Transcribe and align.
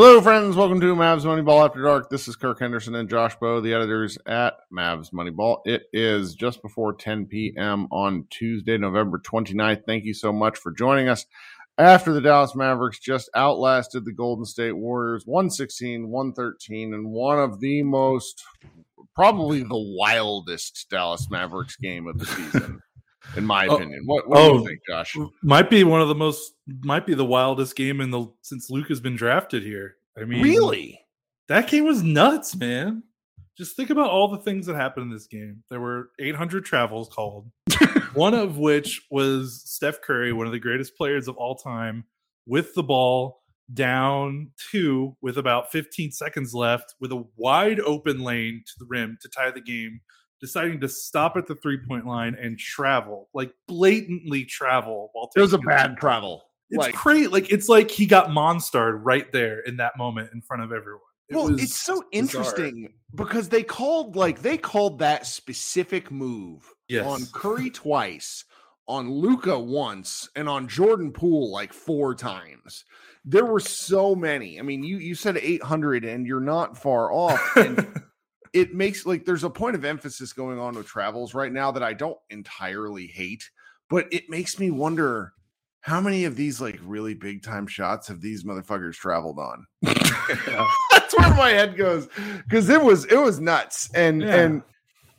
Hello, 0.00 0.20
friends. 0.20 0.54
Welcome 0.54 0.80
to 0.80 0.94
Mavs 0.94 1.24
Moneyball 1.24 1.64
After 1.64 1.82
Dark. 1.82 2.08
This 2.08 2.28
is 2.28 2.36
Kirk 2.36 2.60
Henderson 2.60 2.94
and 2.94 3.10
Josh 3.10 3.34
Bowe, 3.34 3.60
the 3.60 3.74
editors 3.74 4.16
at 4.26 4.54
Mavs 4.72 5.12
Moneyball. 5.12 5.58
It 5.64 5.88
is 5.92 6.36
just 6.36 6.62
before 6.62 6.94
10 6.94 7.26
p.m. 7.26 7.88
on 7.90 8.24
Tuesday, 8.30 8.78
November 8.78 9.18
29th. 9.18 9.86
Thank 9.86 10.04
you 10.04 10.14
so 10.14 10.32
much 10.32 10.56
for 10.56 10.70
joining 10.70 11.08
us 11.08 11.26
after 11.78 12.12
the 12.12 12.20
Dallas 12.20 12.54
Mavericks 12.54 13.00
just 13.00 13.28
outlasted 13.34 14.04
the 14.04 14.12
Golden 14.12 14.44
State 14.44 14.76
Warriors 14.76 15.24
116, 15.26 16.08
113, 16.08 16.94
and 16.94 17.10
one 17.10 17.40
of 17.40 17.58
the 17.58 17.82
most, 17.82 18.44
probably 19.16 19.64
the 19.64 19.96
wildest 19.98 20.86
Dallas 20.88 21.28
Mavericks 21.28 21.74
game 21.74 22.06
of 22.06 22.20
the 22.20 22.26
season. 22.26 22.80
In 23.36 23.44
my 23.44 23.66
Oh, 23.66 23.76
opinion, 23.76 24.02
what, 24.04 24.28
what 24.28 24.38
oh, 24.38 24.48
do 24.48 24.54
you 24.54 24.60
oh, 24.60 24.66
think, 24.66 24.80
Josh? 24.88 25.16
Might 25.42 25.70
be 25.70 25.84
one 25.84 26.00
of 26.00 26.08
the 26.08 26.14
most, 26.14 26.54
might 26.82 27.06
be 27.06 27.14
the 27.14 27.24
wildest 27.24 27.76
game 27.76 28.00
in 28.00 28.10
the 28.10 28.26
since 28.42 28.70
Luke 28.70 28.88
has 28.88 29.00
been 29.00 29.16
drafted 29.16 29.62
here. 29.62 29.96
I 30.20 30.24
mean, 30.24 30.42
Really? 30.42 31.00
that 31.48 31.68
game 31.68 31.84
was 31.84 32.02
nuts, 32.02 32.56
man. 32.56 33.02
Just 33.56 33.74
think 33.76 33.90
about 33.90 34.10
all 34.10 34.28
the 34.28 34.38
things 34.38 34.66
that 34.66 34.76
happened 34.76 35.06
in 35.06 35.12
this 35.12 35.26
game. 35.26 35.64
There 35.68 35.80
were 35.80 36.10
800 36.20 36.64
travels 36.64 37.08
called, 37.08 37.50
one 38.14 38.34
of 38.34 38.56
which 38.58 39.02
was 39.10 39.62
Steph 39.66 40.00
Curry, 40.00 40.32
one 40.32 40.46
of 40.46 40.52
the 40.52 40.60
greatest 40.60 40.96
players 40.96 41.26
of 41.26 41.36
all 41.36 41.56
time, 41.56 42.04
with 42.46 42.74
the 42.74 42.84
ball 42.84 43.42
down 43.74 44.50
two 44.70 45.14
with 45.20 45.36
about 45.38 45.70
15 45.70 46.12
seconds 46.12 46.54
left, 46.54 46.94
with 47.00 47.12
a 47.12 47.24
wide 47.36 47.80
open 47.80 48.20
lane 48.20 48.62
to 48.66 48.72
the 48.78 48.86
rim 48.88 49.18
to 49.20 49.28
tie 49.28 49.50
the 49.50 49.60
game, 49.60 50.00
deciding 50.40 50.80
to 50.80 50.88
stop 50.88 51.36
at 51.36 51.46
the 51.46 51.54
three 51.56 51.78
point 51.88 52.06
line 52.06 52.34
and 52.40 52.58
travel, 52.58 53.28
like 53.34 53.52
blatantly 53.66 54.44
travel 54.44 55.10
while 55.12 55.30
It 55.36 55.40
was 55.40 55.52
a 55.52 55.58
bad 55.58 55.96
travel. 55.96 56.44
It's 56.70 56.78
Like- 56.78 56.94
great. 56.94 57.32
Like 57.32 57.50
it's 57.50 57.68
like 57.68 57.90
he 57.90 58.06
got 58.06 58.28
monstered 58.28 59.00
right 59.02 59.30
there 59.32 59.60
in 59.60 59.76
that 59.78 59.96
moment 59.96 60.30
in 60.34 60.42
front 60.42 60.62
of 60.62 60.72
everyone. 60.72 61.00
It 61.30 61.36
well, 61.36 61.54
it's 61.58 61.78
so 61.78 61.94
bizarre. 61.94 62.08
interesting 62.12 62.92
because 63.14 63.48
they 63.50 63.62
called 63.62 64.16
like 64.16 64.40
they 64.42 64.56
called 64.56 64.98
that 65.00 65.26
specific 65.26 66.10
move 66.10 66.62
Yes. 66.88 67.04
on 67.06 67.26
Curry 67.32 67.68
twice, 67.70 68.44
on 68.86 69.10
Luka 69.10 69.58
once, 69.58 70.28
and 70.36 70.48
on 70.48 70.68
Jordan 70.68 71.12
Poole 71.12 71.50
like 71.50 71.72
four 71.74 72.14
times. 72.14 72.84
There 73.26 73.44
were 73.44 73.60
so 73.60 74.14
many. 74.14 74.58
I 74.58 74.62
mean, 74.62 74.82
you 74.82 74.96
you 74.98 75.14
said 75.14 75.36
800 75.36 76.04
and 76.06 76.26
you're 76.26 76.40
not 76.40 76.78
far 76.80 77.12
off. 77.12 77.56
And 77.56 77.86
it 78.52 78.74
makes 78.74 79.06
like 79.06 79.24
there's 79.24 79.44
a 79.44 79.50
point 79.50 79.76
of 79.76 79.84
emphasis 79.84 80.32
going 80.32 80.58
on 80.58 80.74
with 80.74 80.86
travels 80.86 81.34
right 81.34 81.52
now 81.52 81.70
that 81.72 81.82
I 81.82 81.92
don't 81.94 82.18
entirely 82.30 83.06
hate, 83.06 83.48
but 83.90 84.06
it 84.12 84.28
makes 84.28 84.58
me 84.58 84.70
wonder 84.70 85.32
how 85.80 86.00
many 86.00 86.24
of 86.24 86.36
these 86.36 86.60
like 86.60 86.78
really 86.82 87.14
big 87.14 87.42
time 87.42 87.66
shots 87.66 88.08
have 88.08 88.20
these 88.20 88.44
motherfuckers 88.44 88.94
traveled 88.94 89.38
on? 89.38 89.64
That's 89.82 91.16
where 91.18 91.34
my 91.34 91.50
head 91.50 91.76
goes 91.76 92.08
because 92.44 92.68
it 92.68 92.82
was 92.82 93.04
it 93.06 93.16
was 93.18 93.40
nuts 93.40 93.88
and 93.94 94.22
Yeah. 94.22 94.34
and 94.36 94.62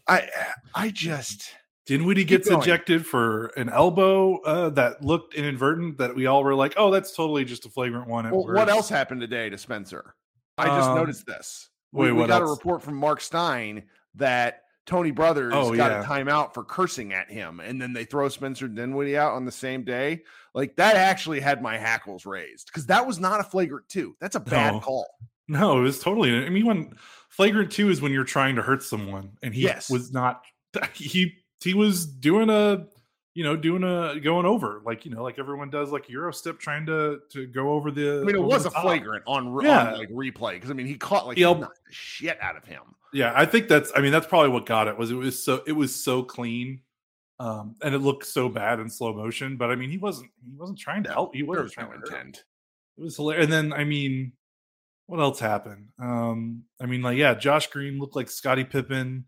I 0.08 0.30
I 0.76 0.90
just 0.90 1.52
Dinwiddie 1.86 2.22
Keep 2.22 2.30
gets 2.30 2.50
going. 2.50 2.62
ejected 2.62 3.06
for 3.06 3.48
an 3.58 3.70
elbow 3.70 4.38
uh, 4.42 4.70
that 4.72 5.04
looked 5.04 5.34
inadvertent. 5.34 5.98
That 5.98 6.16
we 6.16 6.28
all 6.28 6.44
were 6.44 6.54
like, 6.54 6.76
"Oh, 6.78 6.92
that's 6.92 7.16
totally 7.16 7.44
just 7.46 7.66
a 7.66 7.70
flagrant 7.70 8.08
one." 8.08 8.30
well, 8.30 8.46
what 8.46 8.70
else 8.70 8.90
happened 8.90 9.22
today 9.22 9.50
to 9.50 9.58
Spencer? 9.58 10.14
I 10.60 10.68
just 10.68 10.90
Um, 10.90 10.98
noticed 10.98 11.26
this. 11.26 11.69
We, 11.92 12.06
wait, 12.06 12.12
we 12.14 12.20
what 12.20 12.28
got 12.28 12.42
a 12.42 12.46
report 12.46 12.82
from 12.84 12.96
Mark 12.96 13.22
Stein 13.22 13.84
that 14.16 14.64
Tony 14.86 15.12
Brothers 15.12 15.54
Oh, 15.56 15.76
got 15.76 15.92
yeah. 15.92 16.02
a 16.02 16.04
timeout 16.04 16.54
for 16.54 16.64
cursing 16.64 17.14
at 17.14 17.30
him, 17.30 17.60
and 17.60 17.82
then 17.82 17.94
they 17.94 18.06
throw 18.06 18.28
Spencer 18.30 18.68
Dinwiddie 18.68 19.18
out 19.18 19.34
on 19.34 19.46
the 19.46 19.52
same 19.52 19.84
day. 19.84 20.24
Like 20.54 20.76
that 20.78 20.96
actually 20.96 21.40
had 21.40 21.62
my 21.62 21.78
hackles 21.78 22.26
raised 22.26 22.68
because 22.68 22.88
that 22.88 23.06
was 23.06 23.20
not 23.20 23.40
a 23.40 23.44
flagrant 23.44 23.88
two. 23.90 24.16
That's 24.20 24.36
a 24.36 24.40
bad 24.40 24.74
No. 24.74 24.80
call. 24.80 25.08
No, 25.48 25.80
it 25.80 25.82
was 25.82 26.00
totally. 26.00 26.46
I 26.46 26.50
mean, 26.50 26.66
when 26.66 26.94
flagrant 27.30 27.72
two 27.72 27.90
is 27.90 28.02
when 28.02 28.12
you're 28.12 28.24
trying 28.24 28.56
to 28.56 28.62
hurt 28.62 28.84
someone, 28.84 29.32
and 29.42 29.54
he 29.54 29.62
Yes. 29.64 29.90
was 29.90 30.12
not. 30.12 30.44
He 30.94 31.36
he 31.64 31.74
was 31.74 32.06
doing 32.06 32.50
a, 32.50 32.86
you 33.36 33.44
know, 33.44 33.56
doing 33.56 33.84
a 33.84 34.20
going 34.20 34.46
over 34.46 34.82
like 34.86 35.06
you 35.06 35.12
know, 35.12 35.24
like 35.24 35.40
everyone 35.40 35.70
does, 35.70 35.92
like 35.92 36.10
Euro 36.10 36.32
step, 36.32 36.60
trying 36.60 36.86
to 36.88 37.20
to 37.32 37.48
go 37.48 37.72
over 37.74 37.92
the. 37.92 38.22
I 38.22 38.26
mean, 38.26 38.36
it 38.36 38.42
was 38.42 38.66
a 38.66 38.70
top. 38.70 38.84
flagrant 38.84 39.24
on, 39.28 39.46
Yeah. 39.64 39.94
on 39.94 39.98
like 40.00 40.10
replay 40.10 40.54
because 40.54 40.72
I 40.72 40.74
mean 40.74 40.88
he 40.88 40.96
caught 40.96 41.28
like 41.28 41.38
he 41.38 41.44
the 41.44 41.70
shit 41.90 42.38
out 42.42 42.58
of 42.58 42.66
him. 42.66 42.82
Yeah, 43.14 43.34
I 43.36 43.46
think 43.46 43.68
that's. 43.68 43.92
I 43.96 44.02
mean, 44.02 44.12
that's 44.12 44.28
probably 44.28 44.50
what 44.50 44.66
got 44.66 44.88
it. 44.88 44.98
Was 44.98 45.10
it 45.12 45.16
was 45.16 45.42
so 45.44 45.64
it 45.66 45.72
was 45.72 45.96
so 45.96 46.22
clean, 46.24 46.82
um, 47.40 47.76
and 47.82 47.96
it 47.96 48.00
looked 48.00 48.26
so 48.26 48.50
bad 48.50 48.80
in 48.80 48.90
slow 48.90 49.14
motion. 49.14 49.58
But 49.58 49.72
I 49.72 49.76
mean, 49.76 49.90
he 49.90 49.98
wasn't 49.98 50.30
he 50.46 50.52
wasn't 50.56 50.78
trying 50.80 51.04
to 51.04 51.12
help. 51.12 51.34
He 51.36 51.44
wasn't 51.44 51.66
was 51.66 51.74
trying 51.74 51.88
no 51.88 51.94
to 51.94 52.00
hurt 52.00 52.08
intent. 52.10 52.44
It 52.98 53.04
was 53.04 53.16
hilarious. 53.16 53.46
And 53.46 53.54
then 53.54 53.74
I 53.74 53.84
mean, 53.84 54.34
what 55.08 55.20
else 55.20 55.40
happened? 55.40 55.88
Um, 56.00 56.64
I 56.82 56.86
mean, 56.86 57.02
like 57.02 57.18
yeah, 57.18 57.34
Josh 57.34 57.68
Green 57.68 58.00
looked 58.00 58.16
like 58.16 58.30
Scottie 58.30 58.64
Pippen. 58.64 59.26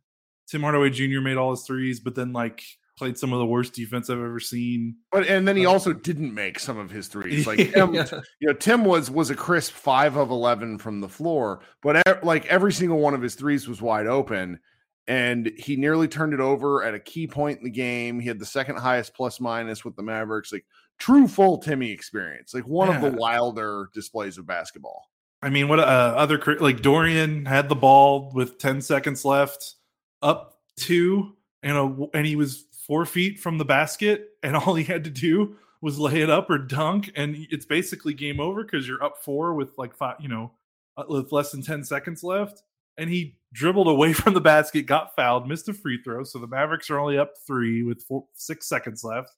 Tim 0.47 0.61
Hardaway 0.61 0.89
Jr. 0.89 1.21
made 1.21 1.37
all 1.37 1.51
his 1.51 1.63
threes, 1.63 1.99
but 2.01 2.13
then 2.13 2.33
like 2.33 2.61
played 3.01 3.17
some 3.17 3.33
of 3.33 3.39
the 3.39 3.45
worst 3.47 3.73
defense 3.73 4.11
I've 4.11 4.19
ever 4.19 4.39
seen. 4.39 4.95
But 5.11 5.27
and 5.27 5.47
then 5.47 5.57
he 5.57 5.65
Uh, 5.65 5.71
also 5.71 5.91
didn't 5.91 6.33
make 6.35 6.59
some 6.59 6.77
of 6.77 6.91
his 6.91 7.07
threes. 7.07 7.47
Like 7.47 7.57
Tim, 7.73 7.95
Yeah. 7.95 8.05
you 8.39 8.47
know, 8.47 8.53
Tim 8.53 8.85
was 8.85 9.09
was 9.09 9.31
a 9.31 9.35
crisp 9.35 9.73
five 9.73 10.17
of 10.17 10.29
eleven 10.29 10.77
from 10.77 11.01
the 11.01 11.09
floor, 11.09 11.61
but 11.81 11.97
e- 12.07 12.11
like 12.21 12.45
every 12.45 12.71
single 12.73 12.99
one 12.99 13.15
of 13.15 13.21
his 13.23 13.33
threes 13.33 13.67
was 13.67 13.81
wide 13.81 14.05
open, 14.05 14.59
and 15.07 15.51
he 15.57 15.75
nearly 15.77 16.07
turned 16.07 16.33
it 16.35 16.39
over 16.39 16.83
at 16.83 16.93
a 16.93 16.99
key 16.99 17.25
point 17.25 17.57
in 17.57 17.63
the 17.63 17.71
game. 17.71 18.19
He 18.19 18.27
had 18.27 18.37
the 18.37 18.45
second 18.45 18.77
highest 18.77 19.15
plus 19.15 19.39
minus 19.39 19.83
with 19.83 19.95
the 19.95 20.03
Mavericks. 20.03 20.51
Like 20.53 20.65
true 20.99 21.27
full 21.27 21.57
Timmy 21.57 21.89
experience. 21.91 22.53
Like 22.53 22.67
one 22.67 22.95
of 22.95 23.01
the 23.01 23.17
wilder 23.17 23.89
displays 23.95 24.37
of 24.37 24.45
basketball. 24.45 25.09
I 25.41 25.49
mean, 25.49 25.67
what 25.67 25.79
uh, 25.79 25.81
other 26.15 26.39
like 26.59 26.83
Dorian 26.83 27.47
had 27.47 27.67
the 27.67 27.75
ball 27.75 28.31
with 28.35 28.59
10 28.59 28.79
seconds 28.81 29.25
left, 29.25 29.73
up 30.21 30.59
two, 30.77 31.35
and 31.63 31.75
a, 31.77 31.95
and 32.13 32.27
he 32.27 32.35
was 32.35 32.65
four 32.91 33.05
feet 33.05 33.39
from 33.39 33.57
the 33.57 33.63
basket, 33.63 34.31
and 34.43 34.53
all 34.57 34.75
he 34.75 34.83
had 34.83 35.05
to 35.05 35.09
do 35.09 35.55
was 35.81 35.97
lay 35.97 36.21
it 36.21 36.29
up 36.29 36.49
or 36.49 36.57
dunk, 36.57 37.09
and 37.15 37.37
it's 37.49 37.65
basically 37.65 38.13
game 38.13 38.41
over 38.41 38.65
because 38.65 38.85
you're 38.85 39.01
up 39.01 39.23
four 39.23 39.53
with 39.53 39.69
like 39.77 39.95
five, 39.95 40.17
you 40.19 40.27
know, 40.27 40.51
uh, 40.97 41.05
with 41.07 41.31
less 41.31 41.51
than 41.51 41.61
10 41.61 41.85
seconds 41.85 42.21
left. 42.21 42.63
And 42.97 43.09
he 43.09 43.37
dribbled 43.53 43.87
away 43.87 44.11
from 44.21 44.33
the 44.33 44.41
basket, 44.41 44.87
got 44.87 45.15
fouled, 45.15 45.47
missed 45.47 45.69
a 45.69 45.73
free 45.73 46.01
throw. 46.03 46.25
So 46.25 46.37
the 46.37 46.47
Mavericks 46.47 46.89
are 46.89 46.99
only 46.99 47.17
up 47.17 47.31
three 47.47 47.81
with 47.81 48.03
four, 48.03 48.25
six 48.33 48.67
seconds 48.67 49.05
left. 49.05 49.29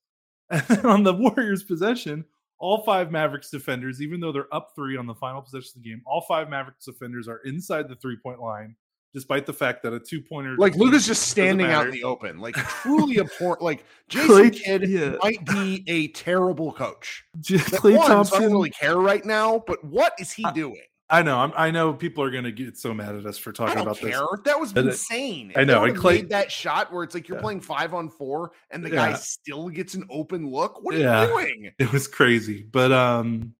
And 0.50 0.64
then 0.68 0.86
on 0.88 1.04
the 1.04 1.14
Warriors' 1.14 1.64
possession, 1.64 2.26
all 2.58 2.84
five 2.84 3.12
Mavericks 3.12 3.52
defenders, 3.52 4.02
even 4.02 4.20
though 4.20 4.32
they're 4.32 4.54
up 4.54 4.72
three 4.76 4.98
on 4.98 5.06
the 5.06 5.14
final 5.14 5.44
possession 5.44 5.74
of 5.76 5.84
the 5.84 5.90
game, 5.90 6.02
all 6.08 6.22
five 6.28 6.50
Mavericks 6.50 6.86
defenders 6.86 7.28
are 7.28 7.42
inside 7.46 7.88
the 7.88 7.96
three 7.96 8.18
point 8.18 8.42
line, 8.42 8.76
despite 9.14 9.46
the 9.46 9.54
fact 9.54 9.84
that 9.84 9.94
a 9.94 10.00
two 10.00 10.22
pointer 10.22 10.56
like 10.58 10.76
Luka's 10.76 11.06
just 11.06 11.28
standing 11.28 11.68
out 11.68 11.86
in 11.86 11.92
the 11.92 12.04
open, 12.04 12.40
like 12.40 12.56
truly 12.56 13.20
abhorrent. 13.20 13.62
Like 13.62 13.86
Jason 14.10 14.50
Kidd 14.52 14.90
yeah. 14.90 15.16
might 15.22 15.46
be 15.46 15.84
a 15.88 16.08
terrible 16.10 16.72
coach. 16.72 17.24
Klay 17.42 17.96
Thompson, 18.06 18.38
I 18.38 18.42
don't 18.42 18.52
really 18.52 18.70
care 18.72 18.98
right 18.98 19.24
now, 19.24 19.64
but 19.66 19.84
what 19.84 20.14
is 20.20 20.32
he 20.32 20.46
doing? 20.54 20.82
I 21.10 21.22
know. 21.22 21.38
I'm, 21.38 21.54
i 21.56 21.70
know 21.70 21.94
people 21.94 22.24
are 22.24 22.32
going 22.32 22.46
to 22.46 22.52
get 22.52 22.76
so 22.78 22.92
mad 22.92 23.14
at 23.16 23.26
us 23.26 23.38
for 23.38 23.52
talking 23.52 23.80
about 23.80 23.98
care. 23.98 24.10
this. 24.10 24.40
That 24.46 24.60
was 24.60 24.74
insane. 24.74 25.52
I 25.56 25.64
know. 25.64 25.84
And 25.84 26.02
made 26.02 26.30
that 26.30 26.52
shot 26.52 26.92
where 26.92 27.04
it's 27.04 27.14
like 27.14 27.28
you're 27.28 27.38
yeah. 27.38 27.44
playing 27.44 27.62
five 27.62 27.94
on 27.94 28.10
four, 28.10 28.54
and 28.72 28.84
the 28.84 28.90
yeah. 28.90 29.12
guy 29.12 29.14
still 29.14 29.70
gets 29.70 29.94
an 29.94 30.06
open 30.10 30.50
look. 30.50 30.84
What 30.84 30.96
are 30.96 30.98
you 30.98 31.28
doing? 31.28 31.72
It 31.78 31.92
was 31.92 32.08
crazy, 32.08 32.64
but 32.64 32.92
um, 32.92 33.54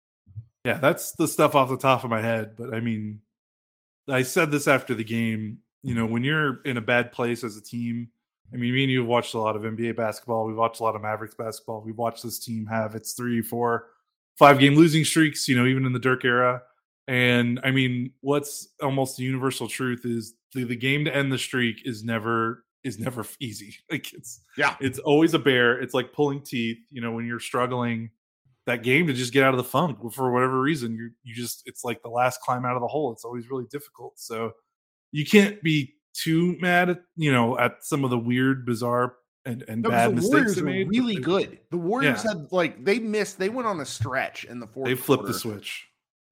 yeah, 0.64 0.78
that's 0.78 1.12
the 1.12 1.28
stuff 1.28 1.54
off 1.54 1.68
the 1.68 1.76
top 1.76 2.02
of 2.02 2.10
my 2.10 2.22
head. 2.22 2.56
But 2.56 2.74
I 2.74 2.80
mean, 2.80 3.20
I 4.08 4.22
said 4.22 4.50
this 4.50 4.68
after 4.68 4.94
the 4.94 5.04
game. 5.04 5.58
You 5.82 5.94
know, 5.94 6.06
when 6.06 6.24
you're 6.24 6.62
in 6.62 6.76
a 6.78 6.82
bad 6.82 7.12
place 7.12 7.44
as 7.44 7.56
a 7.56 7.62
team, 7.62 8.08
I 8.52 8.56
mean, 8.56 8.72
me 8.72 8.84
and 8.84 8.92
you 8.92 9.00
have 9.00 9.08
watched 9.08 9.34
a 9.34 9.38
lot 9.38 9.56
of 9.56 9.62
NBA 9.62 9.96
basketball. 9.96 10.46
We've 10.46 10.56
watched 10.56 10.80
a 10.80 10.82
lot 10.82 10.96
of 10.96 11.02
Mavericks 11.02 11.34
basketball. 11.34 11.82
We've 11.82 11.96
watched 11.96 12.22
this 12.22 12.38
team 12.38 12.66
have 12.66 12.94
its 12.94 13.12
three, 13.12 13.42
four, 13.42 13.88
five 14.38 14.58
game 14.58 14.74
losing 14.74 15.04
streaks. 15.04 15.48
You 15.48 15.56
know, 15.56 15.66
even 15.66 15.84
in 15.84 15.92
the 15.92 15.98
Dirk 15.98 16.24
era 16.24 16.62
and 17.06 17.60
I 17.62 17.70
mean, 17.70 18.12
what's 18.20 18.68
almost 18.82 19.16
the 19.16 19.24
universal 19.24 19.68
truth 19.68 20.04
is 20.04 20.34
the, 20.54 20.64
the 20.64 20.76
game 20.76 21.04
to 21.04 21.14
end 21.14 21.30
the 21.30 21.38
streak 21.38 21.82
is 21.84 22.02
never 22.02 22.64
is 22.82 22.98
never 22.98 23.24
easy. 23.40 23.76
Like 23.90 24.12
it's 24.14 24.40
yeah, 24.56 24.76
it's 24.80 24.98
always 24.98 25.34
a 25.34 25.38
bear. 25.38 25.80
It's 25.80 25.94
like 25.94 26.12
pulling 26.12 26.40
teeth. 26.40 26.78
You 26.90 27.02
know, 27.02 27.12
when 27.12 27.26
you're 27.26 27.40
struggling 27.40 28.10
that 28.66 28.82
game 28.82 29.06
to 29.06 29.12
just 29.12 29.32
get 29.32 29.44
out 29.44 29.52
of 29.52 29.58
the 29.58 29.64
funk 29.64 29.98
for 30.12 30.32
whatever 30.32 30.60
reason, 30.60 30.96
you 30.96 31.10
you 31.22 31.34
just 31.34 31.62
it's 31.66 31.84
like 31.84 32.02
the 32.02 32.08
last 32.08 32.40
climb 32.40 32.64
out 32.64 32.76
of 32.76 32.80
the 32.80 32.88
hole. 32.88 33.12
It's 33.12 33.24
always 33.24 33.50
really 33.50 33.66
difficult. 33.70 34.18
So 34.18 34.52
you 35.12 35.24
can't 35.24 35.62
be 35.62 35.94
too 36.14 36.56
mad 36.60 36.90
at 36.90 37.02
you 37.16 37.32
know 37.32 37.58
at 37.58 37.84
some 37.84 38.04
of 38.04 38.10
the 38.10 38.18
weird, 38.18 38.64
bizarre 38.64 39.14
and, 39.46 39.64
and 39.68 39.82
no, 39.82 39.90
bad 39.90 40.10
the 40.10 40.14
mistakes 40.16 40.32
Warriors 40.32 40.62
made. 40.62 40.88
Really 40.88 41.16
good. 41.16 41.58
The 41.70 41.76
Warriors 41.76 42.22
yeah. 42.24 42.32
had 42.32 42.52
like 42.52 42.84
they 42.84 42.98
missed. 42.98 43.38
They 43.38 43.48
went 43.48 43.68
on 43.68 43.80
a 43.80 43.86
stretch 43.86 44.44
in 44.44 44.60
the 44.60 44.66
fourth. 44.66 44.86
They 44.86 44.94
flipped 44.94 45.22
quarter. 45.22 45.32
the 45.32 45.38
switch. 45.38 45.88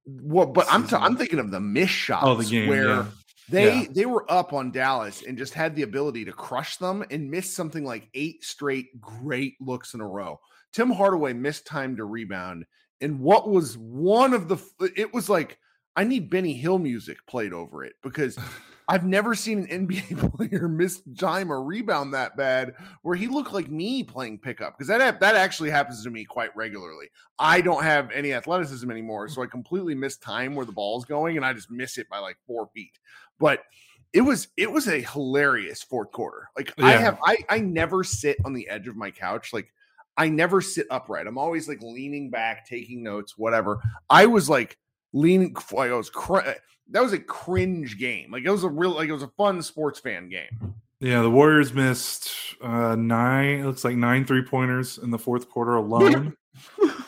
Well, 0.06 0.46
but 0.46 0.66
I'm 0.70 0.86
t- 0.86 0.96
I'm 0.96 1.16
thinking 1.16 1.38
of 1.38 1.50
the 1.50 1.60
miss 1.60 1.90
shots. 1.90 2.24
Oh, 2.26 2.34
the 2.34 2.44
game 2.44 2.68
where 2.68 2.86
yeah. 2.86 3.06
they 3.48 3.80
yeah. 3.80 3.86
they 3.90 4.06
were 4.06 4.30
up 4.30 4.52
on 4.52 4.70
Dallas 4.70 5.22
and 5.22 5.36
just 5.36 5.54
had 5.54 5.76
the 5.76 5.82
ability 5.82 6.24
to 6.24 6.32
crush 6.32 6.76
them 6.78 7.04
and 7.10 7.30
miss 7.30 7.54
something 7.54 7.84
like 7.84 8.08
eight 8.14 8.42
straight 8.44 9.00
great 9.00 9.54
looks 9.60 9.94
in 9.94 10.00
a 10.00 10.06
row. 10.06 10.40
Tim 10.72 10.90
Hardaway 10.90 11.32
missed 11.32 11.66
time 11.66 11.96
to 11.96 12.04
rebound, 12.04 12.64
and 13.00 13.20
what 13.20 13.48
was 13.48 13.76
one 13.76 14.32
of 14.32 14.48
the 14.48 14.58
it 14.96 15.12
was 15.12 15.28
like 15.28 15.58
I 15.96 16.04
need 16.04 16.30
Benny 16.30 16.54
Hill 16.54 16.78
music 16.78 17.18
played 17.26 17.52
over 17.52 17.84
it 17.84 17.94
because 18.02 18.38
I've 18.88 19.04
never 19.04 19.34
seen 19.34 19.66
an 19.70 19.86
NBA 19.86 20.36
player 20.36 20.68
miss 20.68 21.02
time 21.18 21.52
or 21.52 21.62
rebound 21.62 22.14
that 22.14 22.36
bad 22.36 22.74
where 23.02 23.16
he 23.16 23.28
looked 23.28 23.52
like 23.52 23.70
me 23.70 24.02
playing 24.02 24.38
pickup 24.38 24.76
because 24.76 24.88
that 24.88 25.20
that 25.20 25.36
actually 25.36 25.70
happens 25.70 26.02
to 26.04 26.10
me 26.10 26.24
quite 26.24 26.54
regularly. 26.56 27.06
I 27.38 27.60
don't 27.60 27.82
have 27.82 28.10
any 28.10 28.32
athleticism 28.32 28.90
anymore, 28.90 29.28
so 29.28 29.42
I 29.42 29.46
completely 29.46 29.94
miss 29.94 30.16
time 30.16 30.54
where 30.54 30.66
the 30.66 30.72
ball's 30.72 31.04
going 31.04 31.36
and 31.36 31.46
I 31.46 31.52
just 31.52 31.70
miss 31.70 31.98
it 31.98 32.08
by 32.08 32.18
like 32.18 32.36
four 32.46 32.68
feet. 32.74 32.98
But 33.38 33.64
it 34.12 34.22
was 34.22 34.48
it 34.56 34.70
was 34.70 34.88
a 34.88 35.00
hilarious 35.00 35.82
fourth 35.82 36.12
quarter. 36.12 36.48
Like 36.56 36.72
yeah. 36.76 36.86
I 36.86 36.92
have 36.92 37.18
I 37.24 37.38
I 37.48 37.58
never 37.60 38.04
sit 38.04 38.36
on 38.44 38.52
the 38.52 38.68
edge 38.68 38.88
of 38.88 38.96
my 38.96 39.10
couch 39.10 39.52
like 39.52 39.72
I 40.16 40.28
never 40.28 40.60
sit 40.60 40.86
upright. 40.90 41.26
I'm 41.26 41.38
always 41.38 41.68
like 41.68 41.82
leaning 41.82 42.30
back, 42.30 42.66
taking 42.66 43.02
notes, 43.02 43.36
whatever. 43.36 43.80
I 44.10 44.26
was 44.26 44.48
like 44.48 44.78
leaning. 45.12 45.56
I 45.76 45.92
was 45.92 46.10
cr- 46.10 46.48
that 46.90 47.02
was 47.02 47.12
a 47.12 47.18
cringe 47.18 47.98
game. 47.98 48.30
Like 48.30 48.44
it 48.44 48.50
was 48.50 48.64
a 48.64 48.68
real 48.68 48.90
like 48.90 49.08
it 49.08 49.12
was 49.12 49.22
a 49.22 49.32
fun 49.36 49.62
sports 49.62 50.00
fan 50.00 50.28
game. 50.28 50.74
Yeah, 51.00 51.22
the 51.22 51.30
Warriors 51.30 51.72
missed 51.72 52.30
uh 52.62 52.94
nine 52.94 53.60
it 53.60 53.66
looks 53.66 53.84
like 53.84 53.96
nine 53.96 54.24
three 54.24 54.42
pointers 54.44 54.98
in 54.98 55.10
the 55.10 55.18
fourth 55.18 55.48
quarter 55.48 55.74
alone. 55.74 56.36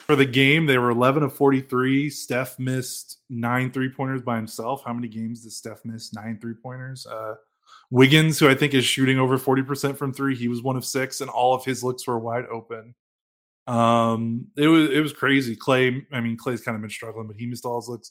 For 0.07 0.17
the 0.17 0.27
game, 0.27 0.67
they 0.67 0.79
were 0.79 0.91
11 0.91 1.23
of 1.23 1.35
43. 1.35 2.11
Steph 2.11 2.59
missed 2.59 3.21
nine 3.29 3.71
three 3.71 3.91
pointers 3.91 4.23
by 4.23 4.37
himself. 4.37 4.83
How 4.85 4.93
many 4.93 5.09
games 5.09 5.43
did 5.43 5.53
Steph 5.53 5.85
miss 5.85 6.15
nine 6.15 6.39
three 6.41 6.55
pointers? 6.55 7.07
Uh 7.07 7.35
Wiggins, 7.95 8.41
who 8.41 8.49
I 8.49 8.57
think 8.57 8.75
is 8.75 8.85
shooting 8.85 9.21
over 9.21 9.39
40% 9.39 9.97
from 9.97 10.13
three, 10.13 10.35
he 10.35 10.49
was 10.49 10.65
one 10.65 10.75
of 10.75 10.85
six, 10.85 11.21
and 11.21 11.31
all 11.31 11.55
of 11.55 11.65
his 11.65 11.85
looks 11.85 12.05
were 12.09 12.19
wide 12.19 12.45
open. 12.47 12.93
Um, 13.69 14.49
it 14.57 14.67
was 14.67 14.91
it 14.91 14.99
was 14.99 15.13
crazy. 15.13 15.55
Klay, 15.55 16.05
I 16.13 16.21
mean, 16.21 16.37
Klay's 16.37 16.61
kind 16.61 16.75
of 16.75 16.81
been 16.81 16.91
struggling, 16.91 17.29
but 17.29 17.37
he 17.37 17.47
missed 17.47 17.65
all 17.65 17.81
his 17.81 17.89
looks. 17.89 18.11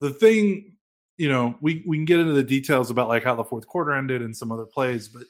The 0.00 0.10
thing 0.10 0.76
you 1.18 1.28
know, 1.28 1.56
we 1.60 1.82
we 1.84 1.96
can 1.96 2.04
get 2.04 2.20
into 2.20 2.32
the 2.32 2.44
details 2.44 2.90
about 2.90 3.08
like 3.08 3.24
how 3.24 3.34
the 3.34 3.42
fourth 3.42 3.66
quarter 3.66 3.92
ended 3.92 4.22
and 4.22 4.36
some 4.36 4.52
other 4.52 4.66
plays, 4.66 5.08
but 5.08 5.24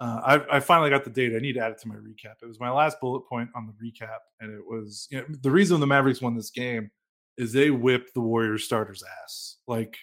uh, 0.00 0.20
I, 0.24 0.56
I 0.56 0.60
finally 0.60 0.88
got 0.88 1.04
the 1.04 1.10
data. 1.10 1.36
I 1.36 1.40
need 1.40 1.52
to 1.52 1.60
add 1.60 1.72
it 1.72 1.78
to 1.80 1.88
my 1.88 1.96
recap. 1.96 2.36
It 2.42 2.46
was 2.46 2.58
my 2.58 2.70
last 2.70 2.98
bullet 2.98 3.28
point 3.28 3.50
on 3.54 3.66
the 3.66 3.74
recap, 3.74 4.20
and 4.40 4.50
it 4.50 4.64
was 4.66 5.06
you 5.10 5.18
know, 5.18 5.26
the 5.42 5.50
reason 5.50 5.80
the 5.80 5.86
Mavericks 5.86 6.22
won 6.22 6.34
this 6.34 6.50
game 6.50 6.90
is 7.36 7.52
they 7.52 7.70
whipped 7.70 8.14
the 8.14 8.22
Warriors 8.22 8.64
starters' 8.64 9.04
ass 9.22 9.58
like 9.66 9.98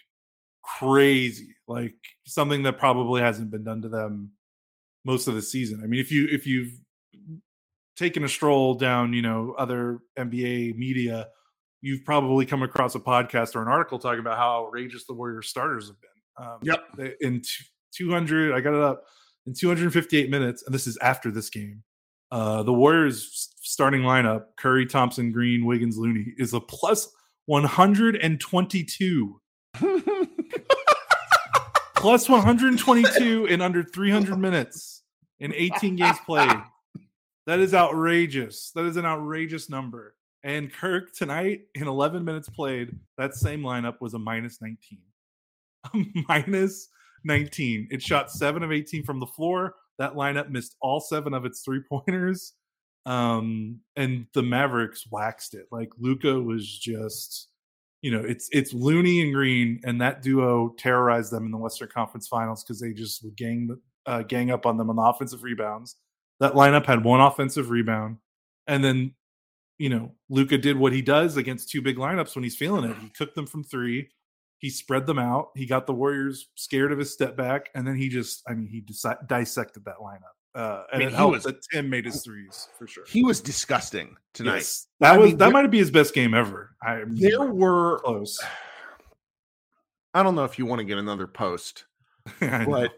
crazy, 0.64 1.56
like 1.68 1.96
something 2.26 2.64
that 2.64 2.78
probably 2.78 3.22
hasn't 3.22 3.52
been 3.52 3.64
done 3.64 3.82
to 3.82 3.90
them 3.90 4.32
most 5.06 5.28
of 5.28 5.36
the 5.36 5.42
season. 5.42 5.82
I 5.84 5.88
mean, 5.88 6.00
if 6.00 6.12
you 6.12 6.28
if 6.32 6.46
you've 6.46 6.74
taken 7.96 8.24
a 8.24 8.30
stroll 8.30 8.76
down, 8.76 9.14
you 9.14 9.22
know, 9.22 9.54
other 9.58 10.00
NBA 10.18 10.76
media 10.76 11.28
you've 11.82 12.06
probably 12.06 12.46
come 12.46 12.64
across 12.64 12.96
a 12.96 13.00
podcast 13.00 13.56
or 13.56 13.62
an 13.62 13.68
article 13.68 14.00
talking 14.00 14.20
about 14.20 14.38
how 14.38 14.66
outrageous 14.66 15.06
the 15.06 15.14
Warriors 15.14 15.50
starters 15.50 15.88
have 15.88 15.98
been. 16.00 16.10
Um, 16.38 16.60
yep. 16.62 16.86
In 17.22 17.42
200, 17.94 18.54
I 18.54 18.62
got 18.62 18.74
it 18.74 18.82
up 18.82 19.04
in 19.46 19.54
258 19.54 20.30
minutes, 20.30 20.64
and 20.64 20.74
this 20.74 20.88
is 20.88 20.98
after 21.02 21.32
this 21.32 21.50
game. 21.50 21.84
Uh, 22.32 22.64
the 22.64 22.72
Warriors 22.72 23.50
starting 23.60 24.02
lineup: 24.02 24.46
Curry, 24.58 24.86
Thompson, 24.86 25.32
Green, 25.32 25.66
Wiggins, 25.66 25.98
Looney 25.98 26.34
is 26.38 26.54
a 26.54 26.62
plus 26.62 27.12
122. 27.48 29.42
plus 32.02 32.28
122 32.28 33.46
in 33.46 33.62
under 33.62 33.84
300 33.84 34.36
minutes 34.36 35.04
in 35.40 35.54
18 35.54 35.96
games 35.96 36.18
played. 36.26 36.52
That 37.46 37.60
is 37.60 37.76
outrageous. 37.76 38.72
That 38.74 38.86
is 38.86 38.98
an 38.98 39.06
outrageous 39.06 39.70
number. 39.70 40.16
And 40.44 40.74
Kirk 40.74 41.14
tonight 41.14 41.62
in 41.76 41.88
11 41.88 42.26
minutes 42.26 42.50
played, 42.50 42.98
that 43.20 43.36
same 43.36 43.62
lineup 43.62 44.02
was 44.02 44.16
a 44.16 44.20
minus 44.20 44.62
19. 44.62 45.00
A 45.94 46.06
minus 46.28 46.90
19. 47.24 47.88
It 47.92 48.02
shot 48.02 48.32
7 48.32 48.62
of 48.62 48.72
18 48.72 49.04
from 49.04 49.20
the 49.20 49.26
floor. 49.28 49.76
That 49.98 50.14
lineup 50.14 50.50
missed 50.50 50.76
all 50.82 51.00
7 51.00 51.34
of 51.34 51.46
its 51.46 51.62
three-pointers. 51.62 52.54
Um 53.06 53.80
and 53.96 54.28
the 54.34 54.44
Mavericks 54.44 55.06
waxed 55.10 55.56
it. 55.56 55.66
Like 55.72 55.90
Luka 56.00 56.40
was 56.40 56.68
just 56.68 57.51
you 58.02 58.12
know, 58.12 58.20
it's 58.20 58.50
it's 58.52 58.74
Looney 58.74 59.22
and 59.22 59.34
Green 59.34 59.80
and 59.84 60.02
that 60.02 60.22
duo 60.22 60.74
terrorized 60.78 61.32
them 61.32 61.46
in 61.46 61.52
the 61.52 61.58
Western 61.58 61.90
Conference 61.90 62.28
Finals 62.28 62.64
cuz 62.64 62.80
they 62.80 62.94
just 62.94 63.24
would 63.24 63.36
gang 63.36 63.78
uh, 64.06 64.24
gang 64.24 64.50
up 64.52 64.66
on 64.66 64.78
them 64.78 64.90
on 64.90 64.96
the 64.96 65.02
offensive 65.02 65.44
rebounds. 65.44 65.98
That 66.40 66.54
lineup 66.54 66.86
had 66.86 67.04
one 67.04 67.22
offensive 67.22 67.70
rebound 67.70 68.18
and 68.68 68.84
then 68.84 69.14
you 69.78 69.90
know, 69.90 70.12
Luka 70.30 70.60
did 70.60 70.78
what 70.78 70.94
he 70.94 71.02
does 71.02 71.38
against 71.38 71.70
two 71.70 71.82
big 71.82 71.98
lineups 71.98 72.36
when 72.36 72.44
he's 72.44 72.56
feeling 72.56 72.88
it. 72.88 72.96
He 72.98 73.10
took 73.10 73.34
them 73.34 73.48
from 73.48 73.64
three, 73.64 74.10
he 74.60 74.70
spread 74.70 75.08
them 75.08 75.18
out, 75.18 75.50
he 75.56 75.66
got 75.66 75.88
the 75.88 75.94
Warriors 75.94 76.50
scared 76.54 76.92
of 76.92 77.00
his 77.00 77.12
step 77.12 77.36
back, 77.36 77.70
and 77.74 77.88
then 77.88 77.96
he 77.96 78.08
just, 78.08 78.44
I 78.48 78.54
mean, 78.54 78.68
he 78.68 78.82
dissected 79.28 79.84
that 79.86 79.96
lineup. 79.98 80.38
Uh, 80.54 80.84
and 80.92 80.96
I 80.96 80.98
mean, 80.98 81.08
it 81.08 81.14
helped 81.14 81.34
was, 81.34 81.44
that 81.44 81.62
Tim 81.72 81.90
made 81.90 82.06
his 82.06 82.24
threes 82.24 82.68
for 82.78 82.86
sure. 82.86 83.06
He 83.08 83.24
was 83.24 83.40
disgusting 83.40 84.18
tonight. 84.34 84.58
Yes, 84.58 84.88
that 85.00 85.14
I 85.14 85.18
was 85.18 85.30
mean, 85.30 85.38
that 85.38 85.52
might 85.52 85.66
be 85.72 85.78
his 85.78 85.92
best 85.92 86.14
game 86.14 86.34
ever. 86.34 86.76
I 86.84 87.04
there 87.08 87.46
were 87.46 88.00
close. 88.00 88.38
I 90.14 90.24
don't 90.24 90.36
know 90.36 90.44
if 90.44 90.60
you 90.60 90.66
want 90.66 90.80
to 90.80 90.86
get 90.86 90.98
another 90.98 91.26
post, 91.26 91.86
but 92.40 92.92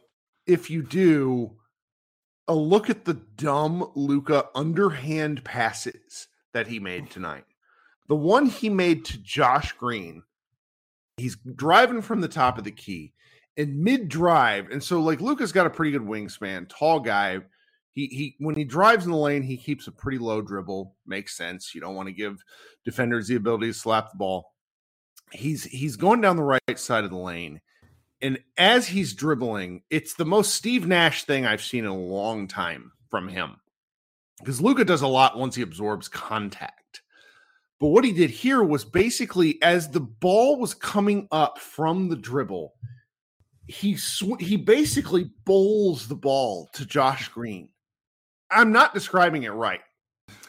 if 0.47 0.71
you 0.71 0.81
do, 0.81 1.51
a 2.47 2.55
look 2.55 2.89
at 2.89 3.05
the 3.05 3.13
dumb 3.13 3.91
Luka 3.95 4.47
underhand 4.55 5.43
passes 5.43 6.27
that 6.53 6.67
he 6.67 6.79
made 6.79 7.11
tonight. 7.11 7.45
The 8.09 8.15
one 8.15 8.47
he 8.47 8.67
made 8.67 9.05
to 9.05 9.17
Josh 9.19 9.73
Green, 9.73 10.23
He's 11.17 11.37
driving 11.55 12.01
from 12.01 12.21
the 12.21 12.27
top 12.27 12.57
of 12.57 12.63
the 12.63 12.71
key 12.71 13.13
in 13.57 13.83
mid 13.83 14.09
drive. 14.09 14.69
And 14.69 14.83
so, 14.83 14.99
like, 14.99 15.21
Luka's 15.21 15.51
got 15.51 15.67
a 15.67 15.69
pretty 15.69 15.91
good 15.91 16.01
wingspan, 16.01 16.69
tall 16.69 16.99
guy. 16.99 17.39
He, 17.91 18.07
he 18.07 18.35
when 18.39 18.55
he 18.55 18.63
drives 18.63 19.05
in 19.05 19.11
the 19.11 19.17
lane, 19.17 19.43
he 19.43 19.57
keeps 19.57 19.87
a 19.87 19.91
pretty 19.91 20.17
low 20.17 20.41
dribble. 20.41 20.95
Makes 21.05 21.37
sense. 21.37 21.75
You 21.75 21.81
don't 21.81 21.95
want 21.95 22.07
to 22.07 22.13
give 22.13 22.43
defenders 22.85 23.27
the 23.27 23.35
ability 23.35 23.67
to 23.67 23.73
slap 23.73 24.11
the 24.11 24.17
ball. 24.17 24.53
He's 25.31 25.63
he's 25.63 25.95
going 25.95 26.21
down 26.21 26.35
the 26.35 26.43
right 26.43 26.61
side 26.79 27.03
of 27.03 27.11
the 27.11 27.17
lane. 27.17 27.61
And 28.21 28.39
as 28.57 28.87
he's 28.87 29.13
dribbling, 29.13 29.83
it's 29.89 30.13
the 30.13 30.25
most 30.25 30.55
Steve 30.55 30.87
Nash 30.87 31.25
thing 31.25 31.45
I've 31.45 31.61
seen 31.61 31.83
in 31.83 31.91
a 31.91 31.97
long 31.97 32.47
time 32.47 32.93
from 33.09 33.27
him. 33.27 33.57
Because 34.39 34.61
Luka 34.61 34.85
does 34.85 35.01
a 35.01 35.07
lot 35.07 35.37
once 35.37 35.55
he 35.55 35.61
absorbs 35.61 36.07
contact. 36.07 37.01
But 37.79 37.89
what 37.89 38.05
he 38.05 38.13
did 38.13 38.29
here 38.29 38.63
was 38.63 38.85
basically 38.85 39.61
as 39.61 39.89
the 39.89 39.99
ball 39.99 40.57
was 40.57 40.73
coming 40.73 41.27
up 41.31 41.59
from 41.59 42.07
the 42.07 42.15
dribble, 42.15 42.73
he 43.67 43.95
sw- 43.95 44.39
he 44.39 44.57
basically 44.57 45.31
bowls 45.45 46.07
the 46.07 46.15
ball 46.15 46.69
to 46.73 46.85
Josh 46.85 47.29
Green. 47.29 47.69
I'm 48.51 48.71
not 48.71 48.93
describing 48.93 49.43
it 49.43 49.49
right, 49.49 49.81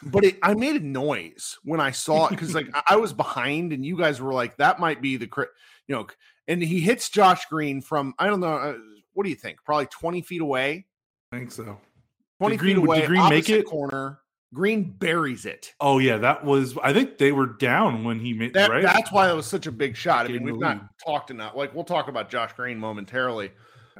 but 0.03 0.23
it, 0.23 0.37
I 0.43 0.53
made 0.53 0.75
a 0.81 0.85
noise 0.85 1.57
when 1.63 1.79
I 1.79 1.91
saw 1.91 2.27
it 2.27 2.31
because 2.31 2.53
like 2.53 2.67
I, 2.89 2.97
was 2.97 3.13
behind 3.13 3.73
and 3.73 3.85
you 3.85 3.97
guys 3.97 4.21
were 4.21 4.33
like 4.33 4.57
that 4.57 4.79
might 4.79 5.01
be 5.01 5.17
the 5.17 5.27
crit, 5.27 5.49
you 5.87 5.95
know, 5.95 6.07
and 6.47 6.61
he 6.61 6.81
hits 6.81 7.09
Josh 7.09 7.45
Green 7.45 7.81
from 7.81 8.13
I 8.19 8.27
don't 8.27 8.39
know 8.41 8.53
uh, 8.53 8.77
what 9.13 9.23
do 9.23 9.29
you 9.29 9.35
think? 9.35 9.57
Probably 9.65 9.87
20 9.87 10.21
feet 10.21 10.41
away. 10.41 10.85
I 11.31 11.37
think 11.37 11.51
so. 11.51 11.79
20 12.39 12.55
Did 12.55 12.59
Green- 12.59 12.75
feet 12.75 12.83
away. 12.83 12.99
did 13.01 13.07
Green 13.07 13.29
make 13.29 13.49
it? 13.49 13.65
Corner. 13.65 14.19
Green 14.53 14.91
buries 14.97 15.45
it. 15.45 15.73
Oh 15.81 15.99
yeah, 15.99 16.17
that 16.17 16.45
was. 16.45 16.77
I 16.81 16.93
think 16.93 17.17
they 17.17 17.31
were 17.31 17.47
down 17.47 18.03
when 18.03 18.19
he 18.19 18.33
made. 18.33 18.53
That, 18.53 18.69
right? 18.69 18.83
That's 18.83 19.11
why 19.11 19.29
it 19.29 19.33
was 19.33 19.45
such 19.45 19.67
a 19.67 19.71
big 19.71 19.97
shot. 19.97 20.25
I 20.25 20.29
mean, 20.29 20.43
we've 20.43 20.59
not 20.59 20.85
talked 21.05 21.31
enough. 21.31 21.55
Like, 21.55 21.73
we'll 21.75 21.83
talk 21.83 22.07
about 22.07 22.29
Josh 22.29 22.53
Green 22.53 22.77
momentarily. 22.77 23.51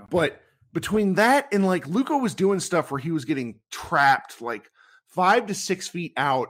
But 0.09 0.41
between 0.73 1.15
that 1.15 1.47
and 1.51 1.65
like 1.65 1.87
Luka 1.87 2.17
was 2.17 2.35
doing 2.35 2.59
stuff 2.59 2.91
where 2.91 2.99
he 2.99 3.11
was 3.11 3.25
getting 3.25 3.59
trapped 3.71 4.41
like 4.41 4.69
five 5.07 5.47
to 5.47 5.55
six 5.55 5.87
feet 5.87 6.13
out 6.17 6.49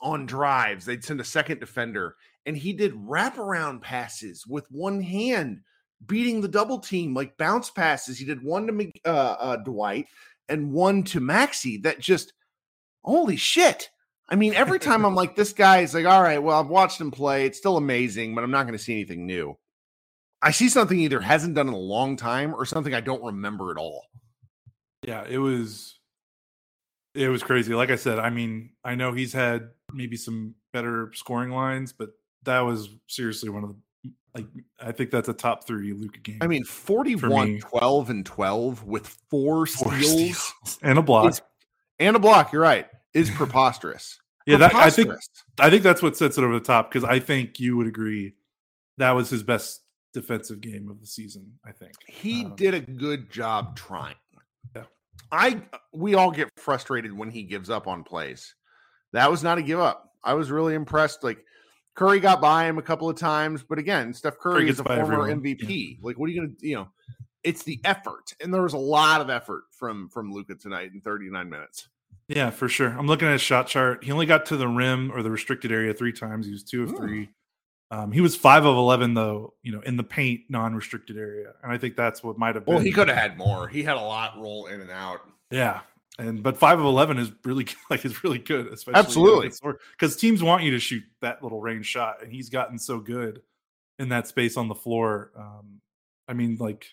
on 0.00 0.26
drives. 0.26 0.84
They'd 0.84 1.04
send 1.04 1.20
a 1.20 1.24
second 1.24 1.60
defender, 1.60 2.16
and 2.46 2.56
he 2.56 2.72
did 2.72 2.94
wraparound 2.94 3.82
passes 3.82 4.46
with 4.46 4.66
one 4.70 5.00
hand, 5.00 5.60
beating 6.06 6.40
the 6.40 6.48
double 6.48 6.78
team, 6.78 7.14
like 7.14 7.36
bounce 7.36 7.70
passes. 7.70 8.18
He 8.18 8.24
did 8.24 8.42
one 8.42 8.66
to 8.66 8.92
uh, 9.04 9.36
uh, 9.38 9.56
Dwight 9.56 10.06
and 10.48 10.72
one 10.72 11.02
to 11.04 11.20
Maxi 11.20 11.82
that 11.82 12.00
just, 12.00 12.32
holy 13.04 13.36
shit. 13.36 13.90
I 14.28 14.36
mean, 14.36 14.54
every 14.54 14.78
time 14.80 15.04
I'm 15.04 15.14
like, 15.14 15.36
this 15.36 15.52
guy 15.52 15.80
is 15.80 15.94
like, 15.94 16.06
all 16.06 16.22
right, 16.22 16.42
well, 16.42 16.58
I've 16.58 16.68
watched 16.68 17.00
him 17.00 17.10
play. 17.10 17.46
It's 17.46 17.58
still 17.58 17.76
amazing, 17.76 18.34
but 18.34 18.44
I'm 18.44 18.50
not 18.50 18.64
going 18.64 18.78
to 18.78 18.82
see 18.82 18.94
anything 18.94 19.26
new. 19.26 19.56
I 20.40 20.50
see 20.50 20.68
something 20.68 20.98
either 20.98 21.20
hasn't 21.20 21.54
done 21.54 21.68
in 21.68 21.74
a 21.74 21.78
long 21.78 22.16
time 22.16 22.54
or 22.54 22.64
something 22.66 22.94
I 22.94 23.00
don't 23.00 23.22
remember 23.22 23.70
at 23.70 23.76
all. 23.76 24.06
Yeah, 25.06 25.24
it 25.28 25.38
was 25.38 25.98
it 27.14 27.28
was 27.28 27.42
crazy. 27.42 27.74
Like 27.74 27.90
I 27.90 27.96
said, 27.96 28.18
I 28.18 28.30
mean, 28.30 28.70
I 28.84 28.94
know 28.94 29.12
he's 29.12 29.32
had 29.32 29.70
maybe 29.92 30.16
some 30.16 30.54
better 30.72 31.12
scoring 31.14 31.50
lines, 31.50 31.92
but 31.92 32.10
that 32.44 32.60
was 32.60 32.88
seriously 33.06 33.50
one 33.50 33.62
of 33.62 33.70
the 33.70 33.76
like 34.34 34.46
I 34.80 34.92
think 34.92 35.10
that's 35.10 35.28
a 35.28 35.34
top 35.34 35.66
3 35.66 35.92
Luka 35.92 36.18
game. 36.20 36.38
I 36.40 36.46
mean, 36.46 36.64
41, 36.64 37.60
12, 37.60 38.10
and 38.10 38.24
12 38.24 38.84
with 38.84 39.06
four 39.30 39.66
Four 39.66 39.66
steals 39.66 40.38
steals 40.38 40.78
and 40.82 40.98
a 40.98 41.02
block. 41.02 41.38
And 42.02 42.16
a 42.16 42.18
block. 42.18 42.52
You're 42.52 42.62
right. 42.62 42.86
Is 43.14 43.30
preposterous. 43.34 44.18
yeah, 44.46 44.56
that 44.58 44.74
I 44.74 44.90
think 44.90 45.12
I 45.58 45.70
think 45.70 45.82
that's 45.82 46.02
what 46.02 46.16
sets 46.16 46.36
it 46.38 46.44
over 46.44 46.54
the 46.54 46.64
top 46.64 46.90
because 46.90 47.04
I 47.08 47.18
think 47.20 47.60
you 47.60 47.76
would 47.76 47.86
agree 47.86 48.34
that 48.98 49.12
was 49.12 49.30
his 49.30 49.42
best 49.42 49.82
defensive 50.12 50.60
game 50.60 50.90
of 50.90 51.00
the 51.00 51.06
season, 51.06 51.58
I 51.64 51.72
think. 51.72 51.92
he 52.06 52.44
Um, 52.44 52.54
did 52.56 52.74
a 52.74 52.80
good 52.80 53.30
job 53.30 53.76
trying. 53.76 54.16
Yeah. 54.76 54.84
I 55.30 55.62
we 55.92 56.14
all 56.14 56.30
get 56.30 56.48
frustrated 56.56 57.12
when 57.16 57.30
he 57.30 57.42
gives 57.44 57.70
up 57.70 57.86
on 57.86 58.02
plays. 58.04 58.54
That 59.12 59.30
was 59.30 59.42
not 59.42 59.58
a 59.58 59.62
give 59.62 59.78
up. 59.80 60.10
I 60.24 60.34
was 60.34 60.50
really 60.50 60.74
impressed. 60.74 61.22
Like 61.22 61.44
Curry 61.94 62.20
got 62.20 62.40
by 62.40 62.64
him 62.64 62.78
a 62.78 62.82
couple 62.82 63.08
of 63.10 63.16
times, 63.16 63.62
but 63.62 63.78
again, 63.78 64.14
Steph 64.14 64.38
Curry 64.38 64.64
gets 64.64 64.76
is 64.76 64.80
a 64.80 64.84
former 64.84 65.02
everyone, 65.26 65.42
MVP. 65.42 65.98
Like, 66.02 66.18
what 66.18 66.26
are 66.26 66.32
you 66.32 66.40
gonna, 66.40 66.54
you 66.60 66.74
know? 66.76 66.88
It's 67.44 67.64
the 67.64 67.80
effort, 67.84 68.32
and 68.40 68.54
there 68.54 68.62
was 68.62 68.72
a 68.72 68.78
lot 68.78 69.20
of 69.20 69.28
effort 69.28 69.64
from 69.72 70.08
from 70.08 70.32
Luka 70.32 70.54
tonight 70.54 70.92
in 70.94 71.00
39 71.00 71.50
minutes. 71.50 71.88
Yeah, 72.34 72.50
for 72.50 72.68
sure. 72.68 72.88
I'm 72.88 73.06
looking 73.06 73.28
at 73.28 73.32
his 73.32 73.42
shot 73.42 73.66
chart. 73.66 74.02
He 74.04 74.10
only 74.10 74.26
got 74.26 74.46
to 74.46 74.56
the 74.56 74.68
rim 74.68 75.12
or 75.12 75.22
the 75.22 75.30
restricted 75.30 75.70
area 75.70 75.92
three 75.92 76.12
times. 76.12 76.46
He 76.46 76.52
was 76.52 76.62
two 76.64 76.82
of 76.84 76.90
Hmm. 76.90 76.96
three. 76.96 77.28
Um, 77.90 78.10
he 78.10 78.22
was 78.22 78.34
five 78.34 78.64
of 78.64 78.74
eleven 78.74 79.12
though, 79.12 79.52
you 79.62 79.70
know, 79.70 79.80
in 79.82 79.98
the 79.98 80.02
paint 80.02 80.40
non-restricted 80.48 81.18
area, 81.18 81.52
and 81.62 81.70
I 81.70 81.76
think 81.76 81.94
that's 81.94 82.22
what 82.22 82.38
might 82.38 82.54
have 82.54 82.64
been. 82.64 82.74
Well, 82.74 82.82
he 82.82 82.90
could 82.90 83.08
have 83.08 83.18
had 83.18 83.36
more. 83.36 83.68
He 83.68 83.82
had 83.82 83.96
a 83.98 84.00
lot 84.00 84.38
roll 84.40 84.64
in 84.66 84.80
and 84.80 84.90
out. 84.90 85.20
yeah, 85.50 85.80
and 86.18 86.42
but 86.42 86.56
five 86.56 86.78
of 86.78 86.86
eleven 86.86 87.18
is 87.18 87.30
really 87.44 87.66
like 87.90 88.06
is 88.06 88.24
really 88.24 88.38
good, 88.38 88.68
especially 88.68 88.98
Absolutely. 88.98 89.50
because 89.98 90.16
teams 90.16 90.42
want 90.42 90.62
you 90.62 90.70
to 90.70 90.78
shoot 90.78 91.02
that 91.20 91.42
little 91.42 91.60
range 91.60 91.84
shot, 91.84 92.22
and 92.22 92.32
he's 92.32 92.48
gotten 92.48 92.78
so 92.78 92.98
good 92.98 93.42
in 93.98 94.08
that 94.08 94.26
space 94.26 94.56
on 94.56 94.68
the 94.68 94.74
floor. 94.74 95.30
Um, 95.36 95.82
I 96.26 96.32
mean, 96.32 96.56
like 96.58 96.86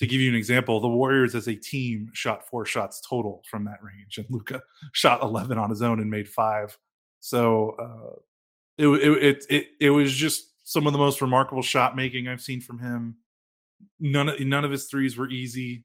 to 0.00 0.06
give 0.06 0.18
you 0.18 0.30
an 0.30 0.34
example, 0.34 0.80
the 0.80 0.88
Warriors 0.88 1.34
as 1.34 1.46
a 1.46 1.54
team 1.54 2.10
shot 2.14 2.48
four 2.48 2.64
shots 2.64 3.02
total 3.06 3.42
from 3.48 3.66
that 3.66 3.82
range, 3.82 4.16
and 4.16 4.26
Luka 4.30 4.62
shot 4.92 5.22
eleven 5.22 5.58
on 5.58 5.68
his 5.68 5.82
own 5.82 6.00
and 6.00 6.10
made 6.10 6.26
five. 6.26 6.76
So 7.20 7.76
uh, 7.78 8.18
it, 8.78 8.88
it 8.88 9.22
it 9.22 9.46
it 9.50 9.66
it 9.78 9.90
was 9.90 10.14
just 10.14 10.46
some 10.64 10.86
of 10.86 10.94
the 10.94 10.98
most 10.98 11.20
remarkable 11.20 11.60
shot 11.60 11.96
making 11.96 12.28
I've 12.28 12.40
seen 12.40 12.62
from 12.62 12.78
him. 12.78 13.16
None 13.98 14.30
of 14.30 14.40
none 14.40 14.64
of 14.64 14.70
his 14.70 14.86
threes 14.86 15.18
were 15.18 15.28
easy. 15.28 15.84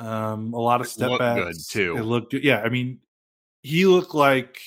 Um, 0.00 0.52
a 0.52 0.60
lot 0.60 0.80
of 0.80 0.88
It 0.88 0.90
step 0.90 1.10
good, 1.10 1.18
backs 1.20 1.68
too. 1.68 1.94
It 1.96 2.02
looked 2.02 2.32
good. 2.32 2.42
Yeah, 2.42 2.60
I 2.60 2.70
mean, 2.70 2.98
he 3.62 3.86
looked 3.86 4.16
like 4.16 4.60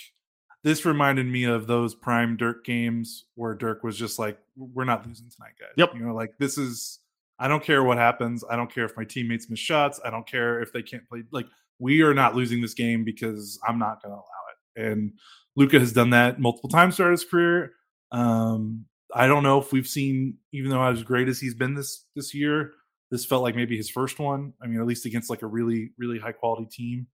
this 0.63 0.85
reminded 0.85 1.25
me 1.25 1.43
of 1.43 1.67
those 1.67 1.93
prime 1.93 2.37
Dirk 2.37 2.63
games 2.63 3.25
where 3.35 3.53
Dirk 3.53 3.83
was 3.83 3.97
just 3.97 4.17
like, 4.17 4.39
"We're 4.55 4.85
not 4.85 5.05
losing 5.05 5.29
tonight, 5.29 5.55
guys." 5.59 5.73
Yep. 5.75 5.95
You 5.95 6.05
know, 6.05 6.15
like 6.15 6.37
this 6.39 6.57
is. 6.57 6.99
I 7.39 7.47
don't 7.47 7.63
care 7.63 7.83
what 7.83 7.97
happens. 7.97 8.43
I 8.49 8.55
don't 8.55 8.73
care 8.73 8.85
if 8.85 8.97
my 8.97 9.03
teammates 9.03 9.49
miss 9.49 9.59
shots. 9.59 9.99
I 10.03 10.09
don't 10.09 10.27
care 10.27 10.59
if 10.61 10.73
they 10.73 10.81
can't 10.81 11.07
play. 11.07 11.23
Like 11.31 11.45
we 11.79 12.01
are 12.01 12.13
not 12.13 12.35
losing 12.35 12.61
this 12.61 12.73
game 12.73 13.03
because 13.03 13.59
I'm 13.67 13.77
not 13.79 14.01
going 14.01 14.13
to 14.13 14.15
allow 14.15 14.85
it. 14.85 14.91
And 14.91 15.13
Luka 15.55 15.79
has 15.79 15.93
done 15.93 16.11
that 16.11 16.39
multiple 16.39 16.69
times 16.69 16.97
throughout 16.97 17.11
his 17.11 17.23
career. 17.23 17.73
Um, 18.11 18.85
I 19.13 19.27
don't 19.27 19.43
know 19.43 19.59
if 19.59 19.71
we've 19.71 19.87
seen, 19.87 20.37
even 20.51 20.69
though 20.71 20.83
as 20.83 21.03
great 21.03 21.27
as 21.27 21.39
he's 21.39 21.55
been 21.55 21.75
this 21.75 22.05
this 22.15 22.33
year, 22.33 22.73
this 23.09 23.25
felt 23.25 23.43
like 23.43 23.55
maybe 23.55 23.77
his 23.77 23.89
first 23.89 24.19
one. 24.19 24.53
I 24.61 24.67
mean, 24.67 24.79
at 24.79 24.85
least 24.85 25.05
against 25.05 25.29
like 25.29 25.41
a 25.41 25.47
really 25.47 25.91
really 25.97 26.19
high 26.19 26.33
quality 26.33 26.67
team 26.69 27.07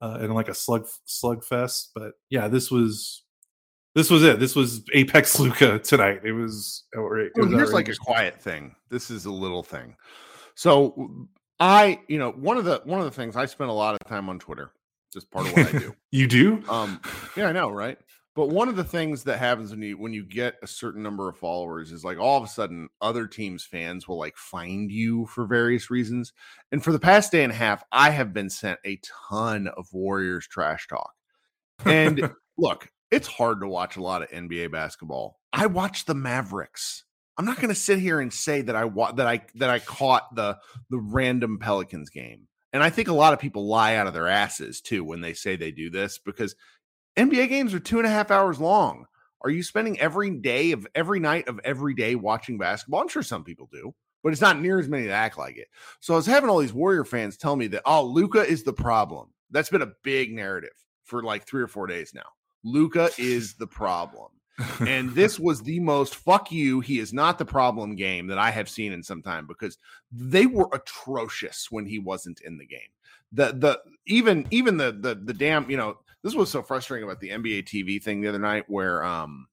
uh, 0.00 0.18
and 0.20 0.34
like 0.34 0.48
a 0.48 0.54
slug 0.54 0.86
slug 1.04 1.44
fest. 1.44 1.90
But 1.94 2.12
yeah, 2.30 2.48
this 2.48 2.70
was 2.70 3.24
this 3.94 4.10
was 4.10 4.22
it. 4.22 4.40
This 4.40 4.54
was 4.56 4.82
Apex 4.94 5.38
Luka 5.40 5.78
tonight. 5.78 6.20
It 6.24 6.32
was. 6.32 6.84
outra- 6.94 7.26
It 7.26 7.32
Well, 7.36 7.46
was 7.46 7.54
here's 7.54 7.72
like 7.72 7.88
a 7.88 7.96
quiet 7.96 8.40
thing. 8.40 8.74
This 8.90 9.10
is 9.10 9.24
a 9.26 9.30
little 9.32 9.62
thing. 9.62 9.96
So 10.54 11.28
I, 11.60 12.00
you 12.08 12.18
know, 12.18 12.32
one 12.32 12.56
of 12.56 12.64
the 12.64 12.80
one 12.84 12.98
of 12.98 13.04
the 13.04 13.10
things 13.10 13.36
I 13.36 13.46
spend 13.46 13.70
a 13.70 13.74
lot 13.74 13.94
of 13.94 14.06
time 14.08 14.28
on 14.28 14.38
Twitter. 14.38 14.72
Just 15.12 15.30
part 15.30 15.46
of 15.46 15.52
what 15.56 15.74
I 15.74 15.78
do. 15.78 15.94
You 16.10 16.26
do? 16.26 16.62
Um, 16.68 17.00
yeah, 17.36 17.48
I 17.48 17.52
know, 17.52 17.70
right? 17.70 17.96
But 18.34 18.48
one 18.48 18.68
of 18.68 18.76
the 18.76 18.84
things 18.84 19.24
that 19.24 19.38
happens 19.38 19.70
when 19.70 19.82
you 19.82 19.96
when 19.98 20.12
you 20.14 20.24
get 20.24 20.54
a 20.62 20.66
certain 20.66 21.02
number 21.02 21.28
of 21.28 21.36
followers 21.38 21.92
is 21.92 22.02
like 22.04 22.18
all 22.18 22.36
of 22.38 22.44
a 22.44 22.48
sudden 22.48 22.88
other 23.02 23.26
teams' 23.26 23.64
fans 23.64 24.06
will 24.08 24.18
like 24.18 24.36
find 24.36 24.90
you 24.90 25.26
for 25.26 25.44
various 25.46 25.90
reasons. 25.90 26.32
And 26.70 26.82
for 26.84 26.92
the 26.92 26.98
past 26.98 27.30
day 27.32 27.44
and 27.44 27.52
a 27.52 27.56
half, 27.56 27.82
I 27.92 28.10
have 28.10 28.32
been 28.34 28.48
sent 28.50 28.78
a 28.86 29.00
ton 29.30 29.68
of 29.68 29.86
Warriors 29.92 30.46
trash 30.46 30.86
talk. 30.88 31.12
And 31.84 32.30
look, 32.58 32.88
it's 33.12 33.28
hard 33.28 33.60
to 33.60 33.68
watch 33.68 33.96
a 33.96 34.02
lot 34.02 34.22
of 34.22 34.30
NBA 34.30 34.72
basketball. 34.72 35.38
I 35.52 35.66
watch 35.66 36.06
the 36.06 36.14
Mavericks. 36.14 37.04
I'm 37.38 37.44
not 37.44 37.56
going 37.56 37.68
to 37.68 37.74
sit 37.74 37.98
here 37.98 38.20
and 38.20 38.32
say 38.32 38.62
that 38.62 38.74
I 38.74 38.86
wa- 38.86 39.12
that 39.12 39.26
I 39.26 39.42
that 39.56 39.70
I 39.70 39.78
caught 39.78 40.34
the 40.34 40.58
the 40.90 40.98
random 40.98 41.58
Pelicans 41.58 42.10
game. 42.10 42.48
And 42.72 42.82
I 42.82 42.88
think 42.88 43.08
a 43.08 43.14
lot 43.14 43.34
of 43.34 43.38
people 43.38 43.68
lie 43.68 43.96
out 43.96 44.06
of 44.06 44.14
their 44.14 44.28
asses 44.28 44.80
too 44.80 45.04
when 45.04 45.20
they 45.20 45.34
say 45.34 45.56
they 45.56 45.70
do 45.70 45.90
this 45.90 46.18
because 46.18 46.56
NBA 47.16 47.50
games 47.50 47.74
are 47.74 47.80
two 47.80 47.98
and 47.98 48.06
a 48.06 48.10
half 48.10 48.30
hours 48.30 48.58
long. 48.58 49.04
Are 49.42 49.50
you 49.50 49.62
spending 49.62 50.00
every 50.00 50.30
day 50.30 50.72
of 50.72 50.86
every 50.94 51.20
night 51.20 51.48
of 51.48 51.60
every 51.64 51.94
day 51.94 52.14
watching 52.14 52.56
basketball? 52.56 53.02
I'm 53.02 53.08
sure 53.08 53.22
some 53.22 53.44
people 53.44 53.68
do, 53.70 53.94
but 54.22 54.32
it's 54.32 54.40
not 54.40 54.60
near 54.60 54.78
as 54.78 54.88
many 54.88 55.06
that 55.06 55.12
act 55.12 55.36
like 55.36 55.58
it. 55.58 55.68
So 56.00 56.14
I 56.14 56.16
was 56.16 56.26
having 56.26 56.48
all 56.48 56.60
these 56.60 56.72
Warrior 56.72 57.04
fans 57.04 57.36
tell 57.36 57.56
me 57.56 57.66
that, 57.68 57.82
oh, 57.84 58.04
Luka 58.04 58.40
is 58.42 58.62
the 58.62 58.72
problem. 58.72 59.28
That's 59.50 59.68
been 59.68 59.82
a 59.82 59.92
big 60.02 60.32
narrative 60.32 60.72
for 61.04 61.22
like 61.22 61.44
three 61.44 61.62
or 61.62 61.68
four 61.68 61.86
days 61.86 62.12
now. 62.14 62.22
Luka 62.64 63.10
is 63.18 63.54
the 63.54 63.66
problem. 63.66 64.28
and 64.80 65.10
this 65.14 65.38
was 65.38 65.62
the 65.62 65.80
most 65.80 66.16
fuck 66.16 66.52
you, 66.52 66.80
he 66.80 66.98
is 66.98 67.12
not 67.12 67.38
the 67.38 67.44
problem 67.44 67.96
game 67.96 68.26
that 68.26 68.38
I 68.38 68.50
have 68.50 68.68
seen 68.68 68.92
in 68.92 69.02
some 69.02 69.22
time 69.22 69.46
because 69.46 69.78
they 70.10 70.46
were 70.46 70.68
atrocious 70.72 71.68
when 71.70 71.86
he 71.86 71.98
wasn't 71.98 72.40
in 72.42 72.58
the 72.58 72.66
game. 72.66 72.80
The 73.32 73.52
the 73.52 73.80
even 74.06 74.46
even 74.50 74.76
the 74.76 74.92
the 74.92 75.14
the 75.14 75.32
damn, 75.32 75.70
you 75.70 75.76
know, 75.76 75.98
this 76.22 76.34
was 76.34 76.50
so 76.50 76.62
frustrating 76.62 77.04
about 77.04 77.20
the 77.20 77.30
NBA 77.30 77.64
TV 77.64 78.02
thing 78.02 78.20
the 78.20 78.28
other 78.28 78.38
night 78.38 78.64
where 78.68 79.02
um 79.02 79.46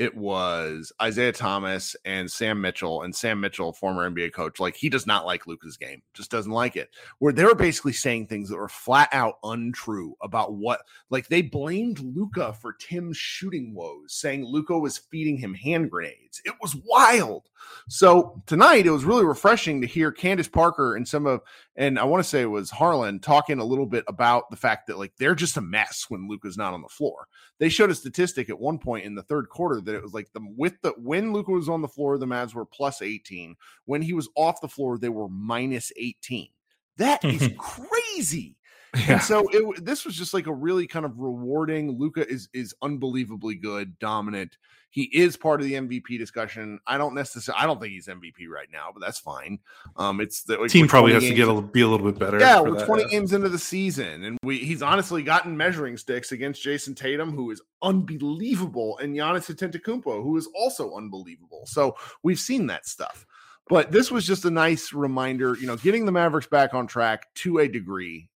it 0.00 0.16
was 0.16 0.94
Isiah 1.06 1.30
Thomas 1.30 1.94
and 2.06 2.32
Sam 2.32 2.58
Mitchell. 2.58 3.02
And 3.02 3.14
Sam 3.14 3.38
Mitchell, 3.38 3.74
former 3.74 4.10
NBA 4.10 4.32
coach, 4.32 4.58
like 4.58 4.74
he 4.74 4.88
does 4.88 5.06
not 5.06 5.26
like 5.26 5.46
Luka's 5.46 5.76
game, 5.76 6.00
just 6.14 6.30
doesn't 6.30 6.50
like 6.50 6.74
it. 6.74 6.88
Where 7.18 7.34
they 7.34 7.44
were 7.44 7.54
basically 7.54 7.92
saying 7.92 8.26
things 8.26 8.48
that 8.48 8.56
were 8.56 8.70
flat 8.70 9.10
out 9.12 9.34
untrue 9.44 10.16
about 10.22 10.54
what, 10.54 10.80
like 11.10 11.28
they 11.28 11.42
blamed 11.42 12.00
Luka 12.00 12.54
for 12.54 12.72
Tim's 12.72 13.18
shooting 13.18 13.74
woes, 13.74 14.14
saying 14.14 14.42
Luka 14.42 14.78
was 14.78 14.96
feeding 14.96 15.36
him 15.36 15.52
hand 15.52 15.90
grenades. 15.90 16.40
It 16.46 16.54
was 16.62 16.74
wild. 16.86 17.50
So 17.86 18.42
tonight 18.46 18.86
it 18.86 18.90
was 18.90 19.04
really 19.04 19.26
refreshing 19.26 19.82
to 19.82 19.86
hear 19.86 20.10
Candace 20.10 20.48
Parker 20.48 20.96
and 20.96 21.06
some 21.06 21.26
of, 21.26 21.42
and 21.80 21.98
I 21.98 22.04
want 22.04 22.22
to 22.22 22.28
say 22.28 22.42
it 22.42 22.44
was 22.44 22.70
Harlan 22.70 23.20
talking 23.20 23.58
a 23.58 23.64
little 23.64 23.86
bit 23.86 24.04
about 24.06 24.50
the 24.50 24.56
fact 24.56 24.86
that 24.86 24.98
like 24.98 25.14
they're 25.16 25.34
just 25.34 25.56
a 25.56 25.62
mess 25.62 26.04
when 26.10 26.28
Luka's 26.28 26.58
not 26.58 26.74
on 26.74 26.82
the 26.82 26.88
floor. 26.88 27.26
They 27.58 27.70
showed 27.70 27.88
a 27.88 27.94
statistic 27.94 28.50
at 28.50 28.60
one 28.60 28.78
point 28.78 29.06
in 29.06 29.14
the 29.14 29.22
third 29.22 29.48
quarter 29.48 29.80
that 29.80 29.94
it 29.94 30.02
was 30.02 30.12
like 30.12 30.30
the 30.34 30.42
with 30.58 30.74
the 30.82 30.90
when 30.98 31.32
Luka 31.32 31.52
was 31.52 31.70
on 31.70 31.80
the 31.80 31.88
floor, 31.88 32.18
the 32.18 32.26
Mavs 32.26 32.52
were 32.52 32.66
plus 32.66 33.00
18. 33.00 33.56
When 33.86 34.02
he 34.02 34.12
was 34.12 34.28
off 34.36 34.60
the 34.60 34.68
floor, 34.68 34.98
they 34.98 35.08
were 35.08 35.30
minus 35.30 35.90
18. 35.96 36.48
That 36.98 37.24
is 37.24 37.48
crazy. 37.56 38.58
Yeah. 38.94 39.12
And 39.12 39.22
so 39.22 39.48
it 39.50 39.82
this 39.82 40.04
was 40.04 40.14
just 40.16 40.34
like 40.34 40.48
a 40.48 40.52
really 40.52 40.86
kind 40.86 41.06
of 41.06 41.18
rewarding. 41.18 41.98
Luka 41.98 42.28
is 42.28 42.50
is 42.52 42.74
unbelievably 42.82 43.54
good, 43.54 43.98
dominant. 43.98 44.58
He 44.92 45.04
is 45.04 45.36
part 45.36 45.60
of 45.60 45.66
the 45.66 45.74
MVP 45.74 46.18
discussion. 46.18 46.80
I 46.86 46.98
don't 46.98 47.14
necessarily 47.14 47.62
I 47.62 47.66
don't 47.66 47.80
think 47.80 47.92
he's 47.92 48.08
MVP 48.08 48.48
right 48.52 48.66
now, 48.72 48.88
but 48.92 49.00
that's 49.00 49.18
fine. 49.20 49.60
Um 49.96 50.20
it's 50.20 50.42
the 50.42 50.56
Team 50.68 50.88
probably 50.88 51.12
has 51.12 51.22
to 51.22 51.32
get 51.34 51.48
a, 51.48 51.60
be 51.62 51.80
a 51.82 51.88
little 51.88 52.10
bit 52.10 52.18
better. 52.18 52.38
yeah, 52.40 52.60
we're 52.60 52.74
that. 52.78 52.86
20 52.86 53.08
games 53.08 53.32
into 53.32 53.48
the 53.48 53.58
season, 53.58 54.24
and 54.24 54.38
we 54.42 54.58
he's 54.58 54.82
honestly 54.82 55.22
gotten 55.22 55.56
measuring 55.56 55.96
sticks 55.96 56.32
against 56.32 56.62
Jayson 56.62 56.94
Tatum, 56.96 57.30
who 57.32 57.50
is 57.52 57.62
unbelievable, 57.82 58.98
and 58.98 59.14
Giannis 59.14 59.54
Antetokounmpo, 59.54 60.22
who 60.22 60.36
is 60.36 60.48
also 60.54 60.94
unbelievable. 60.96 61.62
So 61.66 61.96
we've 62.22 62.38
seen 62.40 62.66
that 62.66 62.86
stuff. 62.86 63.26
But 63.68 63.92
this 63.92 64.10
was 64.10 64.26
just 64.26 64.44
a 64.44 64.50
nice 64.50 64.92
reminder, 64.92 65.56
you 65.60 65.66
know, 65.68 65.76
getting 65.76 66.04
the 66.04 66.10
Mavericks 66.12 66.48
back 66.48 66.74
on 66.74 66.88
track 66.88 67.32
to 67.36 67.58
a 67.58 67.68
degree. 67.68 68.28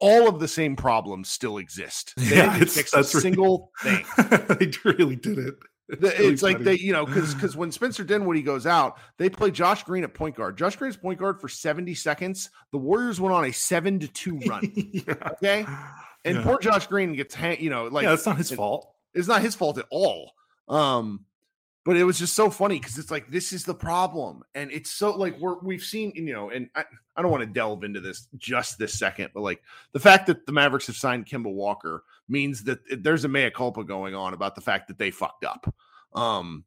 All 0.00 0.28
of 0.28 0.38
the 0.40 0.48
same 0.48 0.76
problems 0.76 1.30
still 1.30 1.56
exist. 1.58 2.12
They 2.18 2.36
Yeah, 2.36 2.58
didn't 2.58 2.70
fix 2.70 2.92
a 2.92 2.98
really- 2.98 3.08
single 3.08 3.70
thing. 3.80 4.04
they 4.58 4.70
really 4.84 5.16
did 5.16 5.38
it. 5.38 5.54
It's 6.00 6.42
like 6.42 6.58
they, 6.60 6.76
you 6.78 6.92
know, 6.92 7.04
because 7.04 7.34
because 7.34 7.56
when 7.56 7.70
Spencer 7.70 8.02
Dinwiddie 8.04 8.42
goes 8.42 8.66
out, 8.66 8.98
they 9.18 9.28
play 9.28 9.50
Josh 9.50 9.82
Green 9.84 10.04
at 10.04 10.14
point 10.14 10.34
guard. 10.36 10.56
Josh 10.56 10.76
Green's 10.76 10.96
point 10.96 11.18
guard 11.18 11.40
for 11.40 11.48
70 11.48 11.94
seconds. 11.94 12.50
The 12.70 12.78
Warriors 12.78 13.20
went 13.20 13.34
on 13.34 13.44
a 13.44 13.52
seven 13.52 13.98
to 14.00 14.08
two 14.08 14.38
run. 14.46 14.70
yeah. 14.74 15.14
Okay. 15.32 15.66
And 16.24 16.36
Yeah. 16.38 16.42
poor 16.44 16.58
Josh 16.58 16.86
Green 16.86 17.12
gets 17.14 17.34
hang, 17.34 17.60
you 17.60 17.68
know, 17.70 17.86
like 17.86 18.04
yeah, 18.04 18.10
that's 18.10 18.26
not 18.26 18.36
his 18.38 18.52
it- 18.52 18.56
fault. 18.56 18.90
it's 19.14 19.28
not 19.28 19.42
his 19.42 19.54
fault 19.54 19.78
at 19.78 19.86
all. 19.90 20.32
Um, 20.68 21.24
but 21.84 21.96
it 21.96 22.04
was 22.04 22.18
just 22.18 22.34
so 22.34 22.48
funny 22.48 22.78
because 22.78 22.98
it's 22.98 23.10
like 23.10 23.28
this 23.28 23.52
is 23.52 23.64
the 23.64 23.74
problem, 23.74 24.42
and 24.54 24.70
it's 24.70 24.90
so 24.90 25.16
like 25.16 25.38
we're 25.38 25.58
we've 25.60 25.82
seen, 25.82 26.12
you 26.14 26.32
know, 26.32 26.50
and 26.50 26.68
I, 26.74 26.84
I 27.16 27.22
don't 27.22 27.30
want 27.30 27.42
to 27.42 27.52
delve 27.52 27.82
into 27.84 28.00
this 28.00 28.28
just 28.38 28.78
this 28.78 28.98
second, 28.98 29.30
but 29.34 29.42
like 29.42 29.62
the 29.92 30.00
fact 30.00 30.26
that 30.28 30.46
the 30.46 30.52
Mavericks 30.52 30.86
have 30.86 30.96
signed 30.96 31.26
Kemba 31.26 31.52
Walker 31.52 32.04
means 32.28 32.64
that 32.64 32.78
there's 33.02 33.24
a 33.24 33.28
mea 33.28 33.50
culpa 33.50 33.84
going 33.84 34.14
on 34.14 34.32
about 34.32 34.54
the 34.54 34.60
fact 34.60 34.88
that 34.88 34.98
they 34.98 35.10
fucked 35.10 35.44
up. 35.44 35.74
Um, 36.14 36.64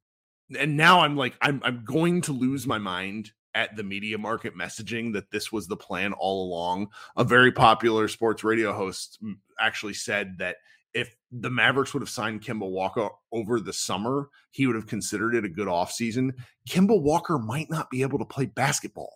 and 0.58 0.76
now 0.76 1.02
I'm 1.02 1.16
like, 1.16 1.36
I'm 1.42 1.62
I'm 1.64 1.84
going 1.86 2.22
to 2.24 2.34
lose 2.34 2.68
my 2.68 2.78
mind 2.78 3.32
at 3.56 3.76
the 3.78 3.84
media 3.84 4.18
market 4.18 4.56
messaging 4.56 5.14
that 5.14 5.32
this 5.32 5.50
was 5.50 5.66
the 5.66 5.78
plan 5.78 6.12
all 6.14 6.46
along. 6.46 6.90
A 7.16 7.24
very 7.24 7.54
popular 7.54 8.10
sports 8.10 8.44
radio 8.44 8.74
host 8.74 9.18
mm, 9.24 9.36
actually 9.60 9.94
said 9.94 10.38
that 10.40 10.58
if 10.96 11.16
the 11.32 11.50
Mavericks 11.52 11.94
would 11.94 12.02
have 12.02 12.10
signed 12.10 12.42
Kemba 12.42 12.68
Walker 12.70 13.10
over 13.32 13.60
the 13.60 13.74
summer, 13.74 14.30
he 14.52 14.66
would 14.66 14.75
have 14.75 14.88
considered 14.88 15.36
it 15.36 15.46
a 15.46 15.50
good 15.50 15.68
offseason. 15.68 16.32
Kemba 16.70 17.00
Walker 17.00 17.38
might 17.38 17.70
not 17.70 17.90
be 17.92 18.02
able 18.02 18.18
to 18.20 18.25
play 18.25 18.46
basketball. 18.46 19.12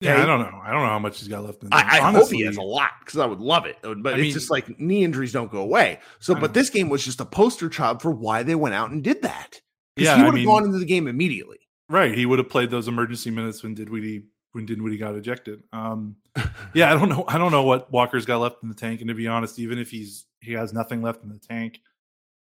Yeah, 0.00 0.14
Okay. 0.14 0.22
I 0.22 0.26
don't 0.26 0.40
know. 0.40 0.60
I 0.62 0.70
don't 0.72 0.80
know 0.82 0.88
how 0.88 0.98
much 0.98 1.20
he's 1.20 1.28
got 1.28 1.44
left 1.44 1.62
in. 1.62 1.70
the 1.70 1.76
tank. 1.76 1.92
I, 1.92 1.98
I 2.08 2.12
hope 2.12 2.28
he 2.30 2.42
has 2.42 2.56
a 2.56 2.62
lot 2.62 2.90
because 3.00 3.20
I 3.20 3.26
would 3.26 3.38
love 3.40 3.64
it. 3.66 3.76
But 3.82 3.94
I 4.14 4.16
it's 4.16 4.20
mean- 4.22 4.32
just 4.32 4.50
like 4.50 4.78
knee 4.80 5.04
injuries 5.04 5.32
don't 5.32 5.52
go 5.52 5.60
away. 5.60 6.00
So, 6.18 6.34
but 6.34 6.52
this 6.54 6.68
game 6.70 6.88
was 6.88 7.04
just 7.04 7.20
a 7.20 7.24
poster 7.24 7.68
child 7.68 8.02
for 8.02 8.10
why 8.10 8.42
they 8.42 8.54
went 8.56 8.74
out 8.74 8.90
and 8.90 9.04
did 9.04 9.22
that. 9.22 9.60
Yeah, 9.96 10.16
he 10.16 10.22
would 10.22 10.26
have 10.26 10.34
mean- 10.34 10.46
gone 10.46 10.64
into 10.64 10.78
the 10.78 10.84
game 10.84 11.06
immediately. 11.06 11.58
Right, 11.88 12.16
he 12.16 12.24
would 12.26 12.38
have 12.38 12.48
played 12.48 12.70
those 12.70 12.88
emergency 12.88 13.30
minutes 13.30 13.62
when 13.62 13.74
Dinwiddie 13.74 14.24
when 14.52 14.66
Dinwiddie 14.66 14.96
got 14.98 15.14
ejected. 15.16 15.62
Um, 15.72 16.16
yeah, 16.74 16.92
I 16.94 16.98
don't 16.98 17.08
know. 17.08 17.24
I 17.28 17.38
don't 17.38 17.52
know 17.52 17.62
what 17.64 17.92
Walker's 17.92 18.24
got 18.24 18.38
left 18.38 18.62
in 18.62 18.68
the 18.68 18.74
tank. 18.74 19.00
And 19.00 19.08
to 19.08 19.14
be 19.14 19.26
honest, 19.28 19.58
even 19.58 19.78
if 19.78 19.90
he's 19.90 20.26
he 20.44 20.52
has 20.52 20.72
nothing 20.72 21.02
left 21.02 21.22
in 21.22 21.30
the 21.30 21.38
tank, 21.38 21.80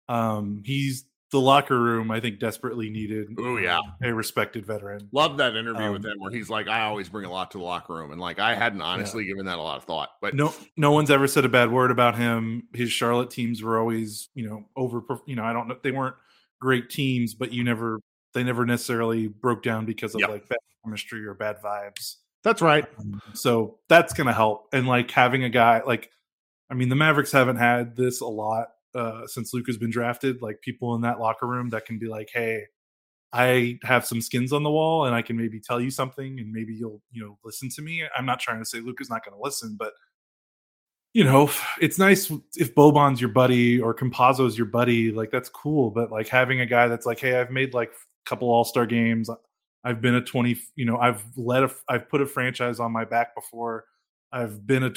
um, 0.09 0.61
he's 0.65 1.05
the 1.31 1.39
locker 1.39 1.79
room. 1.79 2.11
I 2.11 2.19
think 2.19 2.39
desperately 2.39 2.89
needed. 2.91 3.29
Oh, 3.39 3.57
yeah. 3.57 3.79
a 4.03 4.13
respected 4.13 4.65
veteran. 4.67 5.09
Love 5.11 5.37
that 5.37 5.55
interview 5.55 5.91
with 5.91 6.05
Um, 6.05 6.11
him 6.11 6.19
where 6.19 6.31
he's 6.31 6.49
like, 6.49 6.67
I 6.67 6.83
always 6.83 7.09
bring 7.09 7.25
a 7.25 7.31
lot 7.31 7.49
to 7.51 7.57
the 7.57 7.63
locker 7.63 7.93
room. 7.95 8.11
And 8.11 8.21
like, 8.21 8.37
I 8.37 8.53
hadn't 8.53 8.81
honestly 8.81 9.25
given 9.25 9.45
that 9.47 9.57
a 9.57 9.61
lot 9.61 9.77
of 9.77 9.85
thought. 9.85 10.09
But 10.21 10.35
No, 10.35 10.53
no 10.77 10.91
one's 10.91 11.09
ever 11.09 11.27
said 11.27 11.43
a 11.45 11.49
bad 11.49 11.71
word 11.71 11.89
about 11.89 12.15
him. 12.15 12.67
His 12.73 12.91
Charlotte 12.91 13.31
teams 13.31 13.63
were 13.63 13.79
always, 13.79 14.29
you 14.35 14.47
know, 14.47 14.65
over. 14.75 15.01
You 15.25 15.35
know, 15.35 15.43
I 15.43 15.53
don't 15.53 15.67
know. 15.67 15.77
They 15.81 15.91
weren't 15.91 16.15
great 16.61 16.89
teams, 16.91 17.33
but 17.33 17.51
you 17.51 17.63
never. 17.63 17.99
They 18.35 18.43
never 18.43 18.65
necessarily 18.65 19.27
broke 19.27 19.61
down 19.63 19.85
because 19.85 20.13
of 20.15 20.21
Yep. 20.21 20.29
like 20.29 20.49
bad 20.49 20.57
chemistry 20.83 21.23
or 21.25 21.33
bad 21.35 21.61
vibes. 21.61 22.15
that's 22.43 22.61
right. 22.63 22.85
So 23.33 23.77
that's 23.89 24.13
going 24.13 24.25
to 24.27 24.33
help. 24.33 24.67
And 24.73 24.87
like 24.87 25.09
having 25.11 25.43
a 25.43 25.49
guy 25.49 25.81
like, 25.85 26.09
I 26.69 26.75
mean, 26.75 26.89
the 26.89 26.95
Mavericks 26.95 27.31
haven't 27.31 27.57
had 27.57 27.95
this 27.95 28.21
a 28.21 28.27
lot 28.27 28.69
uh, 28.95 29.27
since 29.27 29.53
Luke 29.53 29.67
has 29.67 29.77
been 29.77 29.91
drafted. 29.91 30.41
Like 30.41 30.61
people 30.61 30.95
in 30.95 31.01
that 31.01 31.19
locker 31.19 31.47
room 31.47 31.69
that 31.69 31.85
can 31.85 31.99
be 31.99 32.07
like, 32.07 32.29
hey, 32.33 32.65
I 33.31 33.79
have 33.83 34.05
some 34.05 34.21
skins 34.21 34.53
on 34.53 34.63
the 34.63 34.71
wall 34.71 35.05
and 35.05 35.15
I 35.15 35.23
can 35.23 35.35
maybe 35.35 35.59
tell 35.59 35.81
you 35.81 35.89
something 35.89 36.39
and 36.39 36.51
maybe 36.51 36.73
you'll, 36.73 37.01
you 37.11 37.23
know, 37.23 37.37
listen 37.43 37.69
to 37.69 37.81
me. 37.81 38.03
I'm 38.15 38.25
not 38.25 38.39
trying 38.39 38.59
to 38.59 38.65
say 38.65 38.79
Luke 38.79 39.01
is 39.01 39.09
not 39.09 39.25
going 39.25 39.35
to 39.35 39.43
listen, 39.43 39.75
but 39.77 39.93
you 41.13 41.23
know, 41.23 41.49
it's 41.79 41.99
nice 41.99 42.31
if 42.55 42.73
Boban's 42.73 43.21
your 43.21 43.29
buddy 43.29 43.79
or 43.79 43.93
Campazzo's 43.93 44.57
your 44.57 44.65
buddy, 44.65 45.11
like 45.11 45.31
that's 45.31 45.49
cool. 45.49 45.91
But 45.91 46.11
like 46.11 46.27
having 46.27 46.59
a 46.59 46.65
guy 46.65 46.87
that's 46.87 47.05
like, 47.05 47.19
hey, 47.19 47.39
I've 47.39 47.51
made 47.51 47.73
like 47.73 47.89
a 47.89 48.29
couple 48.29 48.49
All 48.49 48.63
Star 48.63 48.85
games. 48.85 49.29
I've 49.83 50.01
been 50.01 50.15
a 50.15 50.21
20, 50.21 50.57
you 50.75 50.85
know, 50.85 50.97
I've 50.97 51.23
led 51.35 51.63
a, 51.63 51.71
I've 51.87 52.09
put 52.09 52.21
a 52.21 52.25
franchise 52.25 52.79
on 52.79 52.91
my 52.91 53.05
back 53.05 53.35
before. 53.35 53.85
I've 54.31 54.65
been 54.65 54.83
a 54.83 54.89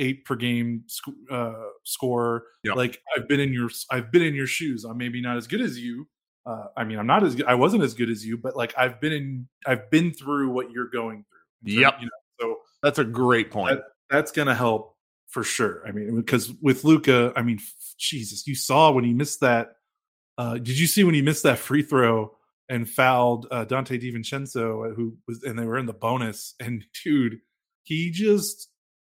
28 0.00 0.24
per 0.24 0.36
game 0.36 0.84
sc- 0.86 1.08
uh, 1.30 1.52
scorer. 1.84 2.44
Yep. 2.64 2.76
Like 2.76 3.00
I've 3.16 3.28
been 3.28 3.40
in 3.40 3.52
your, 3.52 3.70
I've 3.90 4.10
been 4.10 4.22
in 4.22 4.34
your 4.34 4.46
shoes. 4.46 4.84
I'm 4.84 4.98
maybe 4.98 5.20
not 5.20 5.36
as 5.36 5.46
good 5.46 5.60
as 5.60 5.78
you. 5.78 6.08
Uh, 6.46 6.66
I 6.76 6.84
mean, 6.84 6.98
I'm 6.98 7.06
not 7.06 7.22
as. 7.22 7.40
I 7.46 7.54
wasn't 7.54 7.82
as 7.82 7.94
good 7.94 8.08
as 8.10 8.24
you, 8.24 8.36
but 8.38 8.56
like 8.56 8.72
I've 8.76 9.00
been 9.00 9.12
in, 9.12 9.48
I've 9.66 9.90
been 9.90 10.12
through 10.12 10.50
what 10.50 10.70
you're 10.70 10.88
going 10.88 11.24
through. 11.62 11.72
Yep. 11.74 11.94
You 12.00 12.06
know, 12.06 12.10
so 12.40 12.56
That's 12.82 12.98
a 12.98 13.04
great 13.04 13.50
point. 13.50 13.80
that's 14.08 14.32
going 14.32 14.48
to 14.48 14.54
help 14.54 14.96
for 15.28 15.44
sure. 15.44 15.86
I 15.86 15.92
mean, 15.92 16.16
because 16.16 16.50
with 16.62 16.82
Luka, 16.84 17.32
I 17.36 17.42
mean, 17.42 17.60
Jesus, 17.98 18.46
you 18.46 18.54
saw 18.54 18.90
when 18.90 19.04
he 19.04 19.12
missed 19.12 19.40
that. 19.40 19.72
Uh, 20.38 20.54
did 20.54 20.78
you 20.78 20.86
see 20.86 21.04
when 21.04 21.14
he 21.14 21.20
missed 21.20 21.42
that 21.42 21.58
free 21.58 21.82
throw 21.82 22.34
and 22.70 22.88
fouled 22.88 23.46
uh, 23.50 23.66
Donte 23.66 24.00
DiVincenzo, 24.02 24.94
who 24.96 25.18
was, 25.28 25.42
and 25.42 25.58
they 25.58 25.66
were 25.66 25.76
in 25.76 25.84
the 25.84 25.92
bonus? 25.92 26.54
And 26.58 26.82
dude, 27.04 27.40
he 27.82 28.10
just 28.10 28.68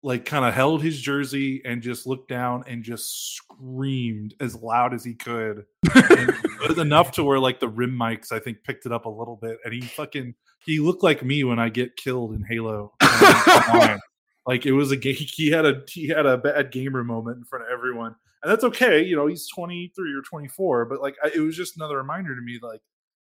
like 0.02 0.24
kind 0.24 0.44
of 0.44 0.52
held 0.52 0.82
his 0.82 1.00
jersey 1.00 1.62
and 1.64 1.80
just 1.80 2.06
looked 2.06 2.28
down 2.28 2.64
and 2.66 2.82
just 2.82 3.36
screamed 3.36 4.34
as 4.40 4.56
loud 4.56 4.92
as 4.92 5.04
he 5.04 5.14
could. 5.14 5.64
And 5.94 6.28
it 6.30 6.68
was 6.68 6.78
enough 6.78 7.12
to 7.12 7.24
where 7.24 7.38
like 7.38 7.60
the 7.60 7.68
rim 7.68 7.96
mics, 7.96 8.32
I 8.32 8.40
think, 8.40 8.64
picked 8.64 8.84
it 8.84 8.92
up 8.92 9.06
a 9.06 9.10
little 9.10 9.36
bit. 9.36 9.58
And 9.64 9.72
he 9.72 9.80
fucking 9.80 10.34
he 10.64 10.80
looked 10.80 11.02
like 11.02 11.24
me 11.24 11.44
when 11.44 11.58
I 11.58 11.68
get 11.68 11.96
killed 11.96 12.34
in 12.34 12.42
Halo. 12.42 12.92
like 14.46 14.66
it 14.66 14.72
was 14.72 14.90
a 14.90 14.96
game. 14.96 15.16
He 15.18 15.50
had 15.50 15.66
a 15.66 15.82
he 15.88 16.08
had 16.08 16.26
a 16.26 16.38
bad 16.38 16.72
gamer 16.72 17.04
moment 17.04 17.38
in 17.38 17.44
front 17.44 17.64
of 17.64 17.70
everyone, 17.72 18.14
and 18.42 18.50
that's 18.50 18.64
okay. 18.64 19.02
You 19.02 19.16
know, 19.16 19.26
he's 19.26 19.48
twenty 19.48 19.92
three 19.94 20.12
or 20.14 20.22
twenty 20.22 20.48
four, 20.48 20.84
but 20.84 21.00
like 21.00 21.16
I, 21.22 21.30
it 21.34 21.40
was 21.40 21.56
just 21.56 21.76
another 21.76 21.96
reminder 21.96 22.34
to 22.34 22.42
me, 22.42 22.58
like 22.60 22.80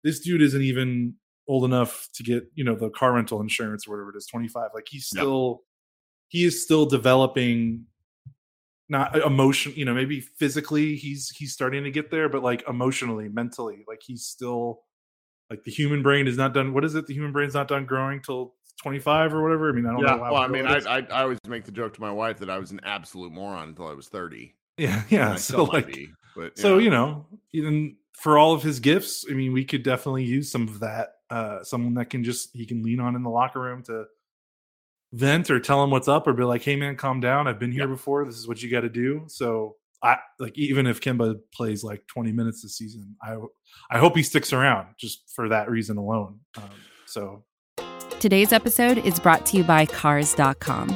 this 0.03 0.19
dude 0.19 0.41
isn't 0.41 0.61
even 0.61 1.15
old 1.47 1.65
enough 1.65 2.07
to 2.15 2.23
get 2.23 2.45
you 2.55 2.63
know 2.63 2.75
the 2.75 2.89
car 2.89 3.13
rental 3.13 3.41
insurance 3.41 3.87
or 3.87 3.91
whatever 3.91 4.09
it 4.09 4.17
is, 4.17 4.25
twenty 4.25 4.47
five. 4.47 4.69
Like 4.73 4.87
he's 4.89 5.05
still 5.05 5.63
he 6.27 6.43
is 6.45 6.63
still 6.63 6.85
developing. 6.85 7.85
Not 8.89 9.15
emotion, 9.15 9.73
you 9.75 9.85
know, 9.85 9.93
maybe 9.93 10.19
physically 10.19 10.95
he's 10.97 11.29
he's 11.29 11.53
starting 11.53 11.85
to 11.85 11.89
get 11.89 12.11
there, 12.11 12.27
but 12.29 12.43
like 12.43 12.63
emotionally, 12.67 13.29
mentally, 13.29 13.83
like 13.87 14.01
he's 14.05 14.25
still 14.25 14.81
like 15.49 15.63
the 15.63 15.71
human 15.71 16.03
brain 16.03 16.27
is 16.27 16.37
not 16.37 16.53
done. 16.53 16.73
What 16.73 16.83
is 16.83 16.93
it? 16.93 17.07
The 17.07 17.13
human 17.13 17.31
brain's 17.31 17.53
not 17.53 17.69
done 17.69 17.85
growing 17.85 18.21
till 18.21 18.53
25 18.83 19.33
or 19.33 19.41
whatever. 19.41 19.69
I 19.69 19.71
mean, 19.71 19.85
I 19.85 19.93
don't 19.93 20.01
Yeah. 20.01 20.15
know. 20.17 20.21
Well, 20.23 20.35
I 20.35 20.47
mean, 20.47 20.67
I. 20.67 20.79
I 20.79 20.97
I 20.99 21.21
always 21.23 21.39
make 21.47 21.63
the 21.63 21.71
joke 21.71 21.93
to 21.93 22.01
my 22.01 22.11
wife 22.11 22.39
that 22.39 22.49
I 22.49 22.59
was 22.59 22.71
an 22.71 22.81
absolute 22.83 23.31
moron 23.31 23.69
until 23.69 23.87
I 23.87 23.93
was 23.93 24.09
30. 24.09 24.53
yeah, 24.77 25.01
yeah. 25.09 25.35
So 25.35 25.63
like, 25.63 25.87
be, 25.87 26.09
but 26.35 26.59
so 26.59 26.77
yeah. 26.77 26.83
you 26.83 26.89
know, 26.89 27.25
even 27.53 27.95
for 28.11 28.37
all 28.37 28.53
of 28.53 28.61
his 28.63 28.79
gifts, 28.81 29.25
I 29.29 29.33
mean, 29.33 29.53
we 29.53 29.63
could 29.63 29.81
definitely 29.83 30.25
use 30.25 30.51
some 30.51 30.67
of 30.67 30.81
that. 30.81 31.13
Uh, 31.29 31.63
someone 31.63 31.93
that 31.95 32.09
can 32.09 32.23
just 32.23 32.49
he 32.53 32.65
can 32.65 32.83
lean 32.83 32.99
on 32.99 33.15
in 33.15 33.23
the 33.23 33.29
locker 33.29 33.61
room 33.61 33.81
to 33.83 34.05
vent 35.13 35.49
or 35.49 35.59
tell 35.59 35.81
him 35.83 35.89
what's 35.91 36.07
up 36.09 36.27
or 36.27 36.33
be 36.33 36.43
like, 36.43 36.61
"Hey, 36.63 36.75
man, 36.75 36.95
calm 36.97 37.19
down. 37.21 37.47
I've 37.47 37.59
been 37.59 37.71
here 37.71 37.81
Yeah. 37.87 37.87
before. 37.95 38.25
This 38.25 38.35
is 38.37 38.47
what 38.47 38.61
you 38.61 38.69
got 38.69 38.81
to 38.81 38.89
do." 38.89 39.23
So 39.27 39.77
I 40.03 40.17
like 40.39 40.57
even 40.57 40.85
if 40.87 40.99
Kemba 40.99 41.39
plays 41.53 41.83
like 41.83 42.05
20 42.07 42.31
minutes 42.33 42.61
this 42.61 42.75
season, 42.77 43.15
I 43.23 43.37
I 43.89 43.99
hope 43.99 44.17
he 44.17 44.23
sticks 44.23 44.51
around 44.51 44.87
just 44.99 45.23
for 45.33 45.47
that 45.49 45.69
reason 45.69 45.97
alone. 45.97 46.39
Um, 46.57 46.69
so 47.05 47.45
Today's 48.19 48.51
episode 48.53 48.97
is 48.99 49.19
brought 49.19 49.45
to 49.47 49.57
you 49.57 49.63
by 49.63 49.85
Cars.com. 49.85 50.95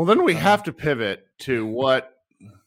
Well, 0.00 0.06
then 0.06 0.24
we 0.24 0.32
have 0.32 0.62
to 0.62 0.72
pivot 0.72 1.26
to 1.40 1.66
what 1.66 2.14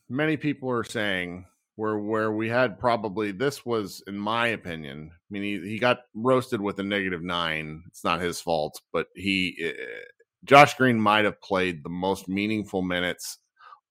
many 0.07 0.37
people 0.37 0.69
are 0.69 0.83
saying, 0.83 1.47
where 1.77 1.97
where 1.97 2.31
we 2.31 2.47
had 2.47 2.77
probably 2.77 3.31
this 3.31 3.65
was, 3.65 4.03
in 4.05 4.15
my 4.15 4.49
opinion, 4.49 5.09
I 5.11 5.17
mean, 5.31 5.41
he, 5.41 5.67
he 5.67 5.79
got 5.79 6.01
roasted 6.13 6.61
with 6.61 6.77
a 6.77 6.83
negative 6.83 7.23
nine. 7.23 7.85
It's 7.87 8.03
not 8.03 8.21
his 8.21 8.39
fault, 8.39 8.79
but 8.91 9.07
he, 9.15 9.57
uh, 9.67 9.71
Josh 10.43 10.75
Green, 10.75 11.01
might 11.01 11.25
have 11.25 11.41
played 11.41 11.83
the 11.83 11.89
most 11.89 12.29
meaningful 12.29 12.83
minutes, 12.83 13.39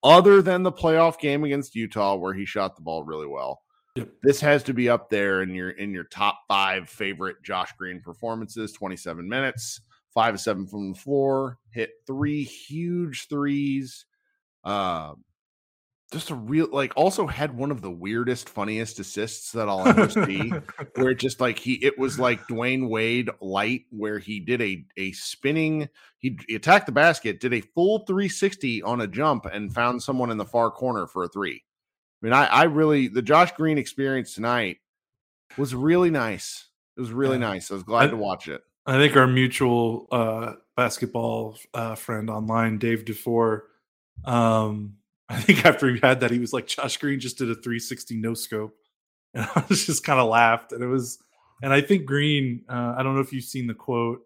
other 0.05 0.40
than 0.40 0.62
the 0.62 0.70
playoff 0.70 1.18
game 1.18 1.42
against 1.42 1.74
Utah, 1.74 2.14
where 2.14 2.35
he 2.35 2.44
shot 2.44 2.76
the 2.76 2.83
ball 2.83 3.02
really 3.02 3.26
well. 3.26 3.62
Yep. 3.96 4.09
This 4.22 4.40
has 4.40 4.62
to 4.62 4.72
be 4.72 4.88
up 4.88 5.11
there 5.11 5.42
in 5.42 5.52
your 5.52 5.70
in 5.70 5.90
your 5.90 6.05
top 6.05 6.38
five 6.46 6.88
favorite 6.88 7.42
Josh 7.42 7.72
Green 7.76 8.00
performances. 8.02 8.70
Twenty 8.70 8.96
seven 8.96 9.28
minutes 9.28 9.81
five 10.14 10.35
of 10.35 10.40
seven 10.40 10.66
from 10.66 10.92
the 10.92 10.98
floor, 10.98 11.59
hit 11.70 11.90
three 12.07 12.42
huge 12.44 13.29
threes. 13.29 14.05
Uh, 14.64 15.14
just 16.12 16.29
a 16.31 16.35
real 16.35 16.68
like 16.70 16.92
also 16.94 17.27
had 17.27 17.57
one 17.57 17.70
of 17.70 17.81
the 17.81 17.90
weirdest, 17.90 18.48
funniest 18.51 18.98
assists 19.01 19.51
that 19.53 19.66
I'll 19.68 19.88
ever 19.88 20.11
see. 20.11 20.51
where 20.96 21.11
it 21.11 21.18
just 21.18 21.40
like 21.40 21.59
he 21.59 21.75
it 21.85 21.98
was 21.98 22.18
like 22.18 22.46
Dwyane 22.48 22.88
Wade 22.90 23.31
light, 23.40 23.85
where 23.90 24.18
he 24.18 24.38
did 24.38 24.61
a 24.61 24.85
a 24.98 25.12
spinning, 25.12 25.88
he, 26.18 26.38
he 26.46 26.55
attacked 26.55 26.85
the 26.87 26.92
basket, 26.92 27.40
did 27.40 27.55
a 27.55 27.62
full 27.62 28.01
360 28.01 28.83
on 28.83 29.01
a 29.01 29.07
jump, 29.07 29.46
and 29.46 29.72
found 29.75 30.03
someone 30.03 30.31
in 30.31 30.37
the 30.37 30.44
far 30.44 30.70
corner 30.70 31.07
for 31.07 31.25
a 31.25 31.29
three. 31.29 31.62
I 32.22 32.27
mean, 32.27 32.35
I, 32.35 32.44
I 32.44 32.62
really 32.64 33.09
the 33.09 33.22
Josh 33.22 33.53
Green 33.53 33.79
experience 33.79 34.35
tonight 34.35 34.77
was 35.57 35.75
really 35.75 36.11
nice. 36.11 36.68
It 36.96 37.01
was 37.01 37.11
really 37.11 37.38
Yeah. 37.38 37.48
nice. 37.48 37.70
I 37.70 37.75
was 37.75 37.83
glad 37.85 38.09
I- 38.09 38.11
to 38.11 38.16
watch 38.16 38.48
it. 38.48 38.61
I 38.85 38.99
think 38.99 39.16
our 39.16 39.27
mutual 39.27 40.07
uh, 40.11 40.55
basketball 40.77 41.59
uh, 41.73 41.95
friend 41.95 42.29
online, 42.29 42.79
Dave 42.79 43.05
DeFore, 43.05 43.61
um, 44.25 44.95
I 45.29 45.40
think 45.40 45.64
after 45.66 45.92
he 45.92 46.01
had 46.01 46.21
that, 46.21 46.31
he 46.31 46.38
was 46.38 46.53
like, 46.53 46.66
Josh 46.66 46.97
Green 46.97 47.21
just 47.21 47.38
did 47.38 47.51
a 47.51 47.55
360 47.55 48.16
no 48.16 48.35
scope. 48.35 48.77
And 49.35 49.49
I 49.57 49.64
was 49.66 49.87
just 49.87 50.05
kind 50.05 50.21
of 50.21 50.29
laughed. 50.29 50.73
And 50.73 50.85
it 50.85 50.88
was, 50.88 51.18
and 51.62 51.73
I 51.73 51.81
think 51.81 52.05
Green, 52.05 52.64
uh, 52.68 52.95
I 52.99 53.03
don't 53.03 53.14
know 53.14 53.23
if 53.23 53.33
you've 53.33 53.45
seen 53.45 53.66
the 53.66 53.73
quote 53.73 54.21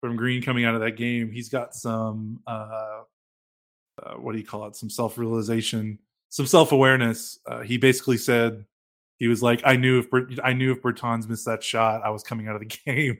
from 0.00 0.14
Green 0.14 0.40
coming 0.40 0.64
out 0.64 0.76
of 0.76 0.82
that 0.82 0.92
game. 0.92 1.32
He's 1.32 1.48
got 1.48 1.74
some, 1.74 2.38
uh, 2.46 3.00
uh, 4.00 4.14
what 4.18 4.32
do 4.32 4.38
you 4.38 4.46
call 4.46 4.66
it? 4.66 4.76
Some 4.76 4.88
self 4.88 5.18
realization, 5.18 5.98
some 6.28 6.46
self 6.46 6.70
awareness. 6.70 7.40
Uh, 7.44 7.62
he 7.62 7.76
basically 7.76 8.18
said, 8.18 8.64
he 9.22 9.28
was 9.28 9.40
like, 9.40 9.62
I 9.64 9.76
knew 9.76 10.00
if 10.00 10.08
I 10.42 10.52
knew 10.52 10.72
if 10.72 10.82
Bertans 10.82 11.28
missed 11.28 11.44
that 11.44 11.62
shot, 11.62 12.02
I 12.04 12.10
was 12.10 12.24
coming 12.24 12.48
out 12.48 12.56
of 12.56 12.60
the 12.62 12.66
game. 12.84 13.16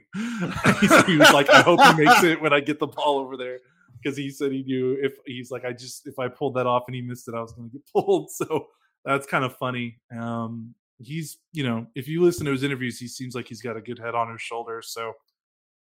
he 1.06 1.16
was 1.16 1.32
like, 1.32 1.48
I 1.48 1.62
hope 1.62 1.80
he 1.80 2.04
makes 2.04 2.24
it 2.24 2.42
when 2.42 2.52
I 2.52 2.58
get 2.58 2.80
the 2.80 2.88
ball 2.88 3.20
over 3.20 3.36
there, 3.36 3.60
because 4.02 4.16
he 4.16 4.28
said 4.28 4.50
he 4.50 4.64
knew 4.64 4.98
if 5.00 5.12
he's 5.26 5.52
like, 5.52 5.64
I 5.64 5.70
just 5.70 6.08
if 6.08 6.18
I 6.18 6.26
pulled 6.26 6.54
that 6.54 6.66
off 6.66 6.82
and 6.88 6.96
he 6.96 7.02
missed 7.02 7.28
it, 7.28 7.36
I 7.36 7.40
was 7.40 7.52
going 7.52 7.70
to 7.70 7.72
get 7.72 7.86
pulled. 7.94 8.32
So 8.32 8.66
that's 9.04 9.28
kind 9.28 9.44
of 9.44 9.56
funny. 9.58 10.00
Um, 10.10 10.74
he's 10.98 11.38
you 11.52 11.62
know, 11.62 11.86
if 11.94 12.08
you 12.08 12.20
listen 12.20 12.46
to 12.46 12.50
his 12.50 12.64
interviews, 12.64 12.98
he 12.98 13.06
seems 13.06 13.36
like 13.36 13.46
he's 13.46 13.62
got 13.62 13.76
a 13.76 13.80
good 13.80 14.00
head 14.00 14.16
on 14.16 14.32
his 14.32 14.42
shoulders. 14.42 14.88
So 14.88 15.12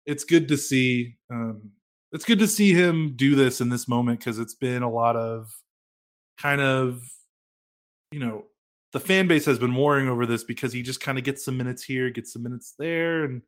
it's 0.07 0.23
good 0.23 0.47
to 0.47 0.57
see. 0.57 1.17
Um, 1.29 1.73
it's 2.13 2.25
good 2.25 2.39
to 2.39 2.47
see 2.47 2.73
him 2.73 3.15
do 3.17 3.35
this 3.35 3.61
in 3.61 3.69
this 3.69 3.89
moment 3.89 4.21
because 4.21 4.39
it's 4.39 4.55
been 4.55 4.85
a 4.85 4.89
lot 4.89 5.17
of 5.17 5.53
kind 6.39 6.61
of 6.61 7.03
you 8.13 8.21
know 8.21 8.45
the 8.95 9.01
fan 9.01 9.27
base 9.27 9.45
has 9.45 9.59
been 9.59 9.75
warring 9.75 10.09
over 10.09 10.25
this 10.25 10.45
because 10.45 10.73
he 10.73 10.81
just 10.81 11.01
kind 11.01 11.19
of 11.19 11.25
gets 11.25 11.45
some 11.45 11.57
minutes 11.57 11.83
here, 11.83 12.11
gets 12.11 12.33
some 12.33 12.45
minutes 12.45 12.75
there, 12.79 13.25
and 13.25 13.43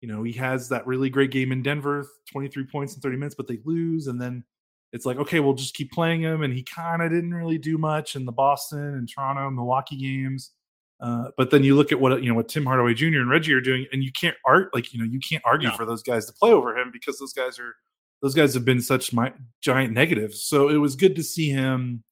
you 0.00 0.08
know 0.08 0.22
he 0.22 0.32
has 0.34 0.68
that 0.68 0.86
really 0.86 1.10
great 1.10 1.32
game 1.32 1.50
in 1.50 1.62
Denver, 1.62 2.06
twenty 2.30 2.46
three 2.46 2.64
points 2.64 2.94
in 2.94 3.00
thirty 3.00 3.16
minutes, 3.16 3.34
but 3.34 3.48
they 3.48 3.58
lose, 3.64 4.06
and 4.06 4.20
then 4.20 4.44
it's 4.92 5.04
like 5.04 5.18
okay, 5.18 5.40
we'll 5.40 5.54
just 5.54 5.74
keep 5.74 5.90
playing 5.90 6.22
him, 6.22 6.42
and 6.42 6.54
he 6.54 6.62
kind 6.62 7.02
of 7.02 7.10
didn't 7.10 7.34
really 7.34 7.58
do 7.58 7.76
much 7.76 8.14
in 8.14 8.24
the 8.24 8.30
Boston 8.30 8.78
and 8.78 9.08
Toronto 9.12 9.50
Milwaukee 9.50 9.96
games. 9.96 10.52
Uh, 11.00 11.24
but 11.36 11.50
then 11.50 11.64
you 11.64 11.74
look 11.74 11.90
at 11.90 11.98
what 11.98 12.22
you 12.22 12.28
know 12.28 12.36
what 12.36 12.48
Tim 12.48 12.64
Hardaway 12.64 12.94
Jr. 12.94 13.18
and 13.18 13.28
Reggie 13.28 13.52
are 13.52 13.60
doing, 13.60 13.86
and 13.92 14.04
you 14.04 14.12
can't 14.12 14.36
art 14.46 14.72
like 14.72 14.94
you 14.94 15.00
know 15.00 15.04
you 15.04 15.18
can't 15.18 15.42
argue 15.44 15.70
No. 15.70 15.74
for 15.74 15.84
those 15.84 16.04
guys 16.04 16.24
to 16.26 16.32
play 16.32 16.52
over 16.52 16.78
him 16.78 16.90
because 16.92 17.18
those 17.18 17.32
guys 17.32 17.58
are 17.58 17.74
those 18.22 18.34
guys 18.34 18.54
have 18.54 18.64
been 18.64 18.80
such 18.80 19.12
my, 19.12 19.32
giant 19.60 19.92
negatives. 19.92 20.44
So 20.44 20.68
it 20.68 20.76
was 20.76 20.94
good 20.94 21.16
to 21.16 21.24
see 21.24 21.50
him 21.50 22.04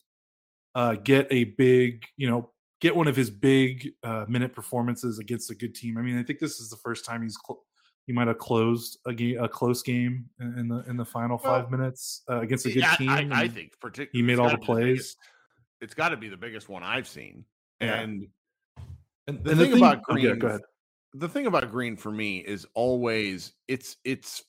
uh, 0.75 0.97
get 0.97 1.29
a 1.31 1.45
big, 1.45 2.05
you 2.17 2.29
know, 2.29 2.51
get 2.83 2.95
one 2.97 3.07
of 3.07 3.15
his 3.15 3.31
big 3.31 3.93
uh, 4.03 4.25
minute 4.29 4.53
performances 4.53 5.21
against 5.21 5.51
a 5.53 5.55
good 5.55 5.73
team. 5.73 5.97
I 5.97 6.03
mean, 6.03 6.19
I 6.19 6.25
think 6.25 6.41
this 6.41 6.59
is 6.59 6.69
the 6.69 6.77
first 6.77 7.05
time 7.05 7.23
he's 7.23 7.39
cl- 7.47 7.63
he 8.09 8.13
might 8.13 8.27
have 8.27 8.39
closed 8.39 8.99
a 9.07 9.15
game, 9.15 9.41
a 9.41 9.49
close 9.49 9.83
game 9.83 10.27
in 10.41 10.67
the 10.67 10.85
in 10.89 10.97
the 10.97 11.05
final 11.05 11.41
Well, 11.43 11.61
five 11.63 11.71
minutes 11.71 12.23
uh, 12.29 12.41
against 12.41 12.67
a 12.67 12.71
good 12.71 12.81
Yeah, 12.81 12.97
team. 12.97 13.09
I, 13.09 13.43
I 13.43 13.49
think 13.49 13.73
particularly 13.81 14.11
he 14.13 14.23
made 14.23 14.41
all 14.41 14.51
the 14.51 14.59
plays. 14.59 15.17
it's 15.81 15.95
got 15.95 16.09
to 16.09 16.17
be 16.17 16.29
the 16.29 16.37
biggest 16.37 16.69
one 16.69 16.83
I've 16.83 17.07
seen. 17.07 17.45
Yeah. 17.81 18.01
And 18.01 18.27
and, 19.29 19.45
the 19.45 19.53
and 19.53 19.61
thing 19.61 19.73
about 19.75 20.01
oh, 20.09 20.15
Green- 20.15 20.61
the 21.15 21.29
thing 21.29 21.47
about 21.47 21.71
Green 21.71 21.97
for 21.97 22.11
me 22.11 22.39
is 22.39 22.67
always 22.75 23.53
it's 23.69 23.97
it's 24.05 24.43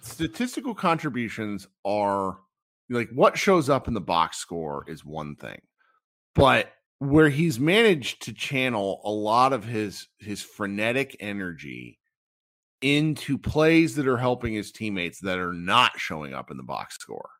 statistical 0.00 0.74
contributions 0.76 1.66
are 1.84 2.38
like 2.88 3.10
what 3.12 3.36
shows 3.36 3.68
up 3.68 3.88
in 3.88 3.94
the 3.94 4.00
box 4.00 4.36
score 4.38 4.84
is 4.86 5.04
one 5.04 5.34
thing, 5.34 5.60
but 6.36 6.72
where 6.98 7.28
he's 7.28 7.60
managed 7.60 8.22
to 8.22 8.32
channel 8.32 9.00
a 9.04 9.10
lot 9.10 9.52
of 9.52 9.64
his 9.64 10.08
his 10.18 10.42
frenetic 10.42 11.16
energy 11.20 11.98
into 12.80 13.38
plays 13.38 13.96
that 13.96 14.06
are 14.06 14.16
helping 14.16 14.54
his 14.54 14.72
teammates 14.72 15.20
that 15.20 15.38
are 15.38 15.52
not 15.52 15.92
showing 15.98 16.34
up 16.34 16.50
in 16.50 16.56
the 16.56 16.62
box 16.62 16.94
score. 16.94 17.30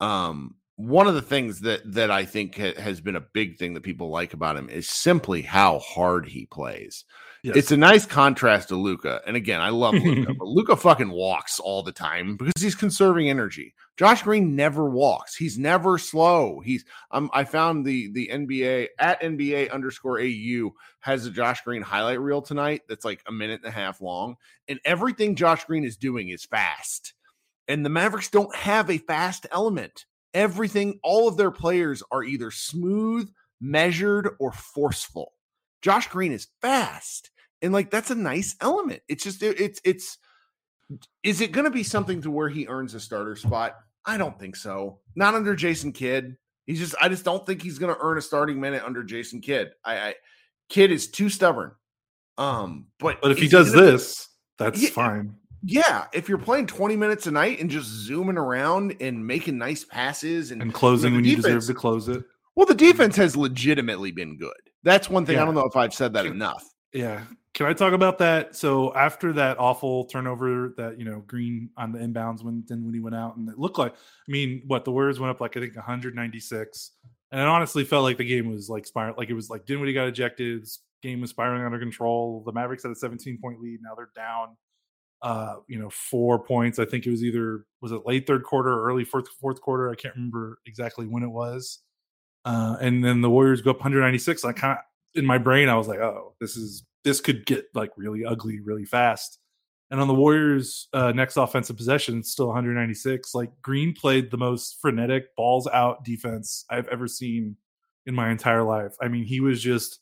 Um, 0.00 0.56
one 0.82 1.06
of 1.06 1.14
the 1.14 1.22
things 1.22 1.60
that 1.60 1.80
that 1.94 2.10
I 2.10 2.24
think 2.24 2.56
ha- 2.56 2.74
has 2.78 3.00
been 3.00 3.16
a 3.16 3.20
big 3.20 3.56
thing 3.56 3.74
that 3.74 3.82
people 3.82 4.10
like 4.10 4.34
about 4.34 4.56
him 4.56 4.68
is 4.68 4.88
simply 4.88 5.42
how 5.42 5.78
hard 5.78 6.26
he 6.26 6.46
plays. 6.46 7.04
Yes. 7.44 7.56
It's 7.56 7.72
a 7.72 7.76
nice 7.76 8.06
contrast 8.06 8.68
to 8.68 8.76
Luka. 8.76 9.20
And 9.26 9.36
again, 9.36 9.60
I 9.60 9.70
love 9.70 9.94
Luka, 9.94 10.32
but 10.38 10.46
Luka 10.46 10.76
fucking 10.76 11.10
walks 11.10 11.58
all 11.58 11.82
the 11.82 11.90
time 11.90 12.36
because 12.36 12.62
he's 12.62 12.76
conserving 12.76 13.28
energy. 13.28 13.74
Josh 13.96 14.22
Green 14.22 14.54
never 14.54 14.88
walks. 14.88 15.34
He's 15.34 15.58
never 15.58 15.98
slow. 15.98 16.60
He's 16.64 16.84
um, 17.10 17.30
I 17.32 17.44
found 17.44 17.84
the 17.84 18.10
the 18.12 18.30
NBA 18.32 18.88
at 18.98 19.22
NBA 19.22 19.72
underscore 19.72 20.20
AU 20.20 20.70
has 21.00 21.26
a 21.26 21.30
Josh 21.30 21.62
Green 21.62 21.82
highlight 21.82 22.20
reel 22.20 22.42
tonight 22.42 22.82
that's 22.88 23.04
like 23.04 23.22
a 23.26 23.32
minute 23.32 23.60
and 23.64 23.72
a 23.72 23.76
half 23.76 24.00
long. 24.00 24.36
And 24.68 24.80
everything 24.84 25.36
Josh 25.36 25.64
Green 25.64 25.84
is 25.84 25.96
doing 25.96 26.28
is 26.28 26.44
fast. 26.44 27.14
And 27.68 27.84
the 27.84 27.90
Mavericks 27.90 28.30
don't 28.30 28.54
have 28.54 28.90
a 28.90 28.98
fast 28.98 29.46
element. 29.50 30.06
Everything, 30.34 30.98
all 31.02 31.28
of 31.28 31.36
their 31.36 31.50
players 31.50 32.02
are 32.10 32.22
either 32.24 32.50
smooth, 32.50 33.30
measured, 33.60 34.30
or 34.38 34.52
forceful. 34.52 35.32
Josh 35.82 36.08
Green 36.08 36.32
is 36.32 36.48
fast. 36.60 37.30
And 37.60 37.72
like 37.72 37.90
that's 37.90 38.10
a 38.10 38.14
nice 38.14 38.56
element. 38.60 39.02
It's 39.08 39.22
just 39.24 39.42
it- 39.42 39.60
it's 39.60 39.80
it's 39.84 40.18
is 41.22 41.40
it 41.40 41.52
going 41.52 41.64
to 41.64 41.70
be 41.70 41.82
something 41.84 42.20
to 42.22 42.30
where 42.30 42.48
he 42.48 42.66
earns 42.66 42.94
a 42.94 43.00
starter 43.00 43.36
spot? 43.36 43.76
I 44.04 44.16
don't 44.18 44.38
think 44.38 44.56
so. 44.56 44.98
Not 45.14 45.34
under 45.34 45.54
Jason 45.54 45.92
Kidd. 45.92 46.36
He's 46.66 46.78
just 46.80 46.94
I 47.00 47.08
just 47.08 47.24
don't 47.24 47.46
think 47.46 47.62
he's 47.62 47.78
going 47.78 47.94
to 47.94 48.00
earn 48.00 48.18
a 48.18 48.22
starting 48.22 48.60
minute 48.60 48.82
under 48.84 49.02
Jason 49.02 49.40
Kidd. 49.40 49.70
I, 49.84 49.96
I 49.98 50.14
Kidd 50.68 50.90
is 50.90 51.08
too 51.10 51.28
stubborn. 51.28 51.72
Um, 52.38 52.86
but 52.98 53.20
But 53.22 53.30
if 53.30 53.38
he 53.38 53.48
does 53.48 53.72
gonna 53.72 53.86
this, 53.92 54.28
that's 54.58 54.82
Yeah. 54.82 54.90
fine. 54.90 55.36
Yeah, 55.64 56.06
if 56.12 56.28
you're 56.28 56.38
playing 56.38 56.66
20 56.66 56.96
minutes 56.96 57.26
a 57.26 57.30
night 57.30 57.60
and 57.60 57.70
just 57.70 57.86
zooming 57.88 58.36
around 58.38 58.96
and 59.00 59.26
making 59.26 59.58
nice 59.58 59.84
passes 59.84 60.50
and, 60.50 60.60
And 60.62 60.72
closing 60.74 61.12
the 61.12 61.16
when 61.18 61.24
you 61.24 61.36
deserve 61.36 61.66
to 61.66 61.74
close 61.74 62.08
it. 62.08 62.24
well, 62.54 62.66
the 62.66 62.74
defense 62.74 63.16
has 63.16 63.36
legitimately 63.36 64.10
been 64.12 64.36
good. 64.38 64.52
That's 64.82 65.08
one 65.08 65.24
thing. 65.26 65.38
I 65.38 65.44
don't 65.44 65.54
know 65.54 65.66
if 65.66 65.76
I've 65.76 65.94
said 65.94 66.12
that 66.14 66.24
Can- 66.24 66.34
enough. 66.34 66.64
Yeah. 66.92 67.22
Can 67.54 67.66
I 67.66 67.74
talk 67.74 67.92
about 67.92 68.18
that? 68.18 68.56
So 68.56 68.94
after 68.94 69.34
that 69.34 69.58
awful 69.58 70.04
turnover 70.06 70.72
that 70.78 70.98
you 70.98 71.04
know 71.04 71.22
Green 71.26 71.68
on 71.76 71.92
the 71.92 71.98
inbounds 71.98 72.42
when 72.42 72.64
then 72.66 72.82
when 72.84 72.94
he 72.94 73.00
went 73.00 73.14
out 73.14 73.36
and 73.36 73.46
it 73.48 73.58
looked 73.58 73.78
like 73.78 73.92
I 73.92 74.30
mean 74.32 74.62
what 74.66 74.86
the 74.86 74.90
Warriors 74.90 75.20
went 75.20 75.30
up 75.30 75.40
like 75.40 75.54
I 75.56 75.60
think 75.60 75.76
196. 75.76 76.92
And 77.30 77.40
it 77.40 77.46
honestly 77.46 77.84
felt 77.84 78.04
like 78.04 78.16
the 78.18 78.24
game 78.26 78.50
was 78.50 78.68
like 78.68 78.86
spiral, 78.86 79.14
like 79.18 79.28
it 79.30 79.34
was 79.34 79.48
like 79.50 79.64
Dinwiddie 79.66 79.92
got 79.92 80.08
ejected. 80.08 80.66
Game 81.02 81.20
was 81.20 81.30
spiraling 81.30 81.64
under 81.64 81.78
control. 81.78 82.42
The 82.44 82.52
Mavericks 82.52 82.82
had 82.84 82.92
a 82.92 82.96
17 82.96 83.38
point 83.40 83.60
lead. 83.60 83.80
Now 83.82 83.94
they're 83.94 84.10
down, 84.16 84.56
uh, 85.22 85.56
you 85.68 85.78
know, 85.78 85.88
four 85.90 86.42
points. 86.44 86.78
I 86.78 86.84
think 86.84 87.06
it 87.06 87.10
was 87.10 87.22
either 87.22 87.64
was 87.80 87.92
it 87.92 88.06
late 88.06 88.26
third 88.26 88.42
quarter 88.42 88.70
or 88.70 88.84
early 88.88 89.04
fourth 89.04 89.28
fourth 89.40 89.60
quarter. 89.60 89.90
I 89.90 89.94
can't 89.94 90.14
remember 90.14 90.58
exactly 90.66 91.06
when 91.06 91.22
it 91.22 91.30
was. 91.30 91.78
Uh, 92.44 92.76
and 92.80 93.04
then 93.04 93.20
the 93.20 93.30
Warriors 93.30 93.62
go 93.62 93.70
up 93.70 93.76
196. 93.76 94.44
I 94.44 94.52
kind 94.52 94.78
in 95.14 95.24
my 95.24 95.38
brain, 95.38 95.68
I 95.68 95.76
was 95.76 95.88
like, 95.88 96.00
oh, 96.00 96.34
this 96.40 96.56
is 96.56 96.84
this 97.04 97.20
could 97.20 97.46
get 97.46 97.66
like 97.74 97.90
really 97.96 98.24
ugly 98.24 98.60
really 98.60 98.84
fast. 98.84 99.38
And 99.90 100.00
on 100.00 100.08
the 100.08 100.14
Warriors' 100.14 100.88
uh, 100.94 101.12
next 101.12 101.36
offensive 101.36 101.76
possession, 101.76 102.18
it's 102.18 102.30
still 102.30 102.46
196. 102.46 103.34
Like 103.34 103.50
Green 103.60 103.92
played 103.92 104.30
the 104.30 104.38
most 104.38 104.78
frenetic 104.80 105.36
balls 105.36 105.68
out 105.68 106.02
defense 106.02 106.64
I've 106.70 106.88
ever 106.88 107.06
seen 107.06 107.56
in 108.06 108.14
my 108.14 108.30
entire 108.30 108.62
life. 108.62 108.94
I 109.00 109.08
mean, 109.08 109.24
he 109.24 109.40
was 109.40 109.62
just 109.62 110.00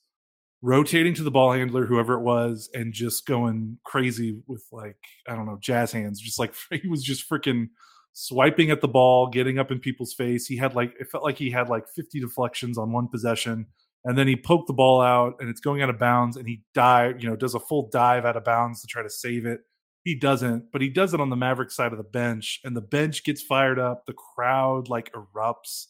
rotating 0.62 1.14
to 1.14 1.22
the 1.22 1.30
ball 1.30 1.52
handler, 1.52 1.86
whoever 1.86 2.14
it 2.14 2.22
was, 2.22 2.68
and 2.74 2.92
just 2.92 3.26
going 3.26 3.78
crazy 3.84 4.40
with 4.46 4.64
like 4.72 4.98
I 5.28 5.34
don't 5.34 5.46
know 5.46 5.58
jazz 5.60 5.92
hands. 5.92 6.20
Just 6.20 6.38
like 6.38 6.54
he 6.70 6.88
was 6.88 7.02
just 7.02 7.28
freaking 7.28 7.68
swiping 8.12 8.70
at 8.70 8.80
the 8.80 8.88
ball, 8.88 9.28
getting 9.28 9.58
up 9.58 9.70
in 9.70 9.78
people's 9.78 10.14
face. 10.14 10.46
He 10.46 10.56
had 10.56 10.74
like 10.74 10.94
it 10.98 11.08
felt 11.10 11.24
like 11.24 11.38
he 11.38 11.50
had 11.50 11.68
like 11.68 11.88
50 11.88 12.20
deflections 12.20 12.78
on 12.78 12.92
one 12.92 13.08
possession 13.08 13.66
and 14.04 14.16
then 14.16 14.26
he 14.26 14.36
poked 14.36 14.66
the 14.66 14.72
ball 14.72 15.00
out 15.00 15.36
and 15.40 15.48
it's 15.48 15.60
going 15.60 15.82
out 15.82 15.90
of 15.90 15.98
bounds 15.98 16.36
and 16.36 16.46
he 16.46 16.62
dive 16.74 17.22
you 17.22 17.28
know 17.28 17.36
does 17.36 17.54
a 17.54 17.60
full 17.60 17.88
dive 17.90 18.24
out 18.24 18.36
of 18.36 18.44
bounds 18.44 18.80
to 18.80 18.86
try 18.86 19.02
to 19.02 19.10
save 19.10 19.46
it 19.46 19.60
he 20.04 20.14
doesn't 20.14 20.64
but 20.72 20.80
he 20.80 20.88
does 20.88 21.14
it 21.14 21.20
on 21.20 21.30
the 21.30 21.36
maverick 21.36 21.70
side 21.70 21.92
of 21.92 21.98
the 21.98 22.04
bench 22.04 22.60
and 22.64 22.76
the 22.76 22.80
bench 22.80 23.24
gets 23.24 23.42
fired 23.42 23.78
up 23.78 24.06
the 24.06 24.14
crowd 24.14 24.88
like 24.88 25.12
erupts 25.12 25.86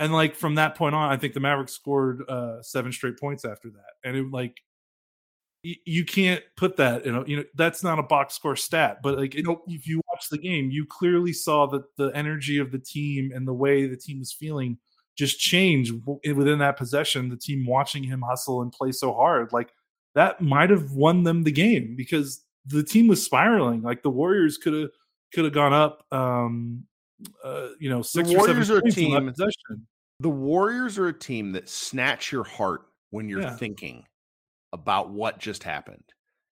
and 0.00 0.12
like 0.12 0.34
from 0.34 0.56
that 0.56 0.74
point 0.74 0.94
on 0.94 1.12
i 1.12 1.16
think 1.16 1.32
the 1.34 1.40
mavericks 1.40 1.72
scored 1.72 2.28
uh 2.28 2.60
seven 2.62 2.90
straight 2.90 3.18
points 3.18 3.44
after 3.44 3.70
that 3.70 3.92
and 4.04 4.16
it 4.16 4.30
like 4.32 4.60
y- 5.64 5.76
you 5.84 6.04
can't 6.04 6.42
put 6.56 6.76
that 6.76 7.06
you 7.06 7.12
know 7.12 7.24
you 7.26 7.36
know 7.36 7.44
that's 7.54 7.84
not 7.84 8.00
a 8.00 8.02
box 8.02 8.34
score 8.34 8.56
stat 8.56 8.98
but 9.02 9.16
like 9.16 9.36
it, 9.36 9.46
if 9.68 9.86
you 9.86 10.00
watch 10.12 10.28
the 10.30 10.38
game 10.38 10.70
you 10.70 10.84
clearly 10.84 11.32
saw 11.32 11.66
that 11.66 11.84
the 11.96 12.08
energy 12.08 12.58
of 12.58 12.72
the 12.72 12.78
team 12.78 13.30
and 13.32 13.46
the 13.46 13.54
way 13.54 13.86
the 13.86 13.96
team 13.96 14.18
was 14.18 14.32
feeling 14.32 14.76
just 15.20 15.38
change 15.38 15.92
within 16.06 16.58
that 16.60 16.78
possession. 16.78 17.28
The 17.28 17.36
team 17.36 17.66
watching 17.66 18.02
him 18.02 18.22
hustle 18.22 18.62
and 18.62 18.72
play 18.72 18.90
so 18.90 19.12
hard, 19.12 19.52
like 19.52 19.70
that 20.14 20.40
might 20.40 20.70
have 20.70 20.92
won 20.92 21.24
them 21.24 21.42
the 21.44 21.52
game 21.52 21.94
because 21.94 22.42
the 22.64 22.82
team 22.82 23.06
was 23.06 23.22
spiraling. 23.22 23.82
Like 23.82 24.02
the 24.02 24.10
Warriors 24.10 24.56
could 24.56 24.72
have 24.72 24.90
could 25.34 25.44
have 25.44 25.52
gone 25.52 25.74
up, 25.74 26.06
um, 26.10 26.84
uh, 27.44 27.68
you 27.78 27.90
know, 27.90 28.02
six 28.02 28.28
the 28.28 28.34
or 28.34 28.38
Warriors 28.38 28.68
seven 28.68 28.84
are 28.84 28.86
a 28.86 28.90
team-. 28.90 29.34
The 30.20 30.28
Warriors 30.30 30.98
are 30.98 31.08
a 31.08 31.18
team 31.18 31.52
that 31.52 31.68
snatch 31.68 32.30
your 32.30 32.44
heart 32.44 32.82
when 33.10 33.28
you're 33.28 33.40
Yeah. 33.42 33.56
thinking 33.56 34.04
about 34.72 35.10
what 35.10 35.38
just 35.38 35.62
happened. 35.62 36.04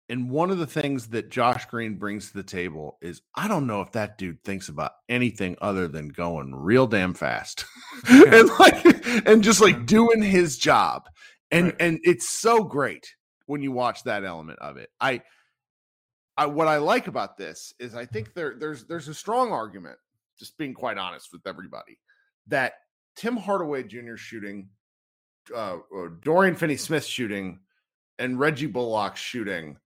And 0.09 0.29
one 0.29 0.51
of 0.51 0.57
the 0.57 0.67
things 0.67 1.07
that 1.09 1.29
Josh 1.29 1.65
Green 1.67 1.95
brings 1.95 2.31
to 2.31 2.33
the 2.37 2.43
table 2.43 2.97
is 3.01 3.21
I 3.35 3.47
don't 3.47 3.65
know 3.67 3.81
if 3.81 3.93
that 3.93 4.17
dude 4.17 4.43
thinks 4.43 4.67
about 4.67 4.91
anything 5.07 5.55
other 5.61 5.87
than 5.87 6.09
going 6.09 6.53
real 6.53 6.85
damn 6.87 7.13
fast 7.13 7.63
and 8.09 8.49
like 8.59 8.83
and 9.25 9.41
just 9.43 9.61
like 9.61 9.85
doing 9.85 10.21
his 10.21 10.57
job. 10.57 11.07
And 11.51 11.67
Right. 11.67 11.75
and 11.79 11.99
it's 12.03 12.27
so 12.27 12.63
great 12.63 13.15
when 13.45 13.61
you 13.61 13.71
watch 13.71 14.03
that 14.03 14.25
element 14.25 14.59
of 14.59 14.75
it. 14.77 14.89
I 14.99 15.21
I 16.35 16.45
what 16.47 16.67
I 16.67 16.77
like 16.77 17.07
about 17.07 17.37
this 17.37 17.73
is 17.79 17.95
I 17.95 18.05
think 18.05 18.33
there 18.33 18.55
there's 18.57 18.85
there's 18.85 19.07
a 19.07 19.13
strong 19.13 19.51
argument, 19.53 19.97
just 20.41 20.57
being 20.57 20.73
quite 20.73 20.97
honest 20.97 21.29
with 21.31 21.45
everybody, 21.45 21.97
that 22.47 22.73
Tim 23.15 23.37
Hardaway 23.37 23.83
Jr. 23.83 24.15
shooting, 24.15 24.69
uh, 25.55 25.77
Dorian 26.21 26.55
Finney 26.55 26.77
Smith 26.77 27.05
shooting, 27.05 27.59
and 28.19 28.39
Reggie 28.39 28.67
Bullock 28.67 29.15
shooting 29.15 29.77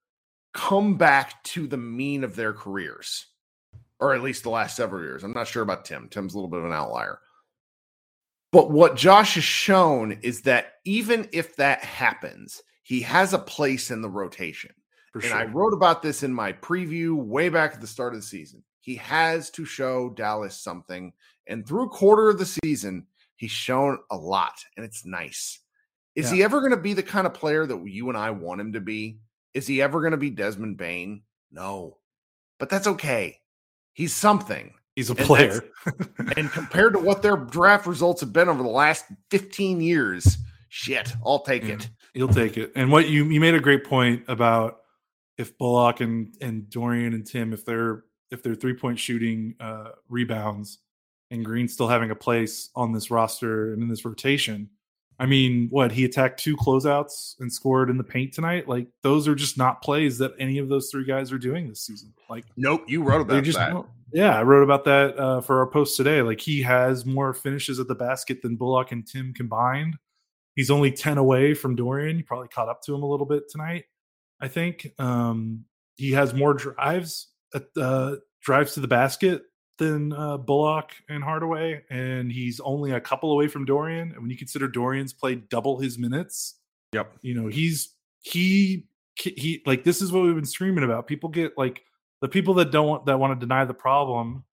come 0.54 0.96
back 0.98 1.44
to 1.44 1.68
the 1.68 1.78
mean 1.78 2.24
of 2.24 2.36
their 2.36 2.54
careers, 2.54 3.28
or 4.00 4.16
at 4.16 4.24
least 4.24 4.44
the 4.44 4.50
last 4.50 4.76
several 4.76 5.04
years. 5.04 5.24
I'm 5.24 5.34
not 5.34 5.48
sure 5.48 5.64
about 5.64 5.86
Tim. 5.86 6.08
Tim's 6.10 6.34
a 6.34 6.38
little 6.38 6.50
bit 6.50 6.60
of 6.60 6.66
an 6.66 6.72
outlier. 6.72 7.20
But 8.52 8.72
what 8.72 8.96
Josh 8.96 9.36
has 9.36 9.44
shown 9.44 10.14
is 10.22 10.44
that 10.44 10.76
even 10.86 11.28
if 11.34 11.58
that 11.58 11.84
happens, 11.84 12.64
he 12.84 13.02
has 13.02 13.34
a 13.34 13.40
place 13.40 13.92
in 13.92 14.02
the 14.02 14.10
rotation. 14.10 14.72
And. 15.14 15.34
I 15.34 15.44
wrote 15.46 15.74
about 15.74 16.02
this 16.02 16.24
in 16.24 16.34
my 16.34 16.54
preview 16.54 17.16
way 17.16 17.50
back 17.50 17.74
at 17.74 17.82
the 17.82 17.88
start 17.88 18.14
of 18.14 18.22
the 18.22 18.26
season. 18.26 18.64
He 18.86 18.98
has 18.98 19.50
to 19.50 19.66
show 19.66 20.12
Dallas 20.12 20.56
something. 20.56 21.12
And 21.48 21.68
through 21.68 21.86
a 21.86 21.90
quarter 21.90 22.30
of 22.30 22.38
the 22.38 22.46
season, 22.46 23.08
he's 23.36 23.50
shown 23.50 23.98
a 24.12 24.16
lot, 24.16 24.54
and 24.78 24.86
it's 24.86 25.08
nice. 25.08 25.60
Is 26.14 26.30
he 26.30 26.44
ever 26.44 26.60
going 26.60 26.70
to 26.72 26.78
be 26.78 26.94
the 26.94 27.02
kind 27.02 27.26
of 27.26 27.34
player 27.34 27.66
that 27.66 27.84
you 27.88 28.10
and 28.10 28.18
I 28.18 28.30
want 28.30 28.62
him 28.62 28.74
to 28.74 28.80
be? 28.80 29.18
Is 29.56 29.66
he 29.66 29.82
ever 29.82 30.02
going 30.02 30.12
to 30.12 30.18
be 30.18 30.30
Desmond 30.30 30.78
Bane? 30.78 31.24
No. 31.52 31.98
But 32.60 32.70
that's 32.70 32.86
okay. 32.86 33.40
He's 33.94 34.14
something. 34.14 34.76
He's 34.96 35.10
a 35.10 35.16
and 35.16 35.26
player. 35.26 35.64
And 36.38 36.52
compared 36.52 36.94
to 36.94 37.00
what 37.00 37.24
their 37.24 37.38
draft 37.38 37.88
results 37.88 38.22
have 38.22 38.32
been 38.32 38.50
over 38.50 38.62
the 38.62 38.70
last 38.70 39.06
15 39.32 39.82
years, 39.82 40.38
shit, 40.70 41.12
I'll 41.26 41.40
take 41.42 41.64
Yeah. 41.64 41.74
it. 41.76 41.90
You'll 42.14 42.28
take 42.28 42.56
it. 42.58 42.72
And 42.76 42.92
what 42.92 43.10
you 43.10 43.26
you 43.26 43.42
made 43.42 43.56
a 43.56 43.60
great 43.60 43.84
point 43.84 44.26
about 44.28 44.78
if 45.40 45.58
Bullock 45.58 46.02
and 46.02 46.36
and 46.40 46.70
Dorian 46.70 47.14
and 47.16 47.26
Tim 47.26 47.52
if 47.52 47.66
they're 47.66 48.04
if 48.36 48.44
they're 48.44 48.54
three 48.54 48.76
point 48.76 49.00
shooting 49.00 49.56
uh, 49.60 49.92
rebounds 50.10 50.80
and 51.32 51.44
Green 51.44 51.68
still 51.68 51.88
having 51.88 52.12
a 52.12 52.16
place 52.16 52.70
on 52.76 52.92
this 52.92 53.10
roster 53.10 53.74
and 53.74 53.82
in 53.82 53.90
this 53.90 54.06
rotation. 54.06 54.70
I 55.18 55.26
mean, 55.26 55.70
what 55.72 55.94
he 55.94 56.04
attacked 56.04 56.44
two 56.44 56.58
closeouts 56.58 57.40
and 57.40 57.52
scored 57.52 57.90
in 57.90 57.98
the 57.98 58.04
paint 58.04 58.34
tonight. 58.34 58.68
Like 58.68 58.88
those 59.02 59.28
are 59.28 59.36
just 59.36 59.58
not 59.58 59.82
plays 59.82 60.18
that 60.18 60.34
any 60.40 60.58
of 60.58 60.68
those 60.68 60.90
three 60.92 61.06
guys 61.06 61.32
are 61.32 61.38
doing 61.38 61.70
this 61.70 61.82
season. 61.82 62.14
Like 62.30 62.44
Nope, 62.58 62.84
you 62.88 63.02
wrote 63.02 63.22
about 63.22 63.44
just 63.44 63.58
that. 63.58 63.86
yeah, 64.12 64.38
I 64.38 64.44
wrote 64.44 64.64
about 64.64 64.84
that 64.86 65.18
uh, 65.18 65.42
for 65.42 65.60
our 65.60 65.68
post 65.68 65.96
today. 65.96 66.22
Like 66.22 66.42
he 66.42 66.62
has 66.64 67.06
more 67.06 67.34
finishes 67.34 67.80
at 67.80 67.88
the 67.88 67.96
basket 67.96 68.42
than 68.42 68.58
Bullock 68.58 68.92
and 68.92 69.08
Tim 69.08 69.34
combined. 69.34 69.98
He's 70.56 70.70
only 70.70 70.92
ten 70.92 71.18
away 71.18 71.54
from 71.54 71.76
Dorian. 71.76 72.18
He 72.18 72.24
probably 72.24 72.50
caught 72.50 72.70
up 72.70 72.82
to 72.84 72.94
him 72.94 73.04
a 73.04 73.10
little 73.10 73.26
bit 73.26 73.50
tonight. 73.50 73.86
I 74.42 74.50
think 74.50 74.92
um, 75.00 75.64
he 75.96 76.12
has 76.12 76.34
more 76.34 76.54
drives 76.54 77.28
uh, 77.78 78.16
drives 78.42 78.74
to 78.74 78.80
the 78.80 78.88
basket 78.88 79.44
than 79.78 80.14
uh, 80.14 80.38
Bullock 80.38 80.92
and 81.10 81.24
Hardaway, 81.24 81.84
and 81.90 82.32
he's 82.32 82.60
only 82.62 82.92
a 82.92 83.02
couple 83.02 83.32
away 83.32 83.48
from 83.48 83.66
Dorian. 83.66 84.12
And 84.12 84.22
when 84.22 84.30
you 84.30 84.38
consider 84.38 84.68
Dorian's 84.68 85.14
played 85.14 85.50
double 85.50 85.80
his 85.80 85.98
minutes, 85.98 86.60
Yep. 86.94 87.18
you 87.22 87.34
know 87.34 87.48
he's 87.48 87.94
he 88.22 88.88
he 89.20 89.62
like 89.66 89.84
this 89.84 90.02
is 90.02 90.12
what 90.12 90.24
we've 90.24 90.36
been 90.36 90.46
screaming 90.46 90.84
about 90.84 91.08
people 91.08 91.30
get 91.30 91.58
like 91.58 91.84
the 92.22 92.28
people 92.30 92.54
that 92.56 92.72
don't 92.72 92.88
want 92.88 93.06
that 93.06 93.20
want 93.20 93.38
to 93.38 93.46
deny 93.46 93.66
the 93.66 93.74
problem 93.74 94.44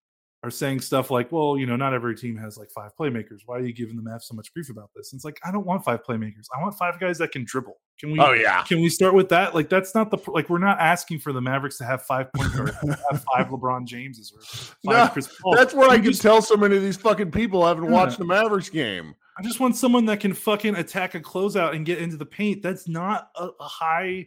are 0.44 0.50
saying 0.50 0.81
stuff 0.81 1.11
like 1.11 1.31
well 1.31 1.57
you 1.57 1.66
know 1.66 1.76
not 1.76 1.94
every 1.94 2.16
team 2.16 2.37
has 2.37 2.59
like 2.59 2.68
five 2.70 2.90
playmakers 2.98 3.38
why 3.46 3.57
are 3.57 3.61
you 3.64 3.72
giving 3.72 3.96
the 3.96 4.02
Mavs 4.02 4.22
so 4.22 4.35
much 4.35 4.52
grief 4.52 4.70
about 4.70 4.90
this 4.96 5.12
and 5.12 5.18
it's 5.18 5.24
like 5.24 5.38
i 5.44 5.52
don't 5.52 5.64
want 5.66 5.85
five 5.85 6.00
playmakers 6.02 6.46
i 6.57 6.61
want 6.61 6.74
five 6.76 6.98
guys 6.98 7.16
that 7.18 7.31
can 7.31 7.44
dribble 7.44 7.76
can 8.00 8.11
we 8.11 8.18
Oh, 8.18 8.33
yeah. 8.33 8.62
can 8.64 8.81
we 8.81 8.88
start 8.88 9.14
with 9.14 9.28
that 9.28 9.55
like 9.55 9.68
that's 9.68 9.94
not 9.94 10.11
the 10.11 10.18
like 10.33 10.48
we're 10.50 10.59
not 10.59 10.81
asking 10.81 11.20
for 11.20 11.33
the 11.33 11.40
mavericks 11.40 11.78
to 11.78 11.85
have 11.85 12.02
five 12.02 12.33
point 12.33 12.52
guards 12.57 12.72
have 12.83 13.24
five 13.33 13.46
lebron 13.48 13.87
jameses 13.87 14.33
or 14.35 14.40
five 14.92 15.07
No, 15.09 15.12
chris 15.12 15.28
Pauls. 15.40 15.57
That's 15.57 15.74
what 15.74 15.90
I 15.90 15.96
can 15.96 16.07
just- 16.07 16.22
tell 16.22 16.42
so 16.42 16.57
many 16.57 16.76
of 16.76 16.83
these 16.83 16.96
fucking 16.96 17.31
people 17.31 17.64
haven't 17.66 17.85
Yeah. 17.85 17.90
watched 17.90 18.18
the 18.18 18.24
Mavericks 18.24 18.68
game. 18.68 19.14
I 19.38 19.42
just 19.42 19.61
want 19.61 19.76
someone 19.76 20.05
that 20.07 20.20
can 20.20 20.35
fucking 20.35 20.74
attack 20.74 21.14
a 21.14 21.20
closeout 21.20 21.74
and 21.74 21.87
get 21.87 21.98
into 21.98 22.16
the 22.18 22.26
paint. 22.26 22.62
That's 22.62 22.87
not 22.88 23.28
a, 23.37 23.48
a 23.61 23.64
high 23.64 24.26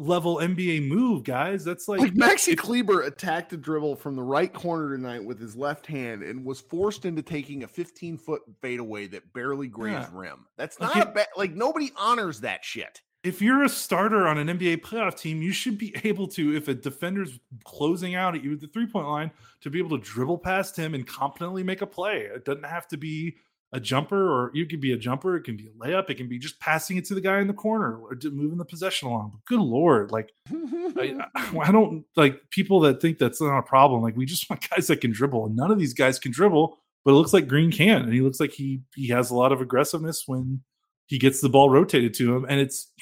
level 0.00 0.36
NBA 0.36 0.88
move, 0.88 1.22
guys. 1.24 1.64
That's 1.64 1.88
like, 1.88 2.00
Like 2.00 2.14
Maxi 2.14 2.56
Kleber 2.56 3.02
attacked 3.02 3.52
a 3.52 3.56
dribble 3.56 3.96
from 3.96 4.16
the 4.16 4.22
right 4.22 4.52
corner 4.52 4.96
tonight 4.96 5.24
with 5.24 5.38
his 5.38 5.54
left 5.56 5.86
hand 5.86 6.22
and 6.22 6.44
was 6.44 6.60
forced 6.60 7.04
into 7.04 7.22
taking 7.22 7.62
a 7.64 7.68
15 7.68 8.18
foot 8.18 8.42
fadeaway 8.60 9.06
that 9.08 9.32
barely 9.32 9.68
grazed 9.68 10.10
Yeah. 10.12 10.18
rim. 10.20 10.46
That's 10.56 10.80
not 10.80 10.96
it- 10.96 11.02
a 11.02 11.10
bad, 11.10 11.26
like 11.36 11.52
nobody 11.54 11.90
honors 11.96 12.40
that 12.40 12.64
shit. 12.64 13.02
if 13.22 13.42
you're 13.42 13.62
a 13.62 13.68
starter 13.68 14.26
on 14.26 14.38
an 14.38 14.48
NBA 14.48 14.78
playoff 14.78 15.18
team, 15.20 15.42
you 15.42 15.52
should 15.52 15.76
be 15.76 15.94
able 16.04 16.26
to, 16.28 16.56
if 16.56 16.68
a 16.68 16.74
defender's 16.74 17.38
closing 17.64 18.14
out 18.14 18.34
at 18.34 18.42
you 18.42 18.52
at 18.54 18.60
the 18.60 18.66
three 18.68 18.86
point 18.86 19.06
line, 19.06 19.30
to 19.60 19.68
be 19.68 19.78
able 19.78 19.98
to 19.98 20.02
dribble 20.02 20.38
past 20.38 20.74
him 20.76 20.94
and 20.94 21.06
competently 21.06 21.62
make 21.62 21.82
a 21.82 21.86
play. 21.86 22.20
It 22.22 22.46
doesn't 22.46 22.64
have 22.64 22.88
to 22.88 22.96
be 22.96 23.36
a 23.72 23.80
jumper, 23.80 24.30
or 24.30 24.50
you 24.52 24.66
could 24.66 24.80
be 24.80 24.92
a 24.92 24.96
jumper. 24.96 25.36
It 25.36 25.44
can 25.44 25.56
be 25.56 25.68
a 25.68 25.70
layup. 25.72 26.10
It 26.10 26.16
can 26.16 26.28
be 26.28 26.38
just 26.38 26.58
passing 26.58 26.96
it 26.96 27.04
to 27.06 27.14
the 27.14 27.20
guy 27.20 27.40
in 27.40 27.46
the 27.46 27.54
corner 27.54 27.96
or 27.98 28.16
moving 28.24 28.58
the 28.58 28.64
possession 28.64 29.08
along. 29.08 29.30
But 29.32 29.44
good 29.44 29.60
lord, 29.60 30.10
like 30.10 30.32
I, 30.50 31.24
I 31.36 31.70
don't 31.70 32.04
like 32.16 32.40
people 32.50 32.80
that 32.80 33.00
think 33.00 33.18
that's 33.18 33.40
not 33.40 33.58
a 33.58 33.62
problem. 33.62 34.02
Like 34.02 34.16
we 34.16 34.26
just 34.26 34.50
want 34.50 34.68
guys 34.68 34.88
that 34.88 35.00
can 35.00 35.12
dribble, 35.12 35.46
and 35.46 35.56
none 35.56 35.70
of 35.70 35.78
these 35.78 35.94
guys 35.94 36.18
can 36.18 36.32
dribble. 36.32 36.76
But 37.04 37.12
it 37.12 37.14
looks 37.14 37.32
like 37.32 37.48
Green 37.48 37.72
can, 37.72 38.02
and 38.02 38.12
he 38.12 38.20
looks 38.20 38.40
like 38.40 38.52
he 38.52 38.82
he 38.94 39.08
has 39.08 39.30
a 39.30 39.36
lot 39.36 39.52
of 39.52 39.60
aggressiveness 39.60 40.24
when 40.26 40.62
he 41.06 41.18
gets 41.18 41.40
the 41.40 41.48
ball 41.48 41.70
rotated 41.70 42.14
to 42.14 42.36
him, 42.36 42.46
and 42.48 42.60
it's 42.60 42.92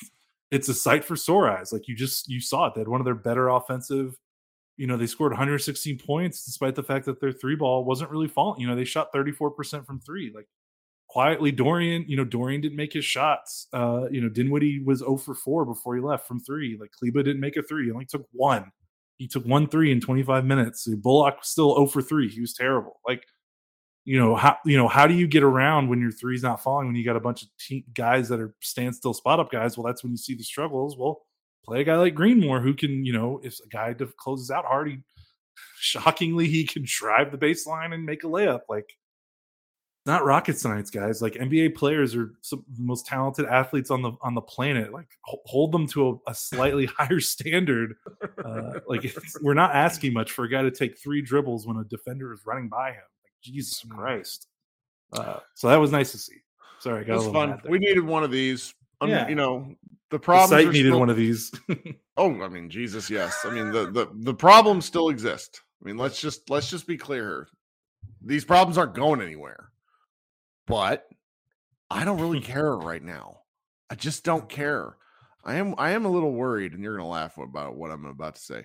it's 0.50 0.68
a 0.68 0.74
sight 0.74 1.04
for 1.04 1.16
sore 1.16 1.50
eyes. 1.50 1.72
Like 1.72 1.88
you 1.88 1.96
just 1.96 2.28
you 2.28 2.40
saw 2.40 2.66
it. 2.66 2.74
They 2.74 2.82
had 2.82 2.88
one 2.88 3.00
of 3.00 3.04
their 3.06 3.14
better 3.14 3.48
offensive. 3.48 4.16
You 4.76 4.86
know, 4.86 4.96
they 4.96 5.08
scored 5.08 5.32
116 5.32 5.98
points 5.98 6.44
despite 6.44 6.76
the 6.76 6.84
fact 6.84 7.06
that 7.06 7.20
their 7.20 7.32
three 7.32 7.56
ball 7.56 7.84
wasn't 7.84 8.10
really 8.10 8.28
falling. 8.28 8.60
You 8.60 8.68
know, 8.68 8.76
they 8.76 8.84
shot 8.84 9.12
34% 9.12 9.84
from 9.84 9.98
three. 10.00 10.32
Like 10.32 10.46
quietly 11.08 11.50
Dorian, 11.50 12.04
you 12.06 12.16
know, 12.16 12.24
Dorian 12.24 12.60
didn't 12.60 12.76
make 12.76 12.92
his 12.92 13.04
shots. 13.04 13.66
Uh, 13.72 14.06
you 14.10 14.20
know, 14.20 14.28
Dinwiddie 14.28 14.82
was 14.84 15.00
0 15.00 15.16
for 15.16 15.34
4 15.34 15.64
before 15.64 15.96
he 15.96 16.02
left 16.02 16.28
from 16.28 16.38
three. 16.38 16.76
Like 16.78 16.92
Kleber 16.92 17.22
didn't 17.22 17.40
make 17.40 17.56
a 17.56 17.62
three, 17.62 17.86
he 17.86 17.90
only 17.90 18.04
took 18.04 18.26
one. 18.32 18.70
He 19.16 19.26
took 19.26 19.44
one 19.44 19.66
three 19.66 19.90
in 19.90 20.00
25 20.00 20.44
minutes. 20.44 20.86
Bullock 20.86 21.38
was 21.38 21.48
still 21.48 21.74
0 21.74 21.86
for 21.88 22.02
3. 22.02 22.28
He 22.28 22.40
was 22.40 22.52
terrible. 22.52 23.00
Like, 23.06 23.24
you 24.04 24.18
know, 24.18 24.36
how 24.36 24.56
you 24.64 24.76
know, 24.76 24.86
how 24.86 25.06
do 25.06 25.14
you 25.14 25.26
get 25.26 25.42
around 25.42 25.88
when 25.88 26.00
your 26.00 26.12
three's 26.12 26.42
not 26.42 26.62
falling 26.62 26.86
when 26.86 26.96
you 26.96 27.04
got 27.04 27.16
a 27.16 27.20
bunch 27.20 27.42
of 27.42 27.48
te- 27.58 27.84
guys 27.94 28.28
that 28.28 28.40
are 28.40 28.54
standstill 28.60 29.14
spot 29.14 29.40
up 29.40 29.50
guys? 29.50 29.76
Well, 29.76 29.86
that's 29.86 30.02
when 30.02 30.12
you 30.12 30.18
see 30.18 30.34
the 30.34 30.44
struggles. 30.44 30.96
Well, 30.96 31.22
play 31.64 31.80
a 31.80 31.84
guy 31.84 31.96
like 31.96 32.14
Greenmore 32.14 32.62
who 32.62 32.74
can, 32.74 33.04
you 33.04 33.12
know, 33.12 33.40
if 33.42 33.58
a 33.64 33.68
guy 33.68 33.94
closes 34.18 34.50
out 34.50 34.64
hard, 34.64 34.88
he 34.88 34.98
shockingly 35.80 36.46
he 36.48 36.64
can 36.64 36.84
drive 36.86 37.32
the 37.32 37.38
baseline 37.38 37.92
and 37.92 38.06
make 38.06 38.24
a 38.24 38.28
layup. 38.28 38.60
Like 38.68 38.88
not 40.08 40.24
rocket 40.24 40.58
science, 40.58 40.90
guys. 40.90 41.22
Like 41.22 41.34
NBA 41.34 41.76
players 41.76 42.16
are 42.16 42.32
some 42.40 42.64
of 42.68 42.76
the 42.76 42.82
most 42.82 43.06
talented 43.06 43.46
athletes 43.46 43.90
on 43.90 44.02
the 44.02 44.12
on 44.22 44.34
the 44.34 44.40
planet. 44.40 44.92
Like 44.92 45.08
hold 45.24 45.70
them 45.70 45.86
to 45.88 46.08
a, 46.26 46.30
a 46.30 46.34
slightly 46.34 46.86
higher 46.98 47.20
standard. 47.20 47.94
Uh, 48.44 48.80
like 48.88 49.14
we're 49.42 49.54
not 49.54 49.74
asking 49.74 50.14
much 50.14 50.32
for 50.32 50.44
a 50.44 50.48
guy 50.48 50.62
to 50.62 50.70
take 50.70 50.98
three 50.98 51.22
dribbles 51.22 51.66
when 51.66 51.76
a 51.76 51.84
defender 51.84 52.32
is 52.32 52.40
running 52.44 52.68
by 52.68 52.88
him. 52.88 53.04
Like 53.22 53.32
Jesus 53.42 53.84
mm. 53.84 53.96
Christ. 53.96 54.48
Uh, 55.12 55.38
so 55.54 55.68
that 55.68 55.76
was 55.76 55.92
nice 55.92 56.10
to 56.12 56.18
see. 56.18 56.36
Sorry, 56.80 57.00
I 57.00 57.04
got 57.04 57.14
it 57.14 57.16
was 57.16 57.28
fun. 57.28 57.60
We 57.68 57.78
needed 57.78 58.04
one 58.04 58.24
of 58.24 58.30
these. 58.30 58.74
yeah. 59.04 59.28
You 59.28 59.34
know, 59.34 59.74
the 60.10 60.18
problem 60.18 60.50
the 60.50 60.64
site 60.64 60.72
needed 60.72 60.90
still... 60.90 61.00
one 61.00 61.10
of 61.10 61.16
these. 61.16 61.52
oh, 62.16 62.42
I 62.42 62.48
mean, 62.48 62.70
Jesus, 62.70 63.10
yes. 63.10 63.44
I 63.44 63.50
mean, 63.50 63.70
the 63.70 63.90
the 63.90 64.08
the 64.14 64.34
problems 64.34 64.84
still 64.84 65.10
exist. 65.10 65.62
I 65.82 65.86
mean, 65.86 65.96
let's 65.96 66.20
just 66.20 66.48
let's 66.50 66.70
just 66.70 66.86
be 66.86 66.96
clear 66.96 67.22
here. 67.22 67.48
These 68.22 68.44
problems 68.44 68.78
aren't 68.78 68.94
going 68.94 69.20
anywhere. 69.20 69.67
But 70.68 71.08
I 71.90 72.04
don't 72.04 72.20
really 72.20 72.40
care 72.54 72.76
right 72.76 73.02
now. 73.02 73.40
I 73.90 73.94
just 73.94 74.24
don't 74.24 74.48
care. 74.48 74.96
I 75.44 75.54
am 75.54 75.74
I 75.78 75.90
am 75.90 76.04
a 76.04 76.10
little 76.10 76.32
worried, 76.32 76.72
and 76.72 76.82
you're 76.82 76.96
gonna 76.96 77.08
laugh 77.08 77.38
about 77.38 77.76
what 77.76 77.90
I'm 77.90 78.04
about 78.04 78.34
to 78.34 78.40
say. 78.40 78.64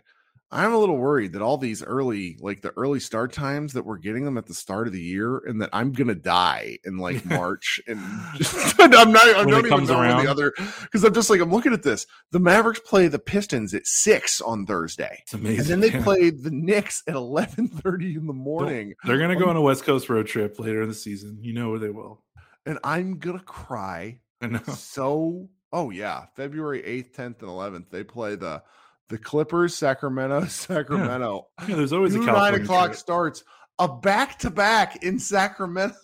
I'm 0.54 0.72
a 0.72 0.78
little 0.78 0.98
worried 0.98 1.34
that 1.34 1.42
all 1.42 1.58
these 1.58 1.82
early, 1.82 2.38
like 2.40 2.62
the 2.62 2.72
early 2.78 3.00
start 3.00 3.34
times 3.34 3.74
that 3.74 3.88
we're 3.88 3.98
getting 3.98 4.24
them 4.24 4.38
at 4.38 4.46
the 4.46 4.54
start 4.54 4.86
of 4.86 4.94
the 4.94 5.02
year, 5.02 5.40
and 5.40 5.60
that 5.62 5.72
I'm 5.74 5.92
gonna 5.92 6.14
die 6.14 6.78
in 6.84 7.00
like 7.00 7.26
March, 7.26 7.82
and 7.88 8.00
just, 8.38 8.76
I'm 8.80 9.12
not. 9.12 9.24
I 9.24 9.44
don't 9.46 9.66
even 9.66 9.86
know 9.86 10.00
around. 10.00 10.24
the 10.24 10.30
other 10.30 10.54
because 10.82 11.04
I'm 11.04 11.14
just 11.14 11.32
like 11.32 11.42
I'm 11.42 11.52
looking 11.52 11.74
at 11.74 11.82
this. 11.82 12.06
The 12.32 12.40
Mavericks 12.40 12.80
play 12.82 13.08
the 13.08 13.18
Pistons 13.18 13.74
at 13.74 13.88
six 13.88 14.42
on 14.42 14.68
Thursday, 14.68 15.18
it's 15.24 15.34
amazing, 15.34 15.60
and 15.60 15.68
then 15.68 15.80
they 15.80 15.98
yeah. 15.98 16.04
play 16.04 16.30
the 16.30 16.52
Knicks 16.52 17.02
at 17.08 17.16
11:30 17.16 18.18
in 18.18 18.28
the 18.28 18.34
morning. 18.34 18.94
They're 19.06 19.18
gonna 19.18 19.36
go 19.36 19.50
on 19.50 19.56
a 19.56 19.62
West 19.62 19.84
Coast 19.86 20.08
road 20.08 20.28
trip 20.28 20.60
later 20.60 20.84
in 20.84 20.88
the 20.88 20.96
season. 20.96 21.40
You 21.42 21.54
know 21.54 21.72
where 21.72 21.80
they 21.80 21.90
will, 21.90 22.22
and 22.68 22.78
I'm 22.84 23.18
gonna 23.18 23.40
cry. 23.40 24.20
I 24.40 24.48
know. 24.48 24.60
So, 24.76 25.50
oh 25.72 25.90
yeah, 25.90 26.26
February 26.36 26.84
8th, 26.84 27.16
10th, 27.16 27.42
and 27.42 27.50
11th 27.50 27.90
they 27.90 28.04
play 28.04 28.36
the 28.36 28.62
the 29.10 29.18
Clippers, 29.18 29.76
Sacramento, 29.76 30.46
Sacramento. 30.48 31.48
Yeah, 31.60 31.68
yeah 31.68 31.76
there's 31.76 31.94
always 31.94 32.14
Two 32.14 32.24
a 32.24 32.26
nine 32.26 32.56
o'clock 32.56 32.92
trip. 32.92 32.98
starts. 32.98 33.44
A 33.80 33.88
back 33.88 34.40
to 34.40 34.50
back 34.50 35.04
in 35.04 35.20
Sacramento. 35.20 35.96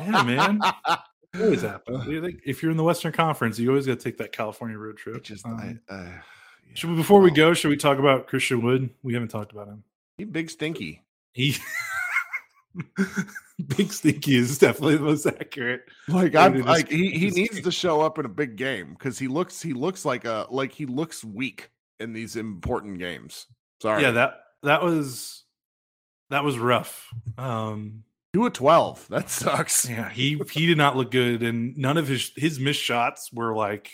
yeah, 0.00 0.22
man. 0.22 0.60
It 1.34 1.40
always 1.40 1.62
happens. 1.62 2.04
If 2.44 2.62
you're 2.62 2.70
in 2.70 2.76
the 2.76 2.84
Western 2.84 3.10
Conference, 3.10 3.58
you 3.58 3.70
always 3.70 3.86
got 3.86 3.98
to 3.98 4.04
take 4.04 4.18
that 4.18 4.32
California 4.32 4.76
road 4.76 4.98
trip. 4.98 5.22
Just 5.22 5.46
um, 5.46 5.80
I, 5.88 5.94
uh, 5.94 6.02
yeah. 6.04 6.20
should 6.74 6.90
we, 6.90 6.96
before 6.96 7.22
we 7.22 7.30
go, 7.30 7.54
should 7.54 7.70
we 7.70 7.78
talk 7.78 7.98
about 7.98 8.26
Christian 8.26 8.62
Wood? 8.62 8.90
We 9.02 9.14
haven't 9.14 9.30
talked 9.30 9.50
about 9.50 9.66
him. 9.66 9.82
He 10.18 10.24
big 10.24 10.50
stinky. 10.50 11.02
He 11.32 11.56
big 13.76 13.92
stinky 13.92 14.36
is 14.36 14.58
definitely 14.58 14.96
the 14.96 15.04
most 15.04 15.26
accurate. 15.26 15.84
Like 16.06 16.34
I 16.34 16.48
like 16.48 16.90
he, 16.90 17.10
he 17.10 17.30
needs 17.30 17.62
to 17.62 17.72
show 17.72 18.02
up 18.02 18.18
in 18.18 18.26
a 18.26 18.30
big 18.30 18.56
game 18.56 18.90
because 18.90 19.18
he 19.18 19.26
looks 19.26 19.62
he 19.62 19.72
looks 19.72 20.04
like 20.04 20.26
a 20.26 20.46
like 20.50 20.72
he 20.72 20.84
looks 20.84 21.24
weak 21.24 21.70
in 22.02 22.12
these 22.12 22.36
important 22.36 22.98
games. 22.98 23.46
Sorry. 23.80 24.02
Yeah, 24.02 24.12
that 24.12 24.40
that 24.62 24.82
was 24.82 25.44
that 26.30 26.44
was 26.44 26.58
rough. 26.58 27.08
Um 27.38 28.04
two 28.32 28.46
of 28.46 28.52
twelve. 28.52 29.06
That 29.08 29.30
sucks. 29.30 29.88
Yeah, 29.88 30.08
he 30.10 30.40
he 30.50 30.66
did 30.66 30.78
not 30.78 30.96
look 30.96 31.10
good, 31.10 31.42
and 31.42 31.76
none 31.76 31.96
of 31.96 32.08
his 32.08 32.32
his 32.36 32.58
missed 32.58 32.80
shots 32.80 33.32
were 33.32 33.54
like. 33.54 33.90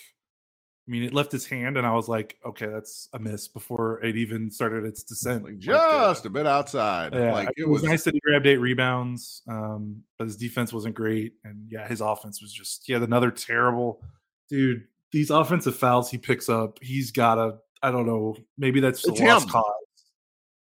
I 0.87 0.91
mean, 0.91 1.03
it 1.03 1.13
left 1.13 1.31
his 1.31 1.45
hand, 1.45 1.77
and 1.77 1.87
I 1.87 1.93
was 1.93 2.09
like, 2.09 2.39
"Okay, 2.47 2.65
that's 2.65 3.11
a 3.13 3.19
miss." 3.19 3.47
Before 3.47 4.03
it 4.03 4.17
even 4.17 4.51
started 4.51 4.87
its 4.87 5.03
descent, 5.03 5.45
like 5.45 5.59
just 5.59 5.77
like, 5.79 6.25
uh, 6.25 6.29
a 6.29 6.31
bit 6.31 6.47
outside. 6.47 7.13
Yeah, 7.13 7.33
like 7.35 7.51
it, 7.51 7.65
it 7.65 7.69
was, 7.69 7.83
was, 7.83 7.91
nice 7.91 8.05
that 8.05 8.15
he 8.15 8.21
grabbed 8.21 8.47
eight 8.47 8.57
rebounds, 8.57 9.43
um, 9.49 10.03
but 10.19 10.25
his 10.25 10.39
defense 10.39 10.73
wasn't 10.73 10.95
great, 10.95 11.35
and 11.45 11.67
yeah, 11.71 11.87
his 11.87 12.01
offense 12.01 12.41
was 12.41 12.55
just 12.55 12.85
he 12.87 12.95
had 12.95 13.03
another 13.03 13.31
terrible 13.31 14.01
dude. 14.49 14.85
These 15.13 15.29
offensive 15.29 15.77
fouls 15.77 16.11
he 16.11 16.17
picks 16.17 16.49
up, 16.49 16.79
he's 16.81 17.11
got 17.13 17.35
to 17.35 17.59
I 17.83 17.91
don't 17.91 18.07
know. 18.07 18.37
Maybe 18.57 18.81
that's 18.81 19.07
a 19.07 19.13
lost 19.13 19.51
cause. 19.51 19.65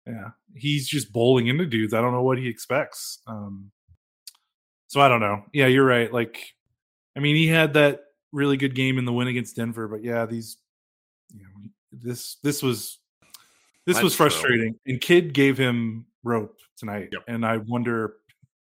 Yeah, 0.06 0.30
he's 0.54 0.88
just 0.88 1.12
bowling 1.12 1.48
into 1.48 1.66
dudes. 1.66 1.94
I 1.94 2.00
don't 2.00 2.12
know 2.12 2.22
what 2.22 2.38
he 2.38 2.48
expects. 2.48 3.20
Um, 3.26 3.70
so 4.86 5.00
I 5.00 5.08
don't 5.08 5.20
know. 5.20 5.44
Yeah, 5.52 5.66
you're 5.66 5.84
right. 5.84 6.12
Like, 6.12 6.54
I 7.16 7.20
mean, 7.20 7.36
he 7.36 7.46
had 7.46 7.74
that 7.74 8.00
really 8.32 8.56
good 8.56 8.74
game 8.74 8.98
in 8.98 9.04
the 9.04 9.12
win 9.12 9.28
against 9.28 9.56
Denver, 9.56 9.88
but 9.88 10.02
yeah, 10.02 10.26
these, 10.26 10.56
you 11.32 11.42
know, 11.42 11.70
this 11.92 12.36
this 12.42 12.62
was 12.62 12.98
this 13.86 14.02
was 14.02 14.14
frustrating. 14.14 14.76
And 14.86 15.00
Kidd 15.00 15.32
gave 15.32 15.58
him 15.58 16.06
rope 16.22 16.58
tonight, 16.76 17.10
yep. 17.12 17.22
and 17.28 17.44
I 17.44 17.58
wonder, 17.58 18.16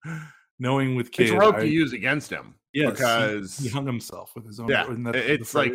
knowing 0.58 0.94
with 0.94 1.10
Kidd, 1.10 1.30
it's 1.30 1.36
rope 1.36 1.56
I, 1.56 1.60
to 1.60 1.68
use 1.68 1.92
against 1.92 2.30
him. 2.30 2.54
Yes, 2.72 2.92
because 2.92 3.58
he, 3.58 3.64
he, 3.64 3.70
hung 3.70 3.86
himself 3.86 4.32
with 4.34 4.46
his 4.46 4.60
own. 4.60 4.68
Yeah, 4.68 4.86
that, 4.88 5.16
it's 5.16 5.54
like 5.54 5.74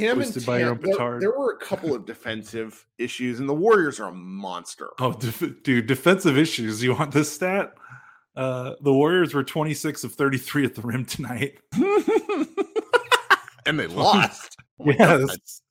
him 0.00 0.20
and 0.20 0.32
Tim, 0.32 0.42
there, 0.44 0.74
there, 1.18 1.38
were 1.38 1.52
a 1.52 1.58
couple 1.58 1.94
of 1.94 2.06
defensive 2.06 2.86
issues, 2.98 3.38
and 3.38 3.48
the 3.48 3.54
Warriors 3.54 4.00
are 4.00 4.08
a 4.08 4.14
monster. 4.14 4.90
Oh, 4.98 5.12
def- 5.12 5.62
dude, 5.62 5.86
defensive 5.86 6.38
issues. 6.38 6.82
You 6.82 6.94
want 6.94 7.12
this 7.12 7.30
stat? 7.30 7.74
Uh, 8.34 8.74
the 8.80 8.92
Warriors 8.92 9.34
were 9.34 9.44
26 9.44 10.04
of 10.04 10.14
33 10.14 10.64
at 10.64 10.74
the 10.74 10.82
rim 10.82 11.04
tonight, 11.04 11.58
and 13.66 13.78
they 13.78 13.86
lost. 13.86 14.56
oh 14.80 14.90
yes, 14.90 15.62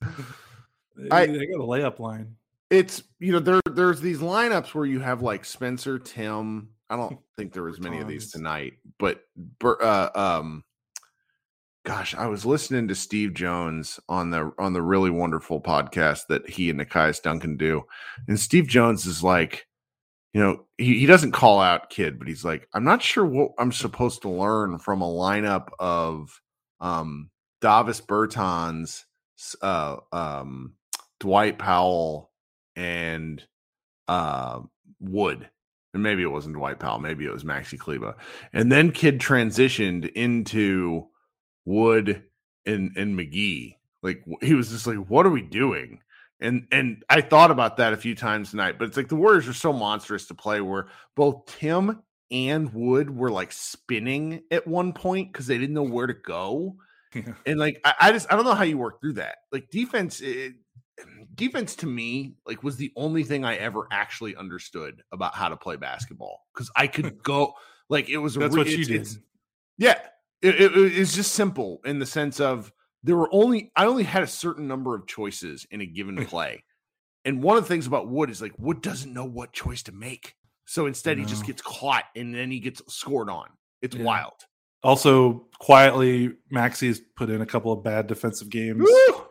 I, 1.10 1.26
they 1.26 1.46
got 1.46 1.60
a 1.60 1.66
layup 1.66 1.98
line. 1.98 2.36
It's 2.70 3.02
you 3.18 3.32
know 3.32 3.40
there 3.40 3.60
there's 3.68 4.00
these 4.00 4.20
lineups 4.20 4.74
where 4.74 4.86
you 4.86 5.00
have 5.00 5.22
like 5.22 5.44
Spencer, 5.44 5.98
Tim. 5.98 6.68
I 6.88 6.96
don't 6.96 7.18
think 7.36 7.52
there 7.52 7.64
was 7.64 7.80
many 7.80 7.98
of 7.98 8.06
these 8.06 8.30
tonight, 8.30 8.74
but 8.98 9.24
uh, 9.64 10.10
um, 10.14 10.62
gosh, 11.84 12.14
I 12.14 12.26
was 12.26 12.44
listening 12.44 12.88
to 12.88 12.94
Steve 12.94 13.34
Jones 13.34 13.98
on 14.08 14.30
the 14.30 14.52
on 14.58 14.72
the 14.72 14.82
really 14.82 15.10
wonderful 15.10 15.60
podcast 15.60 16.26
that 16.28 16.48
he 16.48 16.70
and 16.70 16.80
Nekias 16.80 17.22
Duncan 17.22 17.56
do. 17.56 17.82
And 18.28 18.38
Steve 18.38 18.66
Jones 18.68 19.06
is 19.06 19.22
like, 19.22 19.66
you 20.32 20.40
know, 20.40 20.66
he, 20.78 20.98
he 20.98 21.06
doesn't 21.06 21.32
call 21.32 21.60
out 21.60 21.90
Kidd, 21.90 22.18
but 22.18 22.28
he's 22.28 22.44
like, 22.44 22.68
I'm 22.74 22.84
not 22.84 23.02
sure 23.02 23.24
what 23.24 23.52
I'm 23.58 23.72
supposed 23.72 24.22
to 24.22 24.30
learn 24.30 24.78
from 24.78 25.02
a 25.02 25.06
lineup 25.06 25.68
of 25.78 26.40
um 26.80 27.30
Davis 27.60 28.00
Bertans 28.00 29.04
uh 29.62 29.96
um 30.12 30.74
Dwight 31.18 31.58
Powell, 31.58 32.30
and 32.76 33.42
uh 34.08 34.60
Wood. 35.00 35.48
And 35.92 36.04
maybe 36.04 36.22
it 36.22 36.30
wasn't 36.30 36.54
Dwight 36.54 36.78
Powell, 36.78 37.00
maybe 37.00 37.24
it 37.24 37.32
was 37.32 37.42
Maxi 37.42 37.78
Kleber. 37.78 38.14
And 38.52 38.70
then 38.70 38.92
Kidd 38.92 39.18
transitioned 39.18 40.08
into 40.12 41.09
Wood 41.70 42.24
and 42.66 42.96
and 42.96 43.18
McGee. 43.18 43.76
Like 44.02 44.24
he 44.42 44.54
was 44.54 44.70
just 44.70 44.86
like, 44.86 44.96
what 45.08 45.24
are 45.24 45.30
we 45.30 45.42
doing? 45.42 46.00
And 46.40 46.66
and 46.72 47.04
I 47.08 47.20
thought 47.20 47.50
about 47.50 47.76
that 47.76 47.92
a 47.92 47.96
few 47.96 48.14
times 48.14 48.50
tonight, 48.50 48.78
but 48.78 48.88
it's 48.88 48.96
like 48.96 49.08
the 49.08 49.16
Warriors 49.16 49.46
are 49.46 49.54
so 49.54 49.72
monstrous 49.72 50.26
to 50.26 50.34
play 50.34 50.60
where 50.60 50.88
both 51.14 51.46
Tim 51.46 52.02
and 52.30 52.72
Wood 52.72 53.14
were 53.14 53.30
like 53.30 53.52
spinning 53.52 54.42
at 54.50 54.66
one 54.66 54.92
point 54.92 55.32
because 55.32 55.46
they 55.46 55.58
didn't 55.58 55.74
know 55.74 55.82
where 55.82 56.06
to 56.06 56.14
go. 56.14 56.76
Yeah. 57.12 57.32
And 57.44 57.58
like 57.58 57.80
I, 57.84 57.94
I, 58.02 58.12
just 58.12 58.32
I 58.32 58.36
don't 58.36 58.44
know 58.44 58.54
how 58.54 58.62
you 58.62 58.78
work 58.78 59.00
through 59.00 59.14
that. 59.14 59.38
Like 59.50 59.68
defense 59.68 60.20
it, 60.20 60.52
defense 61.34 61.74
to 61.74 61.86
me 61.86 62.36
like 62.46 62.62
was 62.62 62.76
the 62.76 62.92
only 62.94 63.24
thing 63.24 63.44
I 63.44 63.56
ever 63.56 63.88
actually 63.90 64.36
understood 64.36 65.02
about 65.10 65.34
how 65.34 65.48
to 65.48 65.56
play 65.56 65.74
basketball 65.74 66.38
because 66.54 66.70
I 66.76 66.86
could 66.86 67.20
go 67.24 67.54
like 67.88 68.08
it 68.08 68.18
was 68.18 68.36
that's 68.36 68.56
what 68.56 68.68
you 68.68 68.84
did. 68.84 69.08
Yeah, 69.76 69.98
it, 70.42 70.60
it, 70.60 70.72
it's 70.74 71.14
just 71.14 71.32
simple 71.32 71.80
in 71.84 71.98
the 71.98 72.06
sense 72.06 72.40
of 72.40 72.72
there 73.02 73.16
were 73.16 73.28
only 73.32 73.72
I 73.76 73.86
only 73.86 74.04
had 74.04 74.22
a 74.22 74.26
certain 74.26 74.66
number 74.66 74.94
of 74.94 75.06
choices 75.06 75.66
in 75.70 75.80
a 75.80 75.86
given 75.86 76.24
play. 76.26 76.64
and 77.24 77.42
one 77.42 77.56
of 77.56 77.64
the 77.64 77.68
things 77.68 77.86
about 77.86 78.08
Wood 78.08 78.30
is 78.30 78.42
like 78.42 78.52
Wood 78.58 78.82
doesn't 78.82 79.12
know 79.12 79.24
what 79.24 79.52
choice 79.52 79.82
to 79.84 79.92
make. 79.92 80.34
So 80.66 80.86
instead 80.86 81.16
no. 81.16 81.24
he 81.24 81.28
just 81.28 81.46
gets 81.46 81.62
caught 81.62 82.04
and 82.14 82.34
then 82.34 82.50
he 82.50 82.60
gets 82.60 82.82
scored 82.92 83.28
on. 83.28 83.48
It's 83.82 83.96
yeah. 83.96 84.04
wild. 84.04 84.34
Also, 84.82 85.46
quietly, 85.58 86.34
Maxi 86.52 86.86
has 86.86 87.00
put 87.16 87.28
in 87.28 87.42
a 87.42 87.46
couple 87.46 87.72
of 87.72 87.82
bad 87.82 88.06
defensive 88.06 88.48
games. 88.48 88.88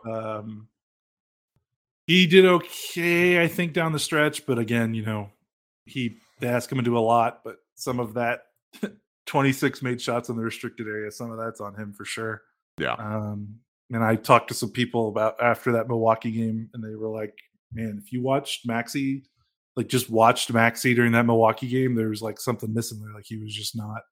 Um, 0.08 0.68
he 2.06 2.26
did 2.26 2.44
okay, 2.46 3.42
I 3.42 3.48
think, 3.48 3.72
down 3.72 3.92
the 3.92 3.98
stretch, 3.98 4.46
but 4.46 4.58
again, 4.58 4.94
you 4.94 5.04
know, 5.04 5.30
he 5.86 6.18
they 6.40 6.48
ask 6.48 6.70
him 6.70 6.78
to 6.78 6.84
do 6.84 6.96
a 6.96 7.00
lot, 7.00 7.40
but 7.44 7.56
some 7.74 8.00
of 8.00 8.14
that 8.14 8.42
26 9.30 9.80
made 9.82 10.02
shots 10.02 10.28
in 10.28 10.36
the 10.36 10.42
restricted 10.42 10.88
area. 10.88 11.08
Some 11.12 11.30
of 11.30 11.38
that's 11.38 11.60
on 11.60 11.72
him 11.76 11.92
for 11.92 12.04
sure. 12.04 12.42
Yeah. 12.78 12.94
Um, 12.94 13.60
and 13.92 14.02
I 14.02 14.16
talked 14.16 14.48
to 14.48 14.54
some 14.54 14.70
people 14.70 15.08
about 15.08 15.40
after 15.40 15.70
that 15.72 15.86
Milwaukee 15.86 16.32
game, 16.32 16.68
and 16.74 16.82
they 16.82 16.96
were 16.96 17.08
like, 17.08 17.34
"Man, 17.72 18.00
if 18.04 18.12
you 18.12 18.22
watched 18.22 18.66
Maxi, 18.66 19.22
like 19.76 19.86
just 19.86 20.10
watched 20.10 20.52
Maxi 20.52 20.96
during 20.96 21.12
that 21.12 21.26
Milwaukee 21.26 21.68
game, 21.68 21.94
there 21.94 22.08
was 22.08 22.22
like 22.22 22.40
something 22.40 22.74
missing 22.74 23.00
there. 23.00 23.14
Like 23.14 23.24
he 23.26 23.36
was 23.36 23.54
just 23.54 23.76
not, 23.76 24.02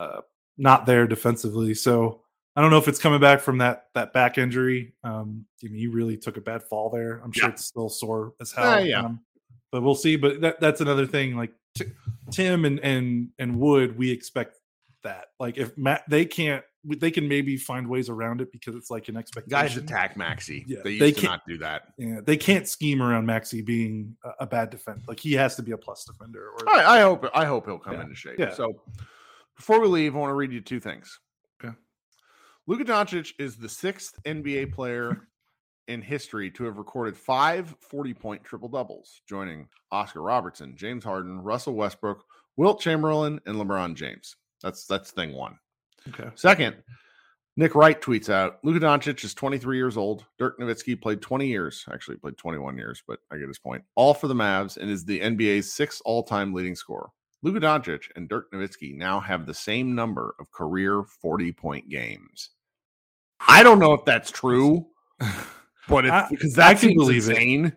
uh, 0.00 0.20
not 0.58 0.84
there 0.84 1.06
defensively. 1.06 1.74
So 1.74 2.22
I 2.56 2.60
don't 2.60 2.70
know 2.72 2.78
if 2.78 2.88
it's 2.88 2.98
coming 3.00 3.20
back 3.20 3.40
from 3.40 3.58
that 3.58 3.86
that 3.94 4.12
back 4.12 4.36
injury. 4.36 4.94
Um, 5.04 5.44
I 5.62 5.68
mean, 5.68 5.78
he 5.78 5.86
really 5.86 6.16
took 6.16 6.36
a 6.36 6.40
bad 6.40 6.64
fall 6.64 6.90
there. 6.90 7.20
I'm 7.22 7.30
sure 7.30 7.48
Yeah. 7.48 7.52
it's 7.52 7.64
still 7.66 7.88
sore 7.88 8.34
as 8.40 8.50
hell. 8.50 8.74
Uh, 8.74 8.78
yeah. 8.80 9.00
Um, 9.02 9.20
but 9.74 9.82
we'll 9.82 9.96
see. 9.96 10.14
But 10.14 10.40
that, 10.40 10.60
that's 10.60 10.80
another 10.80 11.04
thing. 11.04 11.36
Like 11.36 11.52
t- 11.74 11.86
Tim 12.30 12.64
and 12.64 12.78
and 12.78 13.30
and 13.40 13.56
Wood, 13.58 13.98
we 13.98 14.08
expect 14.08 14.54
that. 15.02 15.26
Like 15.40 15.58
if 15.58 15.76
Matt, 15.76 16.04
they 16.08 16.24
can't, 16.24 16.62
they 16.84 17.10
can 17.10 17.26
maybe 17.26 17.56
find 17.56 17.88
ways 17.88 18.08
around 18.08 18.40
it 18.40 18.52
because 18.52 18.76
it's 18.76 18.88
like 18.88 19.08
an 19.08 19.16
expectation. 19.16 19.50
Guys 19.50 19.76
attack 19.76 20.16
Maxi. 20.16 20.62
Yeah, 20.68 20.78
they 20.84 20.90
used 20.90 21.02
they 21.02 21.10
to 21.10 21.26
not 21.26 21.40
do 21.48 21.58
that. 21.58 21.88
Yeah, 21.98 22.20
they 22.24 22.36
can't 22.36 22.68
scheme 22.68 23.02
around 23.02 23.26
Maxi 23.26 23.66
being 23.66 24.16
a, 24.22 24.44
a 24.44 24.46
bad 24.46 24.70
defender. 24.70 25.02
Like 25.08 25.18
he 25.18 25.32
has 25.32 25.56
to 25.56 25.62
be 25.64 25.72
a 25.72 25.76
plus 25.76 26.04
defender. 26.04 26.50
Or 26.50 26.68
I, 26.70 26.98
I 26.98 27.00
hope 27.00 27.26
I 27.34 27.44
hope 27.44 27.66
he'll 27.66 27.80
come 27.80 27.94
Yeah. 27.94 28.02
into 28.02 28.14
shape. 28.14 28.38
Yeah. 28.38 28.54
So 28.54 28.80
before 29.56 29.80
we 29.80 29.88
leave, 29.88 30.14
I 30.14 30.20
want 30.20 30.30
to 30.30 30.34
read 30.34 30.52
you 30.52 30.60
two 30.60 30.78
things. 30.78 31.18
Okay. 31.60 31.74
Luka 32.68 32.84
Doncic 32.84 33.32
is 33.40 33.56
the 33.56 33.68
sixth 33.68 34.14
NBA 34.24 34.72
player 34.72 35.26
in 35.88 36.02
history 36.02 36.50
to 36.52 36.64
have 36.64 36.78
recorded 36.78 37.16
five 37.16 37.74
40 37.80 38.14
point 38.14 38.44
triple 38.44 38.68
doubles, 38.68 39.20
joining 39.28 39.68
Oscar 39.92 40.22
Robertson, 40.22 40.76
James 40.76 41.04
Harden, 41.04 41.40
Russell 41.40 41.74
Westbrook, 41.74 42.24
Wilt 42.56 42.80
Chamberlain, 42.80 43.40
and 43.46 43.56
LeBron 43.56 43.94
James. 43.94 44.36
That's 44.62 44.86
that's 44.86 45.10
thing 45.10 45.34
one. 45.34 45.58
okay. 46.08 46.30
Second, 46.34 46.76
Nick 47.56 47.74
Wright 47.74 48.00
tweets 48.00 48.28
out 48.28 48.58
Luka 48.64 48.84
Doncic 48.84 49.22
is 49.24 49.34
23 49.34 49.76
years 49.76 49.96
old. 49.96 50.24
Dirk 50.38 50.58
Nowitzki 50.58 51.00
played 51.00 51.20
20 51.20 51.46
years, 51.46 51.84
actually 51.92 52.16
played 52.16 52.36
21 52.36 52.76
years, 52.76 53.02
but 53.06 53.20
I 53.30 53.36
get 53.36 53.48
his 53.48 53.58
point. 53.58 53.84
All 53.94 54.14
for 54.14 54.26
the 54.26 54.34
Mavs 54.34 54.76
and 54.76 54.90
is 54.90 55.04
the 55.04 55.20
NBA's 55.20 55.72
sixth 55.72 56.02
all 56.04 56.22
time 56.22 56.52
leading 56.52 56.74
scorer. 56.74 57.10
Luka 57.42 57.60
Doncic 57.60 58.04
and 58.16 58.28
Dirk 58.28 58.50
Nowitzki 58.52 58.96
now 58.96 59.20
have 59.20 59.44
the 59.46 59.54
same 59.54 59.94
number 59.94 60.34
of 60.40 60.50
career 60.50 61.04
40 61.20 61.52
point 61.52 61.88
games. 61.88 62.50
I 63.46 63.62
don't 63.62 63.78
know 63.78 63.92
if 63.92 64.04
that's 64.04 64.30
true, 64.30 64.86
but 65.88 66.08
I- 66.08 66.20
it's 66.22 66.30
because 66.30 66.58
I 66.58 66.62
that 66.74 66.80
can 66.80 66.90
seems 66.90 67.02
believe 67.02 67.28
it. 67.28 67.32
insane. 67.32 67.72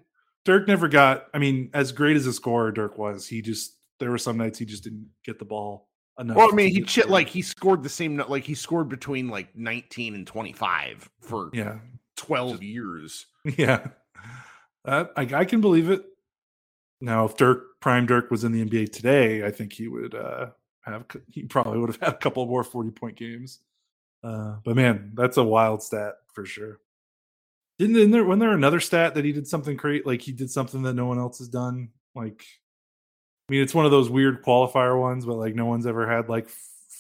Dirk 0.45 0.67
never 0.67 0.87
got. 0.87 1.27
I 1.33 1.39
mean, 1.39 1.69
as 1.73 1.91
great 1.91 2.15
as 2.15 2.25
a 2.25 2.31
scorer 2.33 2.71
Dirk 2.71 2.97
was, 2.97 3.27
he 3.27 3.41
just 3.41 3.75
there 3.99 4.11
were 4.11 4.17
some 4.17 4.37
nights 4.37 4.59
he 4.59 4.65
just 4.65 4.83
didn't 4.83 5.09
get 5.25 5.39
the 5.39 5.45
ball 5.45 5.89
enough. 6.19 6.37
Well, 6.37 6.49
I 6.51 6.55
mean, 6.55 6.69
he 6.73 6.81
chit 6.81 7.09
like 7.09 7.27
he 7.27 7.41
scored 7.41 7.83
the 7.83 7.89
same, 7.89 8.17
like 8.29 8.43
he 8.43 8.55
scored 8.55 8.87
between 8.89 9.27
like 9.27 9.55
19 9.55 10.15
and 10.15 10.25
25 10.25 11.09
for 11.19 11.49
yeah, 11.53 11.79
12 12.15 12.63
years. 12.63 13.25
yeah. 13.57 13.87
Uh, 14.85 15.05
I, 15.17 15.21
I 15.33 15.45
can 15.45 15.59
believe 15.59 15.89
it. 15.89 16.05
Now, 17.01 17.25
if 17.25 17.35
Dirk 17.35 17.79
Prime 17.81 18.05
Dirk 18.05 18.31
was 18.31 18.43
in 18.43 18.51
the 18.53 18.63
NBA 18.63 18.91
today, 18.91 19.45
I 19.45 19.51
think 19.51 19.73
he 19.73 19.87
would 19.87 20.15
uh, 20.15 20.47
have. 20.81 21.05
He 21.29 21.43
probably 21.43 21.77
would 21.79 21.89
have 21.89 21.99
had 21.99 22.13
a 22.13 22.17
couple 22.17 22.45
more 22.45 22.63
forty 22.63 22.89
point 22.91 23.17
games. 23.17 23.59
Uh, 24.23 24.55
but 24.63 24.75
man, 24.75 25.11
that's 25.13 25.37
a 25.37 25.43
wild 25.43 25.83
stat 25.83 26.15
for 26.33 26.45
sure. 26.45 26.79
Didn't 27.79 28.11
there 28.11 28.23
when 28.23 28.39
there 28.39 28.51
another 28.53 28.79
stat 28.79 29.15
that 29.15 29.25
he 29.25 29.31
did 29.31 29.47
something 29.47 29.77
great, 29.77 30.05
like 30.05 30.21
he 30.21 30.31
did 30.31 30.49
something 30.49 30.81
that 30.83 30.93
no 30.93 31.05
one 31.05 31.19
else 31.19 31.37
has 31.37 31.47
done? 31.47 31.89
Like, 32.15 32.43
I 33.47 33.53
mean, 33.53 33.61
it's 33.61 33.75
one 33.75 33.85
of 33.85 33.91
those 33.91 34.09
weird 34.09 34.43
qualifier 34.43 34.99
ones, 34.99 35.25
but 35.25 35.35
like 35.35 35.53
no 35.53 35.65
one's 35.65 35.85
ever 35.85 36.09
had 36.09 36.27
like 36.27 36.49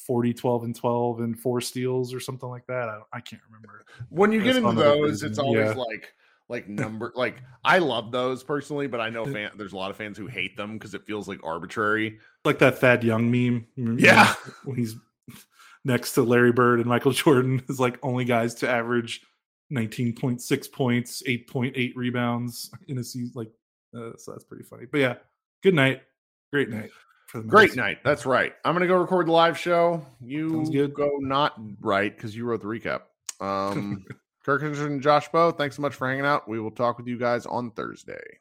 40, 0.05 0.33
12, 0.33 0.63
and 0.65 0.75
12 0.75 1.19
and 1.21 1.39
four 1.39 1.61
steals 1.61 2.13
or 2.13 2.19
something 2.19 2.47
like 2.47 2.67
that. 2.67 2.89
I, 2.89 2.93
don't- 2.93 3.07
I 3.11 3.19
can't 3.21 3.41
remember. 3.47 3.85
when 4.09 4.31
you 4.31 4.41
get 4.41 4.55
into 4.55 4.71
those, 4.73 5.09
reason, 5.09 5.29
it's 5.29 5.39
always 5.39 5.65
yeah. 5.67 5.73
like 5.73 6.13
like 6.49 6.69
number 6.69 7.11
like 7.15 7.41
I 7.63 7.79
love 7.79 8.11
those 8.11 8.43
personally, 8.43 8.87
but 8.87 9.01
I 9.01 9.09
know 9.09 9.25
fan, 9.25 9.51
there's 9.57 9.73
a 9.73 9.77
lot 9.77 9.91
of 9.91 9.97
fans 9.97 10.17
who 10.17 10.27
hate 10.27 10.55
them 10.55 10.73
because 10.73 10.93
it 10.93 11.05
feels 11.05 11.27
like 11.27 11.39
arbitrary. 11.43 12.19
like 12.45 12.59
that 12.59 12.79
Thad 12.79 13.03
Young 13.03 13.31
meme. 13.31 13.65
Yeah. 13.99 14.33
when 14.63 14.77
he's 14.77 14.95
next 15.83 16.13
to 16.13 16.21
Larry 16.21 16.51
Bird 16.51 16.79
and 16.79 16.87
Michael 16.87 17.11
Jordan 17.11 17.63
is 17.67 17.79
like 17.79 17.97
only 18.03 18.25
guys 18.25 18.55
to 18.55 18.69
average 18.69 19.21
19.6 19.71 20.71
points, 20.71 21.23
8.8 21.27 21.93
rebounds 21.95 22.71
in 22.87 22.97
a 22.97 23.03
season. 23.03 23.31
Like, 23.35 23.51
uh, 23.95 24.11
so 24.17 24.31
that's 24.31 24.43
pretty 24.43 24.63
funny. 24.63 24.85
But 24.91 24.99
yeah, 24.99 25.15
good 25.63 25.73
night, 25.73 26.01
great 26.51 26.69
night 26.69 26.91
for 27.27 27.41
the 27.41 27.47
Great 27.47 27.75
night. 27.75 27.99
That's 28.03 28.25
right. 28.25 28.53
I'm 28.65 28.73
gonna 28.73 28.87
go 28.87 28.95
record 28.95 29.27
the 29.27 29.33
live 29.33 29.57
show. 29.57 30.03
You 30.21 30.87
go 30.87 31.17
not 31.19 31.59
right 31.81 32.15
because 32.15 32.35
you 32.35 32.45
wrote 32.45 32.61
the 32.61 32.67
recap. 32.67 33.01
Um 33.39 34.05
Kirk 34.43 34.61
Henderson 34.61 34.93
and 34.93 35.01
Josh 35.01 35.27
Bowe, 35.29 35.51
thanks 35.51 35.75
so 35.75 35.81
much 35.81 35.93
for 35.93 36.07
hanging 36.07 36.25
out. 36.25 36.47
We 36.47 36.59
will 36.61 36.71
talk 36.71 36.97
with 36.97 37.05
you 37.05 37.17
guys 37.17 37.45
on 37.45 37.71
Thursday. 37.71 38.39